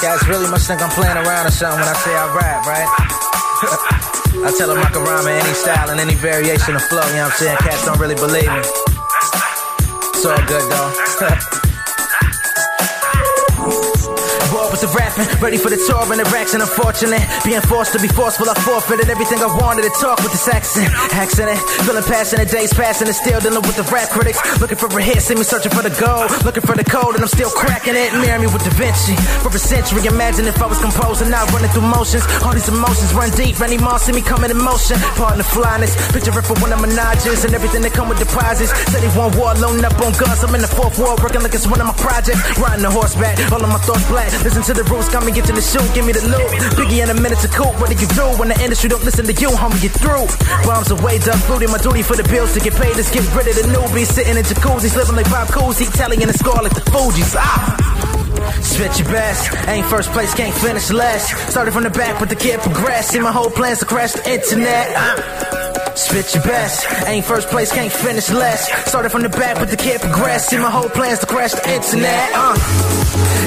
Guys 0.01 0.25
really 0.25 0.49
must 0.49 0.67
think 0.67 0.81
I'm 0.81 0.89
playing 0.97 1.21
around 1.21 1.49
or 1.49 1.53
something 1.53 1.85
when 1.85 1.89
I 1.89 1.97
say 2.01 2.17
I 2.17 2.25
rap, 2.33 2.65
right? 2.65 2.89
I 4.41 4.57
tell 4.57 4.73
them 4.73 4.79
I 4.79 4.89
can 4.89 5.05
rhyme 5.05 5.29
in 5.29 5.37
any 5.37 5.53
style 5.53 5.91
and 5.91 6.01
any 6.01 6.15
variation 6.15 6.77
of 6.77 6.83
flow, 6.89 7.05
you 7.13 7.21
know 7.21 7.29
what 7.29 7.33
I'm 7.33 7.37
saying? 7.37 7.59
Cats 7.59 7.85
don't 7.85 8.01
really 8.01 8.15
believe 8.15 8.49
me. 8.49 8.88
It's 10.21 10.27
all 10.27 10.37
good 10.49 10.69
though. 10.69 11.49
With 14.69 14.85
the 14.85 14.93
rapping, 14.93 15.25
ready 15.41 15.57
for 15.57 15.73
the 15.73 15.81
tour 15.81 16.05
and 16.13 16.21
the 16.21 16.29
racks 16.29 16.53
and 16.53 16.61
unfortunate. 16.61 17.25
Being 17.41 17.65
forced 17.65 17.97
to 17.97 18.01
be 18.01 18.09
forceful, 18.09 18.45
I 18.53 18.55
forfeited 18.61 19.09
everything 19.09 19.41
I 19.41 19.49
wanted 19.49 19.89
to 19.89 19.93
talk 19.97 20.21
with 20.21 20.29
this 20.29 20.45
accent. 20.45 20.93
Accident, 21.17 21.57
feeling 21.89 22.05
passionate, 22.05 22.53
days 22.53 22.73
passing 22.77 23.09
and 23.09 23.17
still 23.17 23.41
dealing 23.41 23.65
with 23.65 23.81
the 23.81 23.87
rap 23.89 24.13
critics. 24.13 24.37
Looking 24.61 24.77
for 24.77 24.93
a 24.93 25.01
hit, 25.01 25.25
see 25.25 25.35
me 25.35 25.43
searching 25.43 25.73
for 25.73 25.81
the 25.81 25.95
gold. 25.97 26.29
Looking 26.45 26.61
for 26.61 26.77
the 26.77 26.85
code 26.85 27.17
and 27.17 27.25
I'm 27.25 27.33
still 27.33 27.49
cracking 27.49 27.97
it. 27.97 28.13
Mirror 28.21 28.45
me 28.45 28.49
with 28.53 28.61
Da 28.61 28.73
Vinci. 28.77 29.17
For 29.41 29.49
a 29.49 29.57
century, 29.57 30.05
imagine 30.05 30.45
if 30.45 30.61
I 30.61 30.69
was 30.69 30.77
composing, 30.85 31.33
not 31.33 31.49
running 31.49 31.73
through 31.73 31.89
motions. 31.89 32.29
All 32.45 32.53
these 32.53 32.69
emotions 32.69 33.17
run 33.17 33.33
deep, 33.33 33.57
Randy 33.57 33.81
Moss 33.81 34.05
see 34.05 34.13
me 34.13 34.21
coming 34.21 34.53
in 34.53 34.61
motion. 34.61 35.01
Pardon 35.17 35.41
the 35.41 35.49
flyness, 35.49 35.97
picture 36.13 36.37
it 36.37 36.45
for 36.45 36.61
one 36.61 36.77
of 36.77 36.81
my 36.85 36.89
Menagers 36.89 37.45
and 37.49 37.57
everything 37.57 37.81
that 37.89 37.97
come 37.97 38.09
with 38.13 38.21
deposits. 38.21 38.73
Said 38.93 39.01
he 39.01 39.09
want 39.17 39.33
war, 39.41 39.57
loading 39.57 39.85
up 39.85 39.97
on 40.05 40.13
guns. 40.21 40.45
I'm 40.45 40.55
in 40.55 40.61
the 40.61 40.69
fourth 40.69 41.01
wall, 41.01 41.17
working 41.25 41.41
like 41.41 41.57
it's 41.57 41.67
one 41.67 41.81
of 41.81 41.89
my 41.89 41.97
projects. 41.97 42.41
Riding 42.61 42.85
the 42.85 42.93
horseback, 42.93 43.41
all 43.49 43.65
of 43.65 43.69
my 43.73 43.81
thoughts 43.81 44.05
black. 44.13 44.29
Listen 44.59 44.75
to 44.75 44.83
the 44.83 44.91
roots, 44.91 45.09
got 45.09 45.25
me 45.25 45.31
get 45.31 45.47
to 45.47 45.55
the 45.55 45.63
shoe, 45.63 45.79
give 45.95 46.03
me 46.03 46.11
the 46.11 46.19
loot. 46.27 46.51
Biggie 46.75 46.99
in 46.99 47.11
a 47.11 47.15
minute 47.15 47.39
to 47.47 47.49
cool, 47.55 47.71
what 47.79 47.91
do 47.91 47.95
you 47.95 48.11
do 48.11 48.27
when 48.43 48.51
the 48.51 48.59
industry 48.59 48.91
don't 48.91 49.05
listen 49.07 49.23
to 49.23 49.31
you, 49.31 49.55
homie? 49.55 49.79
You 49.79 49.89
through. 49.89 50.27
Bombs 50.67 50.91
away, 50.91 51.23
duck 51.23 51.39
booty, 51.47 51.71
my 51.71 51.79
duty 51.79 52.03
for 52.03 52.19
the 52.19 52.27
bills 52.27 52.55
to 52.55 52.61
get 52.61 52.75
paid. 52.75 52.99
Let's 52.99 53.07
get 53.15 53.23
rid 53.39 53.47
of 53.47 53.55
the 53.55 53.71
newbies, 53.71 54.11
sitting 54.11 54.35
in 54.35 54.43
jacuzzis, 54.43 54.97
living 54.99 55.15
like 55.15 55.31
Bob 55.31 55.47
Cousy, 55.55 55.87
the 55.87 56.33
score 56.35 56.59
like 56.59 56.75
the 56.75 56.83
Fugees. 56.91 57.39
Ah! 57.39 58.59
Spit 58.59 58.99
your 58.99 59.07
best. 59.07 59.55
Ain't 59.69 59.87
first 59.87 60.11
place, 60.11 60.35
can't 60.35 60.55
finish 60.55 60.91
last. 60.91 61.31
Started 61.53 61.71
from 61.71 61.85
the 61.85 61.91
back, 61.91 62.19
but 62.19 62.29
the 62.29 62.35
kid 62.35 62.59
progressed. 62.59 63.11
See 63.11 63.21
my 63.21 63.31
whole 63.31 63.51
plans 63.51 63.79
to 63.79 63.87
crash 63.87 64.15
the 64.15 64.27
internet. 64.29 64.91
Uh. 64.91 65.68
Spit 65.99 66.33
your 66.33 66.45
best. 66.45 66.87
Ain't 67.09 67.25
first 67.25 67.49
place, 67.49 67.73
can't 67.73 67.93
finish 67.93 68.31
last. 68.31 68.71
Started 68.89 69.11
from 69.11 69.23
the 69.23 69.29
back, 69.29 69.57
but 69.57 69.69
the 69.69 69.77
kid 69.77 70.01
progressed. 70.01 70.51
See 70.51 70.57
my 70.57 70.71
whole 70.71 70.89
plans 70.89 71.19
to 71.19 71.27
crash 71.27 71.53
the 71.53 71.75
internet. 71.75 72.31
Uh. 72.35 72.55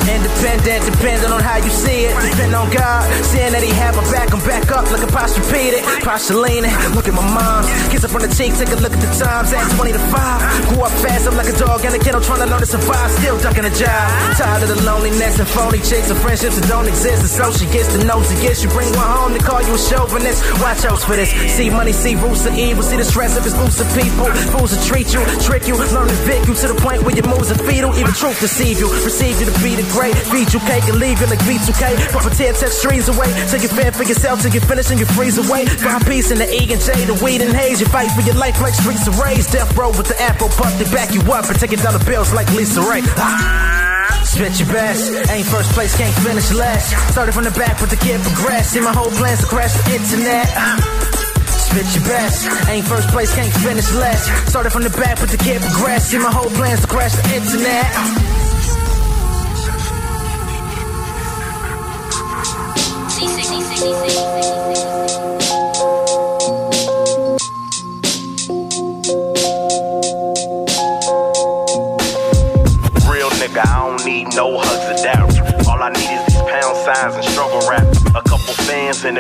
Independent, 0.02 0.84
depending 0.84 1.32
on 1.32 1.40
how 1.40 1.58
you 1.62 1.70
see 1.70 2.10
it. 2.10 2.14
Depend 2.34 2.52
on 2.52 2.68
God. 2.74 3.08
Seeing 3.32 3.54
that 3.54 3.64
he 3.64 3.72
have 3.80 3.96
my 3.96 4.04
back, 4.12 4.34
I'm 4.34 4.44
back 4.44 4.68
up 4.74 4.84
like 4.92 5.00
a 5.00 5.08
posture 5.08 5.40
repeated. 5.46 5.80
Posture 6.04 6.36
leaning. 6.42 6.74
Look 6.92 7.08
at 7.08 7.16
my 7.16 7.24
mom. 7.24 7.64
Kiss 7.88 8.04
up 8.04 8.12
on 8.12 8.26
the 8.26 8.32
cheek, 8.34 8.52
take 8.60 8.74
a 8.76 8.80
look 8.84 8.92
at 8.92 9.00
the 9.00 9.12
times. 9.16 9.54
At 9.56 9.64
20 9.78 9.94
to 9.96 10.04
5. 10.12 10.76
Grew 10.76 10.84
up 10.84 10.92
fast, 11.00 11.30
I'm 11.30 11.38
like 11.40 11.48
a 11.48 11.56
dog 11.56 11.86
in 11.86 11.96
a 11.96 12.02
kennel 12.02 12.20
trying 12.20 12.44
to 12.44 12.50
learn 12.52 12.60
to 12.60 12.68
survive. 12.68 13.10
Still 13.22 13.40
ducking 13.40 13.64
a 13.64 13.72
job. 13.72 14.04
Tired 14.36 14.66
of 14.66 14.70
the 14.76 14.82
loneliness 14.84 15.40
and 15.40 15.48
phony 15.48 15.80
chicks 15.80 16.12
and 16.12 16.20
friendships 16.20 16.60
that 16.60 16.68
don't 16.68 16.90
exist. 16.90 17.24
And 17.24 17.32
so 17.32 17.46
she 17.56 17.70
gets 17.72 17.96
the 17.96 18.04
notes 18.04 18.28
and 18.34 18.42
gets 18.42 18.60
you 18.66 18.70
bring 18.74 18.90
one 18.98 19.08
home 19.08 19.32
to 19.38 19.40
call 19.40 19.62
you 19.64 19.78
a 19.78 19.80
chauvinist. 19.80 20.44
Watch 20.60 20.84
out 20.84 21.00
for 21.00 21.16
this. 21.16 21.30
See 21.56 21.70
money, 21.70 21.94
see 21.94 22.18
roots 22.18 22.41
of 22.46 22.58
evil. 22.58 22.84
See 22.84 22.98
the 22.98 23.06
stress 23.06 23.38
of 23.38 23.46
exclusive 23.46 23.88
people. 23.94 24.26
Fools 24.54 24.74
will 24.74 24.84
treat 24.84 25.14
you, 25.14 25.22
trick 25.46 25.68
you, 25.68 25.76
learn 25.78 26.08
to 26.08 26.20
vic 26.26 26.48
you 26.48 26.54
to 26.54 26.68
the 26.74 26.78
point 26.80 27.04
where 27.04 27.16
your 27.16 27.28
moves 27.28 27.52
are 27.52 27.62
fetal. 27.68 27.94
Even 27.98 28.14
truth 28.14 28.40
deceive 28.40 28.80
you. 28.80 28.90
Receive 29.04 29.40
you 29.40 29.46
to 29.46 29.56
be 29.62 29.76
the 29.76 29.86
great. 29.92 30.16
Feed 30.32 30.50
you 30.54 30.60
cake 30.66 30.86
and 30.90 30.98
leave 30.98 31.20
you 31.22 31.28
like 31.28 31.42
B2K. 31.46 32.14
Puppeteer 32.16 32.58
text 32.58 32.80
streams 32.80 33.10
away. 33.10 33.30
Take 33.50 33.64
your 33.64 33.74
fan 33.74 33.92
for 33.94 34.04
yourself 34.04 34.42
till 34.42 34.52
you 34.52 34.62
finish 34.62 34.90
and 34.90 35.00
you 35.00 35.06
freeze 35.18 35.38
away. 35.38 35.66
Find 35.66 36.04
peace 36.06 36.32
in 36.32 36.38
the 36.38 36.48
E 36.48 36.72
and 36.72 36.82
J, 36.82 37.06
the 37.06 37.18
weed 37.24 37.42
and 37.42 37.54
haze. 37.54 37.80
You 37.80 37.88
fight 37.88 38.10
for 38.12 38.22
your 38.22 38.36
life 38.36 38.60
like 38.62 38.74
streets 38.74 39.06
of 39.08 39.20
rage. 39.20 39.46
Death 39.52 39.76
row 39.78 39.90
with 39.90 40.08
the 40.08 40.18
afro 40.22 40.48
puff. 40.48 40.74
They 40.80 40.90
back 40.90 41.14
you 41.14 41.22
up 41.32 41.46
and 41.46 41.58
take 41.60 41.74
it 41.74 41.82
dollar 41.82 42.04
bills 42.06 42.34
like 42.34 42.50
Lisa 42.54 42.82
Ray. 42.82 43.02
Ah. 43.18 44.22
Spit 44.24 44.60
your 44.60 44.70
best. 44.70 45.12
Ain't 45.30 45.46
first 45.48 45.72
place, 45.74 45.96
can't 45.98 46.14
finish 46.24 46.52
last. 46.54 46.96
Started 47.12 47.34
from 47.34 47.44
the 47.44 47.52
back, 47.52 47.80
but 47.80 47.90
the 47.90 47.98
kid 47.98 48.22
progressed. 48.22 48.72
See 48.72 48.80
my 48.80 48.94
whole 48.94 49.12
plans 49.12 49.42
to 49.42 49.48
crash 49.48 49.74
the 49.74 49.96
internet. 49.96 50.48
Ah. 50.56 51.11
Spit 51.72 51.88
your 51.96 52.04
best. 52.04 52.68
Ain't 52.68 52.86
first 52.86 53.08
place, 53.08 53.34
can't 53.34 53.54
finish 53.64 53.90
last. 53.94 54.28
Started 54.50 54.72
from 54.72 54.84
the 54.84 54.90
back, 54.90 55.18
but 55.22 55.30
the 55.30 55.38
kid 55.38 55.62
progressed. 55.62 56.12
See 56.12 56.18
my 56.18 56.30
whole 56.30 56.50
plans 56.50 56.82
to 56.82 56.88
crash 56.88 57.16
the 57.16 57.24
internet. 57.34 57.86
C6 63.08 63.54
and 63.54 63.64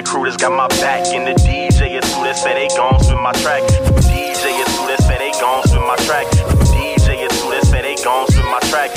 the 0.01 0.09
crew 0.09 0.23
that's 0.23 0.37
got 0.37 0.51
my 0.51 0.67
back. 0.79 1.05
And 1.07 1.27
the 1.27 1.33
DJ 1.43 1.97
is 1.99 2.13
who 2.13 2.23
that 2.23 2.37
say 2.37 2.53
they 2.53 2.67
gon' 2.75 2.99
spin 3.03 3.19
my 3.21 3.31
track. 3.33 3.63
DJ 4.07 4.47
is 4.61 4.69
who 4.77 4.87
that 4.87 5.01
say 5.03 5.17
they 5.17 5.31
gon' 5.39 5.63
spin 5.67 5.81
my 5.81 5.95
track. 6.07 6.27
DJ 6.71 7.25
is 7.25 7.41
who 7.41 7.51
that 7.51 7.65
say 7.65 7.81
they 7.81 7.95
gon' 8.03 8.27
spin 8.27 8.45
my 8.45 8.59
track. 8.71 8.91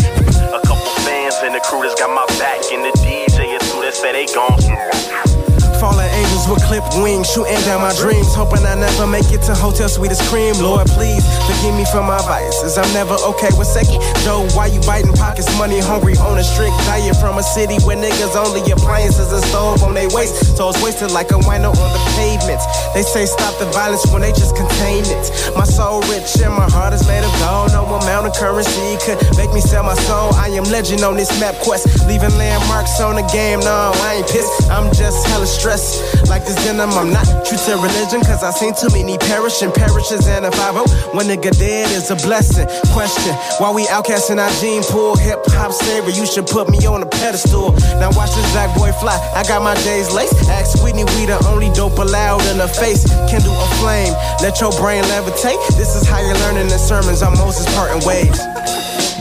A 0.54 0.60
couple 0.66 0.86
fans 1.02 1.34
and 1.42 1.54
the 1.54 1.60
crew 1.60 1.82
that's 1.82 1.98
got 1.98 2.10
my 2.10 2.26
back. 2.38 2.60
And 2.72 2.84
the 2.84 2.92
DJ 3.00 3.58
is 3.58 3.72
who 3.72 3.82
that 3.82 3.94
say 3.94 4.12
they 4.12 4.26
gon' 4.32 4.60
spin 4.60 4.74
my 4.74 4.90
track. 5.08 5.33
Falling 5.80 6.06
angels 6.06 6.46
with 6.48 6.62
clipped 6.64 6.94
wings, 7.02 7.26
shooting 7.30 7.58
down 7.66 7.82
my 7.82 7.92
dreams. 7.98 8.34
Hoping 8.34 8.64
I 8.64 8.74
never 8.74 9.06
make 9.06 9.26
it 9.32 9.42
to 9.50 9.54
Hotel 9.54 9.88
Sweetest 9.88 10.22
Cream. 10.30 10.54
Lord, 10.62 10.86
please 10.86 11.24
forgive 11.46 11.74
me 11.74 11.84
for 11.90 12.02
my 12.02 12.18
vices. 12.24 12.78
I'm 12.78 12.88
never 12.94 13.14
okay 13.34 13.50
with 13.58 13.66
second. 13.66 14.00
Joe, 14.22 14.46
why 14.54 14.66
you 14.66 14.80
biting 14.86 15.12
pockets? 15.12 15.50
Money 15.58 15.80
hungry 15.80 16.16
on 16.18 16.38
a 16.38 16.44
strict 16.44 16.76
diet 16.86 17.16
from 17.16 17.38
a 17.38 17.42
city 17.42 17.76
where 17.84 17.96
niggas 17.96 18.36
only 18.36 18.62
appliances 18.70 19.32
and 19.32 19.42
stove 19.50 19.82
on 19.82 19.94
their 19.94 20.08
waist. 20.10 20.56
So 20.56 20.70
it's 20.70 20.80
wasted 20.82 21.10
like 21.10 21.30
a 21.30 21.38
wino 21.42 21.74
on 21.74 21.90
the 21.92 22.02
pavements. 22.14 22.64
They 22.94 23.02
say 23.02 23.26
stop 23.26 23.58
the 23.58 23.66
violence 23.74 24.06
when 24.12 24.22
they 24.22 24.32
just 24.32 24.56
contain 24.56 25.04
it. 25.04 25.26
My 25.56 25.64
soul 25.64 26.00
rich 26.12 26.38
and 26.38 26.54
my 26.54 26.70
heart 26.70 26.94
is 26.94 27.06
made 27.06 27.24
of 27.24 27.34
gold. 27.42 27.72
No 27.74 27.84
amount 27.84 28.26
of 28.26 28.34
currency 28.34 28.96
could 29.04 29.18
make 29.36 29.52
me 29.52 29.60
sell 29.60 29.82
my 29.82 29.94
soul. 30.06 30.32
I 30.34 30.48
am 30.54 30.64
legend 30.70 31.02
on 31.02 31.16
this 31.16 31.30
map 31.40 31.54
quest, 31.66 32.06
leaving 32.06 32.34
landmarks 32.38 33.00
on 33.00 33.16
the 33.16 33.26
game. 33.34 33.60
No, 33.60 33.92
I 34.06 34.22
ain't 34.22 34.28
pissed. 34.28 34.70
I'm 34.70 34.92
just 34.94 35.26
hella 35.28 35.46
Like 35.64 36.44
this 36.44 36.60
denim, 36.60 36.92
I'm 36.92 37.08
not 37.08 37.24
true 37.48 37.56
to 37.56 37.72
religion, 37.80 38.20
cause 38.20 38.44
I 38.44 38.52
seen 38.52 38.74
too 38.76 38.92
many 38.92 39.16
perishing 39.16 39.72
parishes 39.72 40.28
and 40.28 40.44
a 40.44 40.52
5 40.52 41.16
When 41.16 41.24
nigga 41.24 41.56
dead 41.56 41.88
is 41.90 42.10
a 42.10 42.16
blessing. 42.16 42.68
Question, 42.92 43.32
why 43.56 43.72
we 43.72 43.86
outcasting 43.88 44.36
our 44.36 44.52
gene 44.60 44.82
pool? 44.82 45.16
Hip 45.16 45.40
hop 45.56 45.72
slavery, 45.72 46.12
you 46.12 46.26
should 46.26 46.46
put 46.46 46.68
me 46.68 46.84
on 46.84 47.02
a 47.02 47.06
pedestal. 47.06 47.72
Now 47.96 48.12
watch 48.12 48.36
this 48.36 48.44
black 48.52 48.76
boy 48.76 48.92
fly. 49.00 49.16
I 49.34 49.42
got 49.44 49.62
my 49.62 49.72
days 49.88 50.12
laced. 50.12 50.36
Ask 50.50 50.84
Whitney, 50.84 51.04
we 51.16 51.24
the 51.24 51.40
only 51.48 51.72
dope 51.72 51.96
allowed 51.96 52.44
in 52.52 52.58
the 52.58 52.68
face. 52.68 53.08
Kindle 53.32 53.56
a 53.56 53.68
flame, 53.80 54.12
let 54.44 54.60
your 54.60 54.72
brain 54.76 55.02
levitate. 55.04 55.56
This 55.80 55.96
is 55.96 56.06
how 56.06 56.20
you're 56.20 56.36
learning 56.44 56.68
the 56.68 56.76
sermons 56.76 57.22
on 57.22 57.32
Moses 57.40 57.64
parting 57.74 58.04
ways. 58.04 58.36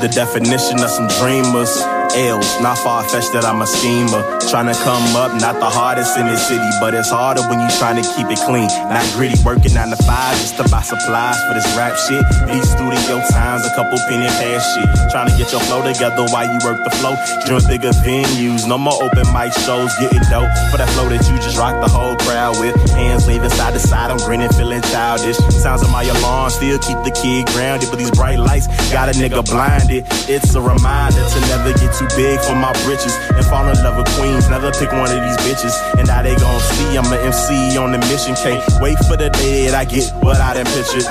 The 0.03 0.11
definition 0.11 0.83
of 0.83 0.91
some 0.91 1.07
dreamers 1.23 1.71
L's. 2.11 2.59
Not 2.61 2.77
far 2.79 3.03
fetched 3.07 3.33
that 3.33 3.45
I'm 3.45 3.61
a 3.61 3.67
schemer. 3.67 4.21
Trying 4.51 4.67
to 4.67 4.77
come 4.83 5.15
up, 5.15 5.33
not 5.39 5.59
the 5.59 5.69
hardest 5.69 6.17
in 6.17 6.27
the 6.27 6.37
city, 6.37 6.67
but 6.79 6.93
it's 6.93 7.09
harder 7.09 7.41
when 7.47 7.59
you 7.59 7.69
trying 7.79 7.97
to 8.01 8.05
keep 8.15 8.27
it 8.27 8.39
clean. 8.43 8.67
Not 8.91 9.05
gritty, 9.15 9.39
working 9.43 9.73
nine 9.73 9.89
to 9.89 9.99
five 10.03 10.35
just 10.37 10.57
to 10.57 10.67
buy 10.69 10.81
supplies 10.81 11.39
for 11.47 11.53
this 11.55 11.67
rap 11.73 11.95
shit. 11.95 12.23
These 12.51 12.67
studio 12.69 13.23
times, 13.31 13.65
a 13.65 13.71
couple 13.75 13.97
penny 14.09 14.27
pass 14.41 14.61
shit. 14.75 14.89
Trying 15.09 15.31
to 15.31 15.35
get 15.39 15.51
your 15.51 15.61
flow 15.65 15.81
together 15.81 16.25
while 16.29 16.45
you 16.45 16.59
work 16.61 16.83
the 16.83 16.91
flow. 16.99 17.15
Join 17.47 17.63
bigger 17.65 17.95
venues, 18.03 18.67
no 18.67 18.77
more 18.77 18.97
open 19.01 19.25
mic 19.33 19.53
shows, 19.65 19.89
getting 19.97 20.23
dope 20.29 20.51
for 20.69 20.77
that 20.77 20.89
flow 20.93 21.09
that 21.09 21.23
you 21.29 21.35
just 21.39 21.57
rock 21.57 21.79
the 21.81 21.89
whole 21.89 22.17
crowd 22.27 22.59
with. 22.59 22.75
Hands 22.91 23.25
waving 23.25 23.49
side 23.49 23.73
to 23.73 23.79
side, 23.79 24.11
I'm 24.11 24.17
grinning, 24.17 24.51
feeling 24.53 24.81
childish. 24.93 25.37
Sounds 25.61 25.81
of 25.81 25.89
my 25.89 26.03
alarm 26.03 26.49
still 26.51 26.77
keep 26.79 26.99
the 27.07 27.11
kid 27.11 27.47
grounded, 27.55 27.89
but 27.89 27.97
these 27.97 28.11
bright 28.11 28.39
lights 28.39 28.67
got 28.91 29.09
a 29.09 29.13
nigga 29.13 29.45
blinded. 29.45 30.05
It's 30.29 30.53
a 30.55 30.61
reminder 30.61 31.23
to 31.23 31.39
never 31.47 31.73
get 31.73 31.92
too 31.93 32.09
big 32.17 32.41
for 32.41 32.55
my 32.55 32.73
britches. 32.83 33.13
And 33.37 33.45
fall 33.45 33.69
in 33.69 33.77
love 33.85 33.97
with 33.97 34.09
queens, 34.17 34.49
never 34.49 34.71
pick 34.71 34.91
one 34.91 35.09
of 35.09 35.21
these 35.21 35.39
bitches. 35.45 35.73
And 35.97 36.07
now 36.07 36.21
they 36.21 36.35
gon' 36.35 36.59
see 36.59 36.97
I'm 36.97 37.05
an 37.13 37.21
MC 37.21 37.77
on 37.77 37.91
the 37.91 38.01
mission. 38.09 38.35
Can't 38.35 38.61
wait 38.81 38.97
for 39.05 39.15
the 39.15 39.29
day 39.29 39.69
that 39.69 39.75
I 39.75 39.85
get 39.85 40.09
what 40.25 40.41
I 40.41 40.57
done 40.57 40.65
pictured. 40.73 41.05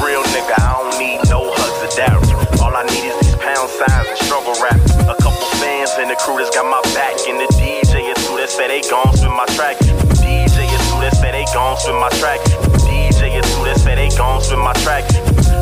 Real 0.00 0.22
nigga, 0.36 0.56
I 0.60 0.70
don't 0.76 0.96
need 1.00 1.20
no 1.32 1.48
hugs 1.56 1.80
or 1.80 1.92
doubt. 1.96 2.22
All 2.60 2.76
I 2.76 2.84
need 2.84 3.08
is 3.08 3.16
these 3.24 3.36
pound 3.40 3.68
signs 3.72 4.08
and 4.08 4.18
struggle 4.20 4.54
rap. 4.60 4.76
A 5.08 5.16
couple 5.16 5.48
fans 5.58 5.96
and 5.96 6.10
the 6.12 6.16
crew 6.20 6.36
that's 6.36 6.52
got 6.52 6.68
my 6.68 6.80
back. 6.92 7.16
And 7.24 7.40
the 7.40 7.48
DJ 7.56 8.04
is 8.12 8.20
who 8.28 8.36
that 8.36 8.50
say 8.52 8.68
they 8.68 8.84
gon' 8.88 9.16
spin 9.16 9.32
my 9.32 9.48
track. 9.56 9.80
DJ 10.20 10.68
is 10.68 10.84
who 10.92 11.00
that 11.00 11.16
say 11.16 11.32
they 11.32 11.48
gon' 11.56 11.76
spin 11.80 11.96
my 11.96 12.12
track. 12.20 12.40
DJ 12.84 13.40
is 13.40 13.48
who 13.56 13.64
that 13.64 13.80
say 13.80 13.96
they 13.96 14.12
gon' 14.16 14.40
spin 14.44 14.60
my 14.60 14.76
track. 14.84 15.08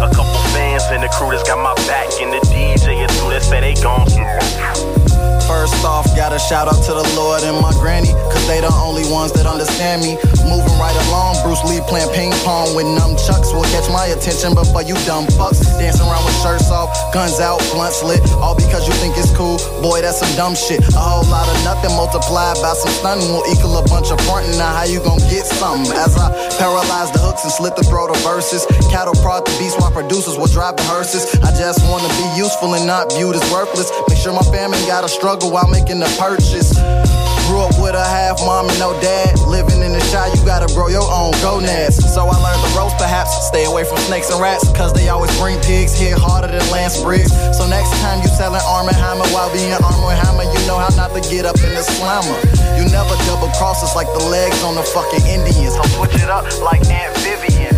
A 0.02 0.11
couple 0.11 0.38
fans 0.54 0.84
and 0.90 1.02
the 1.02 1.09
crew 1.14 1.30
that's 1.30 1.46
got 1.46 1.59
my 1.59 1.74
back. 1.86 2.11
And 2.18 2.34
the 2.34 2.42
say 3.49 3.61
they 3.61 3.74
gon' 3.80 4.07
spin 4.11 4.24
my 4.24 4.38
track. 4.38 4.76
First 5.69 5.85
off, 5.85 6.16
gotta 6.16 6.39
shout 6.39 6.66
out 6.66 6.81
to 6.89 6.97
the 6.97 7.05
Lord 7.12 7.45
and 7.45 7.61
my 7.61 7.77
granny, 7.77 8.09
cause 8.33 8.41
they 8.49 8.64
the 8.64 8.73
only 8.81 9.05
ones 9.12 9.37
that 9.37 9.45
understand 9.45 10.01
me. 10.01 10.16
Moving 10.49 10.73
right 10.81 10.97
along, 11.07 11.37
Bruce 11.45 11.61
Lee 11.69 11.85
playing 11.85 12.09
ping 12.16 12.33
pong 12.41 12.73
with 12.73 12.89
nunchucks 12.89 13.53
will 13.53 13.69
catch 13.69 13.85
my 13.93 14.09
attention 14.09 14.57
before 14.57 14.81
you 14.81 14.97
dumb 15.05 15.29
fucks. 15.37 15.61
Dancing 15.77 16.09
around 16.09 16.25
with 16.25 16.41
shirts 16.41 16.73
off, 16.73 16.89
guns 17.12 17.37
out, 17.37 17.61
blunts 17.77 18.01
lit, 18.01 18.25
all 18.41 18.57
because 18.57 18.89
you 18.89 18.95
think 18.97 19.12
it's 19.21 19.29
cool. 19.37 19.61
Boy, 19.85 20.01
that's 20.01 20.25
some 20.25 20.33
dumb 20.41 20.57
shit. 20.57 20.81
A 20.97 20.99
whole 20.99 21.29
lot 21.29 21.45
of 21.45 21.57
nothing 21.69 21.93
multiplied 22.01 22.57
by 22.64 22.73
some 22.73 22.91
stunning 22.97 23.29
will 23.29 23.45
equal 23.53 23.77
a 23.77 23.85
bunch 23.93 24.09
of 24.09 24.16
frontin'. 24.25 24.57
Now, 24.57 24.73
how 24.73 24.89
you 24.89 25.05
gon' 25.05 25.21
get 25.29 25.45
something? 25.45 25.93
As 26.01 26.16
I 26.16 26.33
paralyze 26.57 27.12
the 27.12 27.21
hooks 27.21 27.45
and 27.45 27.53
slit 27.53 27.77
the 27.77 27.85
throat 27.85 28.09
of 28.09 28.16
verses, 28.25 28.64
cattle 28.89 29.14
prod 29.21 29.45
the 29.45 29.53
beast 29.61 29.77
while 29.77 29.93
producers 29.93 30.41
drive 30.59 30.77
the 30.77 30.83
hearses. 30.89 31.29
I 31.45 31.53
just 31.55 31.85
wanna 31.87 32.09
be 32.16 32.27
useful 32.35 32.75
and 32.75 32.87
not 32.87 33.12
viewed 33.12 33.37
as 33.37 33.45
worthless. 33.53 33.93
Make 34.09 34.19
sure 34.19 34.33
my 34.33 34.47
family 34.49 34.81
got 34.89 35.05
a 35.05 35.09
struggle 35.09 35.57
while 35.59 35.66
making 35.74 35.98
the 35.98 36.06
purchase. 36.22 36.70
Grew 37.50 37.66
up 37.66 37.74
with 37.82 37.98
a 37.98 38.06
half 38.06 38.38
mom 38.46 38.70
and 38.70 38.78
no 38.78 38.94
dad. 39.02 39.34
Living 39.50 39.82
in 39.82 39.90
the 39.90 40.04
shy, 40.06 40.30
you 40.30 40.38
gotta 40.46 40.70
grow 40.70 40.86
your 40.86 41.02
own 41.11 41.34
gonads. 41.42 41.98
So 41.98 42.30
I 42.30 42.36
learned 42.38 42.62
the 42.62 42.70
ropes, 42.78 42.94
perhaps. 42.94 43.34
Stay 43.50 43.64
away 43.66 43.82
from 43.82 43.98
snakes 44.06 44.30
and 44.30 44.38
rats, 44.38 44.70
cause 44.78 44.92
they 44.92 45.09
always 45.09 45.34
bring 45.40 45.59
pigs. 45.66 45.98
Hit 45.98 46.14
harder 46.14 46.46
than 46.46 46.62
Lance 46.70 47.02
Briggs. 47.02 47.34
So 47.59 47.66
next 47.66 47.90
time 47.98 48.22
you 48.22 48.30
selling 48.38 48.62
Arm 48.70 48.86
& 48.94 49.02
Hammer 49.02 49.26
while 49.34 49.50
being 49.50 49.74
Arm 49.82 49.98
& 50.14 50.22
Hammer, 50.22 50.46
you 50.46 50.61
know 50.70 50.78
how 50.78 50.94
not 50.94 51.11
to 51.18 51.22
get 51.26 51.42
up 51.42 51.59
in 51.59 51.74
the 51.74 51.82
slammer. 51.82 52.38
You 52.78 52.86
never 52.94 53.18
double 53.26 53.50
cross 53.59 53.82
us 53.82 53.96
like 53.98 54.06
the 54.14 54.22
legs 54.30 54.62
on 54.62 54.78
the 54.78 54.86
fucking 54.86 55.26
Indians. 55.26 55.74
I'll 55.74 55.90
switch 55.98 56.22
it 56.22 56.30
up 56.30 56.46
like 56.62 56.86
Aunt 56.86 57.16
Vivian. 57.26 57.74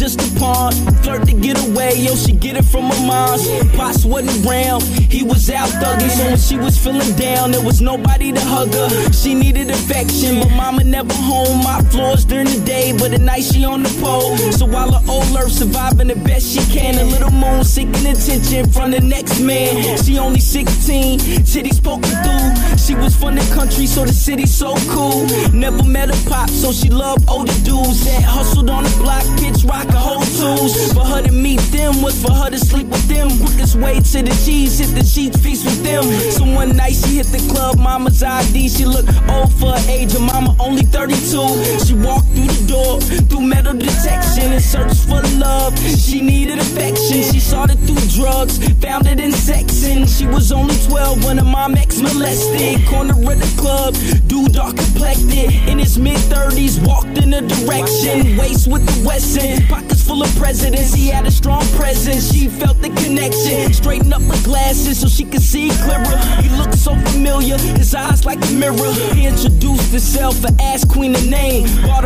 Just 0.00 0.18
a 0.18 0.40
pawn. 0.40 0.72
Flirt 1.02 1.26
to 1.26 1.34
get 1.34 1.60
away, 1.68 1.92
yo, 1.94 2.16
she 2.16 2.32
get 2.32 2.56
it 2.56 2.64
from 2.64 2.84
her 2.84 3.06
mom's. 3.06 3.46
Pops 3.76 4.06
wasn't 4.06 4.46
around, 4.46 4.82
he 4.82 5.22
was 5.22 5.50
out 5.50 5.68
thugging. 5.68 6.08
So 6.08 6.24
when 6.24 6.38
she 6.38 6.56
was 6.56 6.78
feeling 6.78 7.14
down, 7.16 7.50
there 7.50 7.62
was 7.62 7.82
nobody 7.82 8.32
to 8.32 8.40
hug 8.40 8.72
her. 8.72 9.12
She 9.12 9.34
needed 9.34 9.68
affection, 9.68 10.40
but 10.40 10.50
mama 10.52 10.84
never 10.84 11.12
home. 11.12 11.62
My 11.62 11.82
floors 11.90 12.24
during 12.24 12.46
the 12.46 12.62
day, 12.64 12.94
but 12.96 13.12
at 13.12 13.20
night 13.20 13.44
she 13.44 13.62
on 13.66 13.82
the 13.82 13.90
pole. 14.00 14.38
So 14.52 14.64
while 14.64 14.90
her 14.90 15.04
old 15.10 15.36
earth 15.36 15.52
surviving 15.52 16.08
the 16.08 16.16
best 16.16 16.46
she 16.48 16.64
can, 16.72 16.94
a 16.98 17.04
little 17.04 17.30
moon 17.30 17.62
seeking 17.62 18.06
attention 18.06 18.72
from 18.72 18.92
the 18.92 19.00
next 19.00 19.38
man. 19.40 19.98
She 19.98 20.18
only 20.18 20.40
16, 20.40 21.18
titties 21.44 21.82
poking 21.84 22.16
through. 22.24 22.59
She 22.90 22.96
was 22.96 23.14
from 23.14 23.36
the 23.36 23.54
country, 23.54 23.86
so 23.86 24.04
the 24.04 24.12
city 24.12 24.46
so 24.46 24.74
cool. 24.88 25.24
Never 25.52 25.84
met 25.84 26.10
a 26.10 26.28
pop, 26.28 26.50
so 26.50 26.72
she 26.72 26.90
loved 26.90 27.22
older 27.30 27.52
dudes 27.62 28.04
that 28.04 28.24
hustled 28.24 28.68
on 28.68 28.82
the 28.82 28.90
block, 28.98 29.22
pitch 29.38 29.62
rock, 29.62 29.86
a 29.90 29.96
whole 29.96 30.19
For 30.38 31.04
her 31.04 31.22
to 31.22 31.32
meet 31.32 31.60
them 31.72 32.02
was 32.02 32.20
for 32.22 32.32
her 32.32 32.50
to 32.50 32.58
sleep 32.58 32.86
with 32.86 33.06
them. 33.08 33.28
Quickest 33.44 33.76
way 33.76 34.00
to 34.00 34.22
the 34.22 34.42
cheese, 34.44 34.78
hit 34.78 34.94
the 34.94 35.04
sheets, 35.04 35.38
feast 35.40 35.64
with 35.64 35.82
them. 35.82 36.04
So 36.30 36.44
one 36.44 36.76
night 36.76 36.94
she 36.94 37.16
hit 37.16 37.26
the 37.26 37.42
club, 37.52 37.78
mama's 37.78 38.22
ID. 38.22 38.68
She 38.68 38.84
looked 38.84 39.10
old 39.28 39.52
for 39.54 39.72
her 39.72 39.90
age, 39.90 40.12
her 40.12 40.20
mama 40.20 40.54
only 40.60 40.82
32. 40.82 41.84
She 41.84 41.94
walked 41.94 42.28
through 42.28 42.46
the 42.46 42.64
door, 42.68 43.00
through 43.28 43.42
metal 43.42 43.74
detection, 43.74 44.52
and 44.52 44.62
searched 44.62 45.02
for 45.08 45.20
love. 45.38 45.76
She 45.78 46.20
needed 46.20 46.58
affection. 46.58 47.22
She 47.22 47.40
sought 47.40 47.70
it 47.70 47.78
through 47.80 48.06
drugs, 48.14 48.58
found 48.80 49.06
it 49.06 49.18
in 49.20 49.32
sex, 49.32 49.84
and 49.84 50.08
she 50.08 50.26
was 50.26 50.52
only 50.52 50.76
12 50.86 51.24
when 51.24 51.38
her 51.38 51.44
mom 51.44 51.74
ex 51.74 52.00
molested. 52.00 52.86
Corner 52.86 53.14
of 53.14 53.38
the 53.38 53.52
club, 53.60 53.94
dude 54.28 54.52
dark 54.52 54.76
complected, 54.76 55.52
in 55.68 55.78
his 55.78 55.98
mid 55.98 56.18
30s, 56.30 56.84
walked 56.86 57.18
in 57.18 57.34
a 57.34 57.42
direction. 57.42 58.36
Waist 58.38 58.68
with 58.68 58.86
the 58.86 59.06
Wesson, 59.06 59.66
pockets 59.66 59.99
full 60.20 60.28
of 60.28 60.36
presidents. 60.36 60.94
He 60.94 61.08
had 61.08 61.26
a 61.26 61.30
strong 61.30 61.62
presence. 61.76 62.32
She 62.32 62.48
felt 62.48 62.80
the 62.80 62.90
connection. 62.90 63.72
Straighten 63.72 64.12
up 64.12 64.22
her 64.22 64.42
glasses 64.44 65.00
so 65.00 65.08
she 65.08 65.24
could 65.24 65.42
see 65.42 65.70
clearer. 65.70 66.16
He 66.42 66.48
looked 66.56 66.76
so 66.76 66.94
familiar, 67.10 67.58
his 67.58 67.94
eyes 67.94 68.24
like 68.24 68.38
a 68.48 68.52
mirror. 68.52 68.92
He 69.14 69.26
introduced 69.26 69.90
himself 69.90 70.42
and 70.44 70.60
asked 70.60 70.88
Queen 70.88 71.14
a 71.14 71.22
name. 71.22 71.64
Bought 71.86 72.04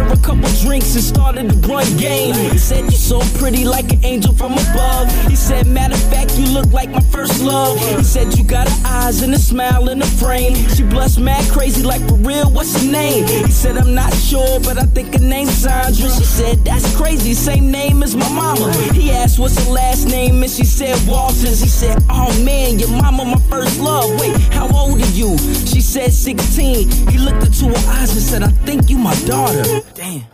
drinks 0.75 0.95
and 0.97 1.05
started 1.05 1.49
to 1.49 1.68
run 1.68 1.87
game. 1.97 2.35
He 2.51 2.59
said, 2.59 2.83
You're 2.83 3.05
so 3.14 3.20
pretty 3.39 3.64
like 3.64 3.93
an 3.93 4.05
angel 4.05 4.33
from 4.35 4.55
above. 4.55 5.07
He 5.29 5.37
said, 5.37 5.68
Matter 5.68 5.95
of 5.95 6.11
fact, 6.11 6.37
you 6.37 6.47
look 6.47 6.72
like 6.72 6.91
my 6.91 7.01
first 7.14 7.41
love. 7.41 7.79
He 7.79 8.03
said, 8.03 8.37
You 8.37 8.43
got 8.43 8.68
her 8.68 8.83
eyes 8.85 9.22
and 9.22 9.33
a 9.35 9.39
smile 9.39 9.89
in 9.89 10.03
a 10.03 10.07
frame. 10.07 10.57
She 10.70 10.83
blushed 10.83 11.20
mad 11.20 11.45
crazy, 11.53 11.85
like 11.85 12.03
for 12.09 12.16
real, 12.16 12.51
what's 12.51 12.75
her 12.83 12.91
name? 12.91 13.25
He 13.47 13.53
said, 13.53 13.79
I'm 13.79 13.95
not 13.95 14.12
sure, 14.14 14.59
but 14.61 14.77
I 14.77 14.87
think 14.87 15.14
her 15.14 15.25
name's 15.25 15.55
Sandra. 15.55 16.11
She 16.11 16.25
said, 16.25 16.64
That's 16.64 16.97
crazy, 16.97 17.35
same 17.35 17.70
name 17.70 18.03
as 18.03 18.16
my 18.16 18.29
mama. 18.31 18.72
He 18.93 19.12
asked, 19.12 19.39
What's 19.39 19.57
her 19.64 19.70
last 19.70 20.07
name? 20.09 20.43
And 20.43 20.51
she 20.51 20.64
said, 20.64 20.97
Walters. 21.07 21.61
He 21.61 21.68
said, 21.68 22.03
Oh 22.11 22.31
man, 22.45 22.81
your 22.81 22.91
mama, 22.91 23.25
my 23.25 23.41
first 23.49 23.79
love. 23.79 24.11
Wait, 24.20 24.37
how 24.53 24.66
old 24.77 25.01
are 25.01 25.12
you? 25.12 25.39
She 25.70 25.81
said, 25.81 26.12
16. 26.12 26.91
He 27.11 27.18
looked 27.18 27.45
into 27.45 27.66
her 27.66 27.91
eyes 27.93 28.11
and 28.11 28.22
said, 28.22 28.43
I 28.43 28.49
think 28.66 28.91
you 28.91 28.99
my 28.99 29.14
daughter. 29.25 29.62
Damn. 29.95 30.34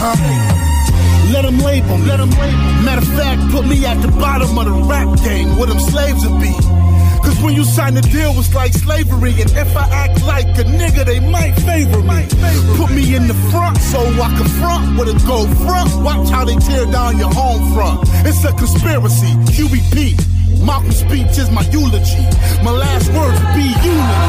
Huh? 0.00 0.16
Let 1.32 1.44
them 1.44 1.58
label. 1.58 1.98
Let 2.08 2.18
them 2.18 2.30
label. 2.30 2.58
Matter 2.82 3.02
of 3.02 3.12
fact, 3.14 3.40
put 3.52 3.66
me 3.66 3.84
at 3.84 4.00
the 4.00 4.08
bottom 4.08 4.56
of 4.58 4.64
the 4.64 4.76
rap 4.88 5.08
game 5.22 5.56
where 5.56 5.66
them 5.66 5.78
slaves 5.78 6.26
would 6.26 6.40
be. 6.40 6.52
Cause 7.20 7.36
when 7.42 7.54
you 7.54 7.64
sign 7.64 7.94
the 7.94 8.00
deal, 8.00 8.32
it's 8.40 8.54
like 8.54 8.72
slavery. 8.72 9.32
And 9.40 9.50
if 9.52 9.76
I 9.76 9.86
act 9.92 10.24
like 10.24 10.48
a 10.58 10.64
nigga, 10.64 11.04
they 11.04 11.20
might 11.20 11.52
favor 11.68 12.00
me. 12.02 12.26
Put 12.80 12.90
me 12.90 13.14
in 13.14 13.28
the 13.28 13.36
front 13.52 13.76
so 13.76 14.00
I 14.00 14.28
can 14.36 14.48
front 14.58 14.98
with 14.98 15.12
a 15.12 15.16
go 15.28 15.46
front. 15.62 15.90
Watch 16.02 16.30
how 16.30 16.44
they 16.44 16.56
tear 16.56 16.86
down 16.86 17.18
your 17.18 17.32
home 17.32 17.74
front. 17.74 18.08
It's 18.26 18.42
a 18.44 18.52
conspiracy. 18.52 19.36
QBP. 19.52 20.64
Malcolm's 20.64 20.96
speech 20.96 21.38
is 21.38 21.50
my 21.50 21.62
eulogy. 21.70 22.24
My 22.64 22.72
last 22.72 23.12
words 23.12 23.38
be 23.54 23.68
unity. 23.84 24.24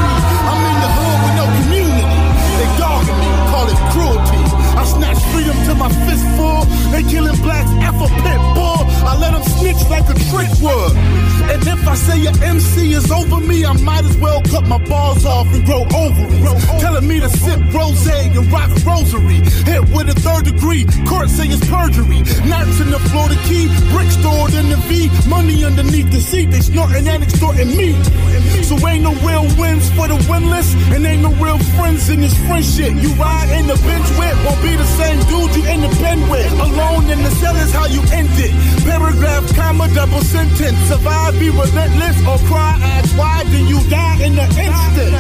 I'm 0.52 0.62
in 0.70 0.78
the 0.84 0.90
hood 0.96 1.18
with 1.24 1.36
no 1.40 1.46
community. 1.64 2.32
They 2.60 2.70
dogging 2.78 3.20
me, 3.24 3.30
call 3.50 3.68
it 3.72 3.80
cruelty. 3.92 4.41
I 4.82 4.86
snatch 4.86 5.22
freedom 5.32 5.56
to 5.66 5.76
my 5.76 5.90
fist 6.10 6.26
full. 6.38 6.66
They 6.90 7.04
killing 7.04 7.40
blacks, 7.44 7.70
F 7.86 8.02
a 8.02 8.08
pit 8.26 8.42
bull. 8.58 8.82
I 9.06 9.16
let 9.22 9.32
them 9.34 9.44
snitch 9.44 9.78
like 9.94 10.10
a 10.10 10.18
trick 10.34 10.50
would. 10.58 10.98
And 11.54 11.62
if 11.68 11.88
I 11.88 11.96
say 11.96 12.18
your 12.18 12.34
MC 12.44 12.94
is 12.94 13.12
over 13.12 13.40
me, 13.40 13.64
I 13.64 13.74
might 13.74 14.06
as 14.06 14.18
well 14.18 14.42
cut 14.42 14.68
my 14.68 14.80
balls 14.80 15.24
off 15.24 15.54
and 15.54 15.64
grow 15.66 15.86
ovaries. 15.94 16.66
Telling 16.82 17.08
me 17.08 17.20
to 17.20 17.30
sip 17.30 17.60
rose 17.74 18.08
and 18.08 18.52
rock 18.52 18.72
rosary. 18.86 19.40
Hit 19.70 19.82
with 19.94 20.10
a 20.10 20.18
third 20.18 20.46
degree, 20.46 20.86
court 21.08 21.30
say 21.30 21.48
it's 21.48 21.62
perjury. 21.70 22.22
Knots 22.50 22.80
in 22.80 22.90
the 22.90 23.00
floor, 23.12 23.28
the 23.30 23.38
key, 23.46 23.68
Bricks 23.94 24.18
stored 24.18 24.54
in 24.54 24.70
the 24.70 24.78
V. 24.90 25.10
Money 25.30 25.64
underneath 25.64 26.10
the 26.12 26.20
seat, 26.20 26.50
they 26.52 26.62
snorting 26.62 27.08
and 27.08 27.24
extorting 27.24 27.76
me. 27.76 27.94
So 28.64 28.76
ain't 28.88 29.04
no 29.04 29.14
real 29.28 29.46
wins 29.60 29.90
for 29.92 30.08
the 30.08 30.18
winless, 30.30 30.74
and 30.94 31.06
ain't 31.06 31.22
no 31.22 31.32
real 31.44 31.60
friends 31.78 32.10
in 32.10 32.22
this 32.22 32.36
friendship. 32.48 32.94
You 33.02 33.14
ride 33.14 33.50
in 33.60 33.68
the 33.68 33.76
bench 33.76 34.08
with, 34.18 34.41
with. 36.30 36.52
Alone 36.60 37.10
in 37.10 37.24
the 37.24 37.32
cell 37.40 37.56
is 37.56 37.72
how 37.72 37.86
you 37.88 38.02
end 38.12 38.30
it. 38.36 38.52
Paragraph, 38.84 39.48
comma, 39.56 39.88
double 39.94 40.22
sentence. 40.22 40.78
Survive, 40.90 41.40
be 41.40 41.50
relentless, 41.50 42.18
or 42.28 42.38
cry, 42.48 42.76
ask 42.82 43.18
why, 43.18 43.44
then 43.48 43.68
you 43.68 43.80
die 43.90 44.18
in 44.24 44.36
the 44.36 44.44
instant. 44.44 45.16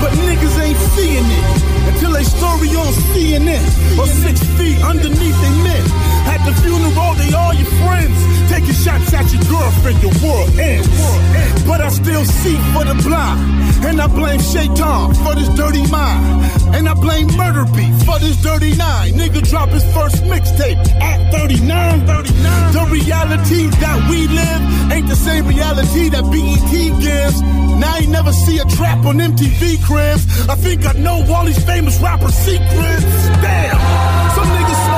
But 0.00 0.12
niggas 0.26 0.56
ain't 0.62 0.78
seeing 0.94 1.26
it 1.26 1.44
until 1.92 2.12
they 2.12 2.24
story 2.24 2.70
on 2.76 2.92
CNN 3.12 3.64
or 3.98 4.06
six 4.06 4.40
feet 4.56 4.78
underneath 4.82 5.38
they 5.42 5.54
men. 5.64 6.09
At 6.26 6.44
the 6.44 6.52
funeral, 6.62 7.14
they 7.14 7.32
all 7.32 7.54
your 7.54 7.70
friends. 7.84 8.16
Taking 8.50 8.74
shots 8.74 9.12
at 9.14 9.30
your 9.32 9.44
girlfriend, 9.48 10.02
your 10.02 10.12
world 10.22 10.50
ends. 10.58 10.88
But 11.66 11.80
I 11.80 11.88
still 11.88 12.24
see 12.24 12.56
for 12.74 12.84
the 12.84 12.98
blind. 13.06 13.40
And 13.84 14.00
I 14.00 14.06
blame 14.08 14.40
Shaitan 14.40 15.14
for 15.22 15.34
this 15.34 15.48
dirty 15.56 15.86
mind. 15.90 16.44
And 16.74 16.88
I 16.88 16.94
blame 16.94 17.28
Murder 17.36 17.64
Beat 17.76 17.94
for 18.04 18.18
this 18.18 18.36
dirty 18.42 18.74
nine. 18.76 19.12
Nigga 19.14 19.48
drop 19.48 19.68
his 19.70 19.84
first 19.94 20.22
mixtape 20.24 20.78
at 21.00 21.32
39. 21.32 22.06
39. 22.06 22.72
The 22.72 22.84
reality 22.90 23.66
that 23.80 23.98
we 24.10 24.26
live 24.28 24.92
ain't 24.92 25.08
the 25.08 25.16
same 25.16 25.46
reality 25.46 26.08
that 26.10 26.24
BET 26.30 26.72
gives. 27.00 27.40
Now 27.80 27.96
you 27.98 28.08
never 28.08 28.32
see 28.32 28.58
a 28.58 28.64
trap 28.64 29.04
on 29.06 29.16
MTV 29.18 29.82
cribs. 29.84 30.48
I 30.48 30.54
think 30.54 30.86
I 30.86 30.92
know 30.92 31.24
all 31.32 31.44
these 31.44 31.64
famous 31.64 31.98
rapper 32.00 32.30
secrets. 32.30 33.04
Damn! 33.40 33.78
Some 34.36 34.48
niggas 34.48 34.89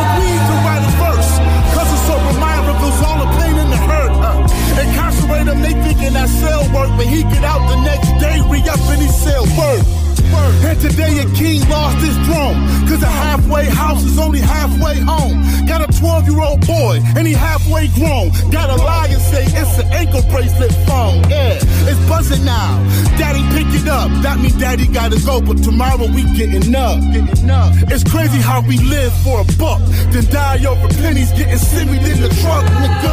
Him, 5.53 5.61
they 5.61 5.75
thinking 5.85 6.15
that 6.15 6.29
cell 6.29 6.63
work. 6.73 6.89
But 6.97 7.07
he 7.07 7.23
get 7.25 7.45
out 7.45 7.61
the 7.69 7.77
next 7.85 8.09
day, 8.21 8.41
re-up 8.49 8.81
and 8.89 9.03
he 9.03 9.09
sell 9.09 9.45
work. 9.57 10.02
And 10.35 10.81
today 10.81 11.19
a 11.19 11.27
king 11.35 11.61
lost 11.69 11.99
his 11.99 12.17
throne. 12.25 12.57
Cause 12.89 13.03
a 13.03 13.07
halfway 13.07 13.67
house 13.67 14.03
is 14.05 14.19
only 14.19 14.41
halfway 14.41 14.99
home. 15.01 15.45
Got 15.67 15.83
a 15.83 15.99
12 15.99 16.29
year 16.29 16.41
old 16.41 16.67
boy 16.67 17.01
and 17.17 17.27
he 17.27 17.33
halfway 17.35 17.89
grown. 17.89 18.31
Gotta 18.51 18.77
lie 18.77 19.09
and 19.11 19.21
say 19.21 19.45
it's 19.45 19.79
an 19.79 19.93
ankle 19.93 20.23
bracelet 20.31 20.73
phone. 20.87 21.21
Yeah, 21.29 21.61
it's 21.89 22.01
buzzing 22.09 22.45
now. 22.45 22.81
Daddy 23.19 23.43
pick 23.53 23.69
it 23.75 23.89
up. 23.89 24.11
That 24.23 24.41
mean 24.41 24.57
daddy 24.59 24.87
gotta 24.87 25.21
go, 25.25 25.41
but 25.41 25.63
tomorrow 25.63 26.07
we 26.09 26.25
getting 26.33 26.75
up. 26.75 27.01
Getting 27.13 27.51
up. 27.51 27.75
It's 27.93 28.05
crazy 28.05 28.41
how 28.41 28.63
we 28.63 28.79
live 28.79 29.13
for 29.23 29.41
a 29.41 29.45
buck. 29.61 29.81
Then 30.13 30.25
die 30.31 30.65
over 30.65 30.89
pennies 31.03 31.31
getting 31.33 31.61
simmied 31.61 32.05
in 32.09 32.21
the 32.21 32.31
truck, 32.41 32.65
nigga. 32.81 33.13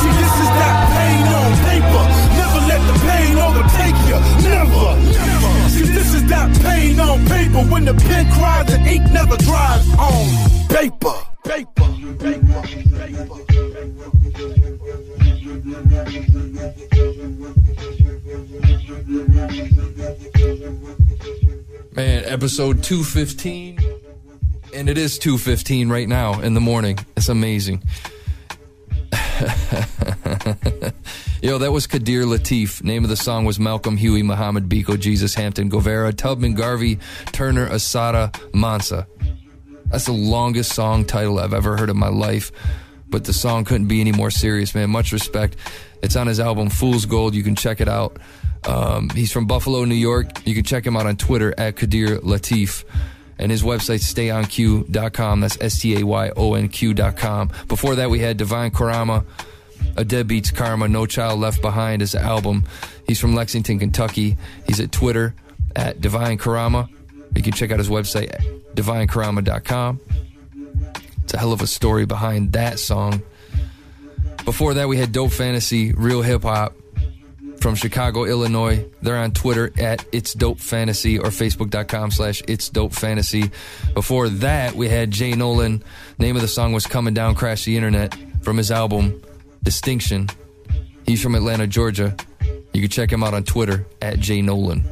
See, 0.00 0.12
this 0.18 0.34
is 0.42 0.50
that 0.58 0.76
pain 0.90 1.26
on 1.30 1.50
paper. 1.70 2.04
Never 2.34 2.60
let 2.66 2.82
the 2.90 2.96
pain 3.06 3.34
overtake 3.38 3.98
you. 4.10 4.18
Never. 4.50 4.88
Never. 5.14 5.55
Cause 5.76 5.92
this 5.92 6.14
is 6.14 6.24
that 6.30 6.48
pain 6.62 6.98
on 6.98 7.26
paper. 7.26 7.58
When 7.70 7.84
the 7.84 7.92
pen 7.92 8.32
cries, 8.32 8.64
the 8.66 8.80
ink 8.88 9.12
never 9.12 9.36
dries 9.36 9.86
on 9.98 10.26
paper. 10.70 11.12
Paper. 11.44 11.84
Paper. 12.18 12.56
Man, 21.92 22.24
episode 22.24 22.82
215. 22.82 23.78
And 24.72 24.88
it 24.88 24.96
is 24.96 25.18
215 25.18 25.90
right 25.90 26.08
now 26.08 26.40
in 26.40 26.54
the 26.54 26.60
morning. 26.60 26.98
It's 27.18 27.28
amazing. 27.28 27.82
Yo, 31.42 31.58
that 31.58 31.70
was 31.70 31.86
Kadir 31.86 32.24
Latif. 32.24 32.82
Name 32.82 33.04
of 33.04 33.10
the 33.10 33.16
song 33.16 33.44
was 33.44 33.58
Malcolm 33.58 33.96
Huey, 33.96 34.22
Muhammad 34.22 34.68
Biko, 34.68 34.98
Jesus 34.98 35.34
Hampton, 35.34 35.68
Guevara, 35.68 36.12
Tubman 36.12 36.54
Garvey, 36.54 36.98
Turner, 37.32 37.66
Assata, 37.66 38.32
Mansa. 38.54 39.06
That's 39.86 40.06
the 40.06 40.12
longest 40.12 40.72
song 40.72 41.04
title 41.04 41.38
I've 41.38 41.54
ever 41.54 41.76
heard 41.76 41.90
in 41.90 41.96
my 41.96 42.08
life. 42.08 42.50
but 43.08 43.24
the 43.24 43.32
song 43.32 43.64
couldn't 43.64 43.86
be 43.86 44.00
any 44.00 44.10
more 44.12 44.30
serious, 44.32 44.74
man. 44.74 44.90
Much 44.90 45.12
respect. 45.12 45.56
It's 46.02 46.16
on 46.16 46.26
his 46.26 46.40
album 46.40 46.68
Fool's 46.70 47.06
Gold. 47.06 47.34
You 47.36 47.44
can 47.44 47.54
check 47.54 47.80
it 47.80 47.88
out. 47.88 48.16
Um, 48.66 49.10
he's 49.10 49.30
from 49.30 49.46
Buffalo, 49.46 49.84
New 49.84 49.94
York. 49.94 50.44
You 50.44 50.54
can 50.54 50.64
check 50.64 50.84
him 50.84 50.96
out 50.96 51.06
on 51.06 51.16
Twitter 51.16 51.54
at 51.56 51.76
Kadir 51.76 52.18
Latif. 52.18 52.84
And 53.38 53.52
his 53.52 53.62
website, 53.62 54.00
stayonq.com. 54.02 55.40
That's 55.40 55.56
S 55.60 55.78
T 55.80 56.00
A 56.00 56.04
Y 56.04 56.30
O 56.36 56.54
N 56.54 56.68
Q.com. 56.68 57.50
Before 57.68 57.94
that, 57.94 58.10
we 58.10 58.18
had 58.18 58.36
Divine 58.38 58.70
Karama, 58.72 59.24
A 59.96 60.04
Deadbeat's 60.04 60.50
Karma, 60.50 60.88
No 60.88 61.06
Child 61.06 61.40
Left 61.40 61.62
Behind, 61.62 62.00
his 62.00 62.14
album. 62.14 62.64
He's 63.06 63.20
from 63.20 63.34
Lexington, 63.34 63.78
Kentucky. 63.78 64.36
He's 64.66 64.80
at 64.80 64.92
Twitter 64.92 65.34
at 65.74 66.00
Divine 66.00 66.38
Karama. 66.38 66.88
You 67.34 67.42
can 67.42 67.52
check 67.52 67.70
out 67.70 67.78
his 67.78 67.88
website, 67.88 68.30
divinekarama.com. 68.74 70.00
It's 71.22 71.34
a 71.34 71.38
hell 71.38 71.52
of 71.52 71.60
a 71.60 71.66
story 71.66 72.06
behind 72.06 72.52
that 72.52 72.78
song. 72.78 73.22
Before 74.44 74.74
that, 74.74 74.88
we 74.88 74.96
had 74.96 75.12
Dope 75.12 75.32
Fantasy, 75.32 75.92
Real 75.92 76.22
Hip 76.22 76.42
Hop 76.42 76.74
from 77.60 77.74
Chicago, 77.74 78.24
Illinois. 78.24 78.86
They're 79.02 79.16
on 79.16 79.32
Twitter 79.32 79.72
at 79.78 80.04
It's 80.12 80.34
Dope 80.34 80.60
Fantasy 80.60 81.18
or 81.18 81.30
Facebook.com 81.30 82.10
slash 82.12 82.42
It's 82.46 82.68
Dope 82.68 82.92
Fantasy. 82.92 83.50
Before 83.94 84.28
that, 84.28 84.74
we 84.74 84.88
had 84.88 85.10
Jay 85.10 85.34
Nolan. 85.34 85.82
Name 86.18 86.36
of 86.36 86.42
the 86.42 86.48
song 86.48 86.72
was 86.72 86.86
Coming 86.86 87.12
Down 87.14 87.34
Crash 87.34 87.64
the 87.64 87.76
Internet 87.76 88.16
from 88.42 88.56
his 88.56 88.70
album 88.70 89.20
Distinction. 89.66 90.30
He's 91.06 91.20
from 91.20 91.34
Atlanta, 91.34 91.66
Georgia. 91.66 92.14
You 92.72 92.80
can 92.80 92.88
check 92.88 93.10
him 93.10 93.24
out 93.24 93.34
on 93.34 93.42
Twitter 93.42 93.84
at 94.00 94.20
Jay 94.20 94.40
Nolan. 94.40 94.84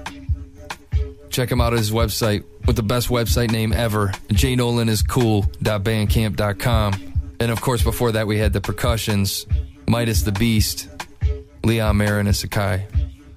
Check 1.30 1.52
him 1.52 1.60
out 1.60 1.74
at 1.74 1.78
his 1.78 1.92
website 1.92 2.42
with 2.66 2.74
the 2.74 2.82
best 2.82 3.08
website 3.08 3.52
name 3.52 3.72
ever, 3.72 4.08
jnolaniscool.bandcamp.com. 4.30 7.12
And 7.38 7.52
of 7.52 7.60
course, 7.60 7.84
before 7.84 8.10
that, 8.12 8.26
we 8.26 8.38
had 8.38 8.52
the 8.52 8.60
percussions, 8.60 9.46
Midaz 9.86 10.24
the 10.24 10.32
Beast, 10.32 10.88
Leon 11.62 11.96
Marin 11.96 12.26
and 12.26 12.34
Sikai. 12.34 12.82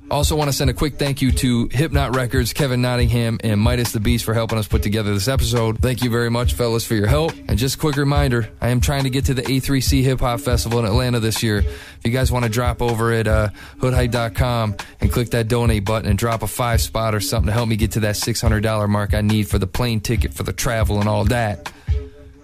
Also, 0.10 0.38
want 0.38 0.49
to 0.49 0.55
send 0.55 0.70
a 0.70 0.74
quick 0.74 0.97
thank 0.97 1.22
you 1.22 1.32
to 1.34 1.68
HiPNOTT 1.68 2.16
Records, 2.16 2.53
Kevin 2.53 2.82
Nottingham, 2.82 3.39
and 3.43 3.60
Midaz 3.60 3.91
the 3.91 3.99
Beast 3.99 4.24
for 4.24 4.34
helping 4.34 4.58
us 4.58 4.66
put 4.66 4.82
together 4.82 5.14
this 5.14 5.28
episode. 5.28 5.80
Thank 5.80 6.01
you 6.01 6.10
very 6.10 6.30
much, 6.30 6.53
fellas, 6.53 6.86
for 6.86 6.95
your 6.95 7.08
help. 7.08 7.34
And 7.49 7.58
just 7.58 7.76
a 7.76 7.78
quick 7.78 7.97
reminder 7.97 8.49
I 8.62 8.70
am 8.70 8.80
trying 8.80 9.03
to 9.03 9.10
get 9.10 9.26
to 9.26 9.34
the 9.34 9.41
A3C 9.41 10.03
Hip 10.03 10.22
Hop 10.22 10.39
Festival 10.39 10.80
in 10.80 10.86
Atlanta 10.86 11.20
this 11.20 11.43
year. 11.43 11.58
If 11.58 11.99
you 12.05 12.12
guys 12.12 12.32
want 12.32 12.45
to 12.45 12.49
drop 12.49 12.82
over 12.82 13.12
at 13.12 13.28
uh, 13.28 13.49
hoodhype.com 13.80 14.78
and 15.01 15.12
click 15.12 15.32
that 15.32 15.49
donate 15.49 15.84
button 15.84 16.10
and 16.10 16.18
drop 16.18 16.41
a 16.41 16.47
five 16.47 16.80
spot 16.80 17.14
or 17.14 17.20
something 17.20 17.47
to 17.47 17.53
help 17.53 17.68
me 17.68 17.76
get 17.76 17.91
to 17.91 17.99
that 18.01 18.16
$600 18.16 18.88
mark 18.88 19.14
I 19.14 19.22
need 19.22 19.49
for 19.49 19.60
the 19.60 19.68
plane 19.68 19.99
ticket, 19.99 20.34
for 20.34 20.43
the 20.43 20.53
travel, 20.53 21.01
and 21.01 21.10
all 21.10 21.26
that, 21.26 21.70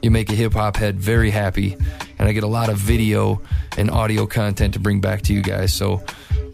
you 0.04 0.12
make 0.12 0.30
a 0.30 0.36
hip 0.36 0.54
hop 0.54 0.76
head 0.76 1.00
very 1.00 1.32
happy. 1.32 1.76
And 2.20 2.28
I 2.28 2.34
get 2.34 2.44
a 2.44 2.48
lot 2.48 2.70
of 2.70 2.78
video 2.78 3.42
and 3.78 3.90
audio 3.90 4.28
content 4.28 4.76
to 4.76 4.80
bring 4.80 5.02
back 5.02 5.24
to 5.24 5.34
you 5.34 5.42
guys. 5.42 5.74
So, 5.74 6.04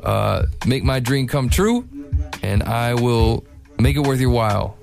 uh, 0.01 0.45
make 0.65 0.83
my 0.83 0.99
dream 0.99 1.27
come 1.27 1.49
true, 1.49 1.87
and 2.41 2.63
I 2.63 2.93
will 2.93 3.43
make 3.77 3.97
it 3.97 4.01
worth 4.01 4.21
your 4.21 4.29
while. 4.29 4.77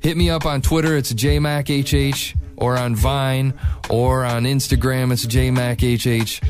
Hit 0.00 0.16
me 0.16 0.30
up 0.30 0.44
on 0.44 0.62
Twitter, 0.62 0.96
it's 0.96 1.12
JMacHH, 1.12 2.36
or 2.56 2.76
on 2.76 2.96
Vine, 2.96 3.54
or 3.88 4.24
on 4.24 4.44
Instagram, 4.44 5.12
it's 5.12 5.24
JMacHH. 5.24 6.42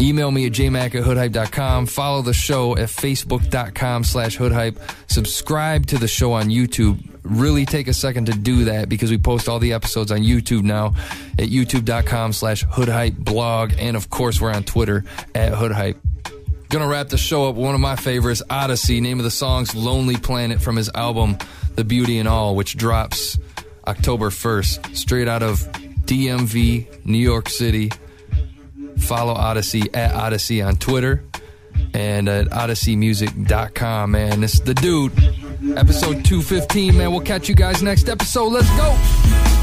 Email 0.00 0.30
me 0.30 0.46
at 0.46 0.52
jmac 0.52 0.94
at 0.94 1.04
hoodhype.com. 1.04 1.86
Follow 1.86 2.22
the 2.22 2.34
show 2.34 2.76
at 2.76 2.88
facebook.com 2.88 4.04
slash 4.04 4.36
hoodhype. 4.36 4.78
Subscribe 5.06 5.86
to 5.86 5.98
the 5.98 6.08
show 6.08 6.32
on 6.32 6.46
YouTube. 6.46 7.00
Really 7.22 7.64
take 7.64 7.88
a 7.88 7.94
second 7.94 8.26
to 8.26 8.32
do 8.32 8.64
that 8.64 8.88
because 8.88 9.10
we 9.10 9.18
post 9.18 9.48
all 9.48 9.58
the 9.58 9.72
episodes 9.72 10.12
on 10.12 10.18
YouTube 10.18 10.62
now 10.62 10.88
at 11.38 11.48
youtube.com 11.48 12.32
slash 12.32 12.64
hoodhype 12.64 13.14
blog. 13.16 13.72
And 13.78 13.96
of 13.96 14.10
course, 14.10 14.40
we're 14.40 14.52
on 14.52 14.64
Twitter 14.64 15.04
at 15.34 15.54
hoodhype. 15.54 15.96
Gonna 16.68 16.88
wrap 16.88 17.08
the 17.08 17.18
show 17.18 17.48
up 17.48 17.54
one 17.54 17.74
of 17.74 17.80
my 17.80 17.94
favorites, 17.94 18.42
Oddisee. 18.50 19.00
Name 19.00 19.20
of 19.20 19.24
the 19.24 19.30
song's 19.30 19.74
Lonely 19.76 20.16
Planet 20.16 20.60
from 20.60 20.74
his 20.76 20.90
album 20.94 21.38
The 21.76 21.84
Beauty 21.84 22.18
in 22.18 22.26
All, 22.26 22.56
which 22.56 22.76
drops 22.76 23.38
October 23.86 24.30
1st, 24.30 24.96
straight 24.96 25.28
out 25.28 25.42
of 25.42 25.60
DMV, 26.06 27.06
New 27.06 27.18
York 27.18 27.48
City. 27.48 27.90
Follow 28.98 29.34
Oddisee 29.34 29.94
at 29.94 30.12
Oddisee 30.14 30.66
on 30.66 30.76
Twitter 30.76 31.22
and 31.92 32.28
at 32.28 32.48
oddiseemusic.com, 32.48 34.10
man. 34.10 34.40
This 34.40 34.54
is 34.54 34.60
the 34.60 34.74
dude. 34.74 35.12
Episode 35.76 36.24
215, 36.24 36.96
man. 36.96 37.10
We'll 37.10 37.20
catch 37.20 37.48
you 37.48 37.54
guys 37.54 37.82
next 37.82 38.08
episode. 38.08 38.48
Let's 38.48 38.70
go. 38.70 39.53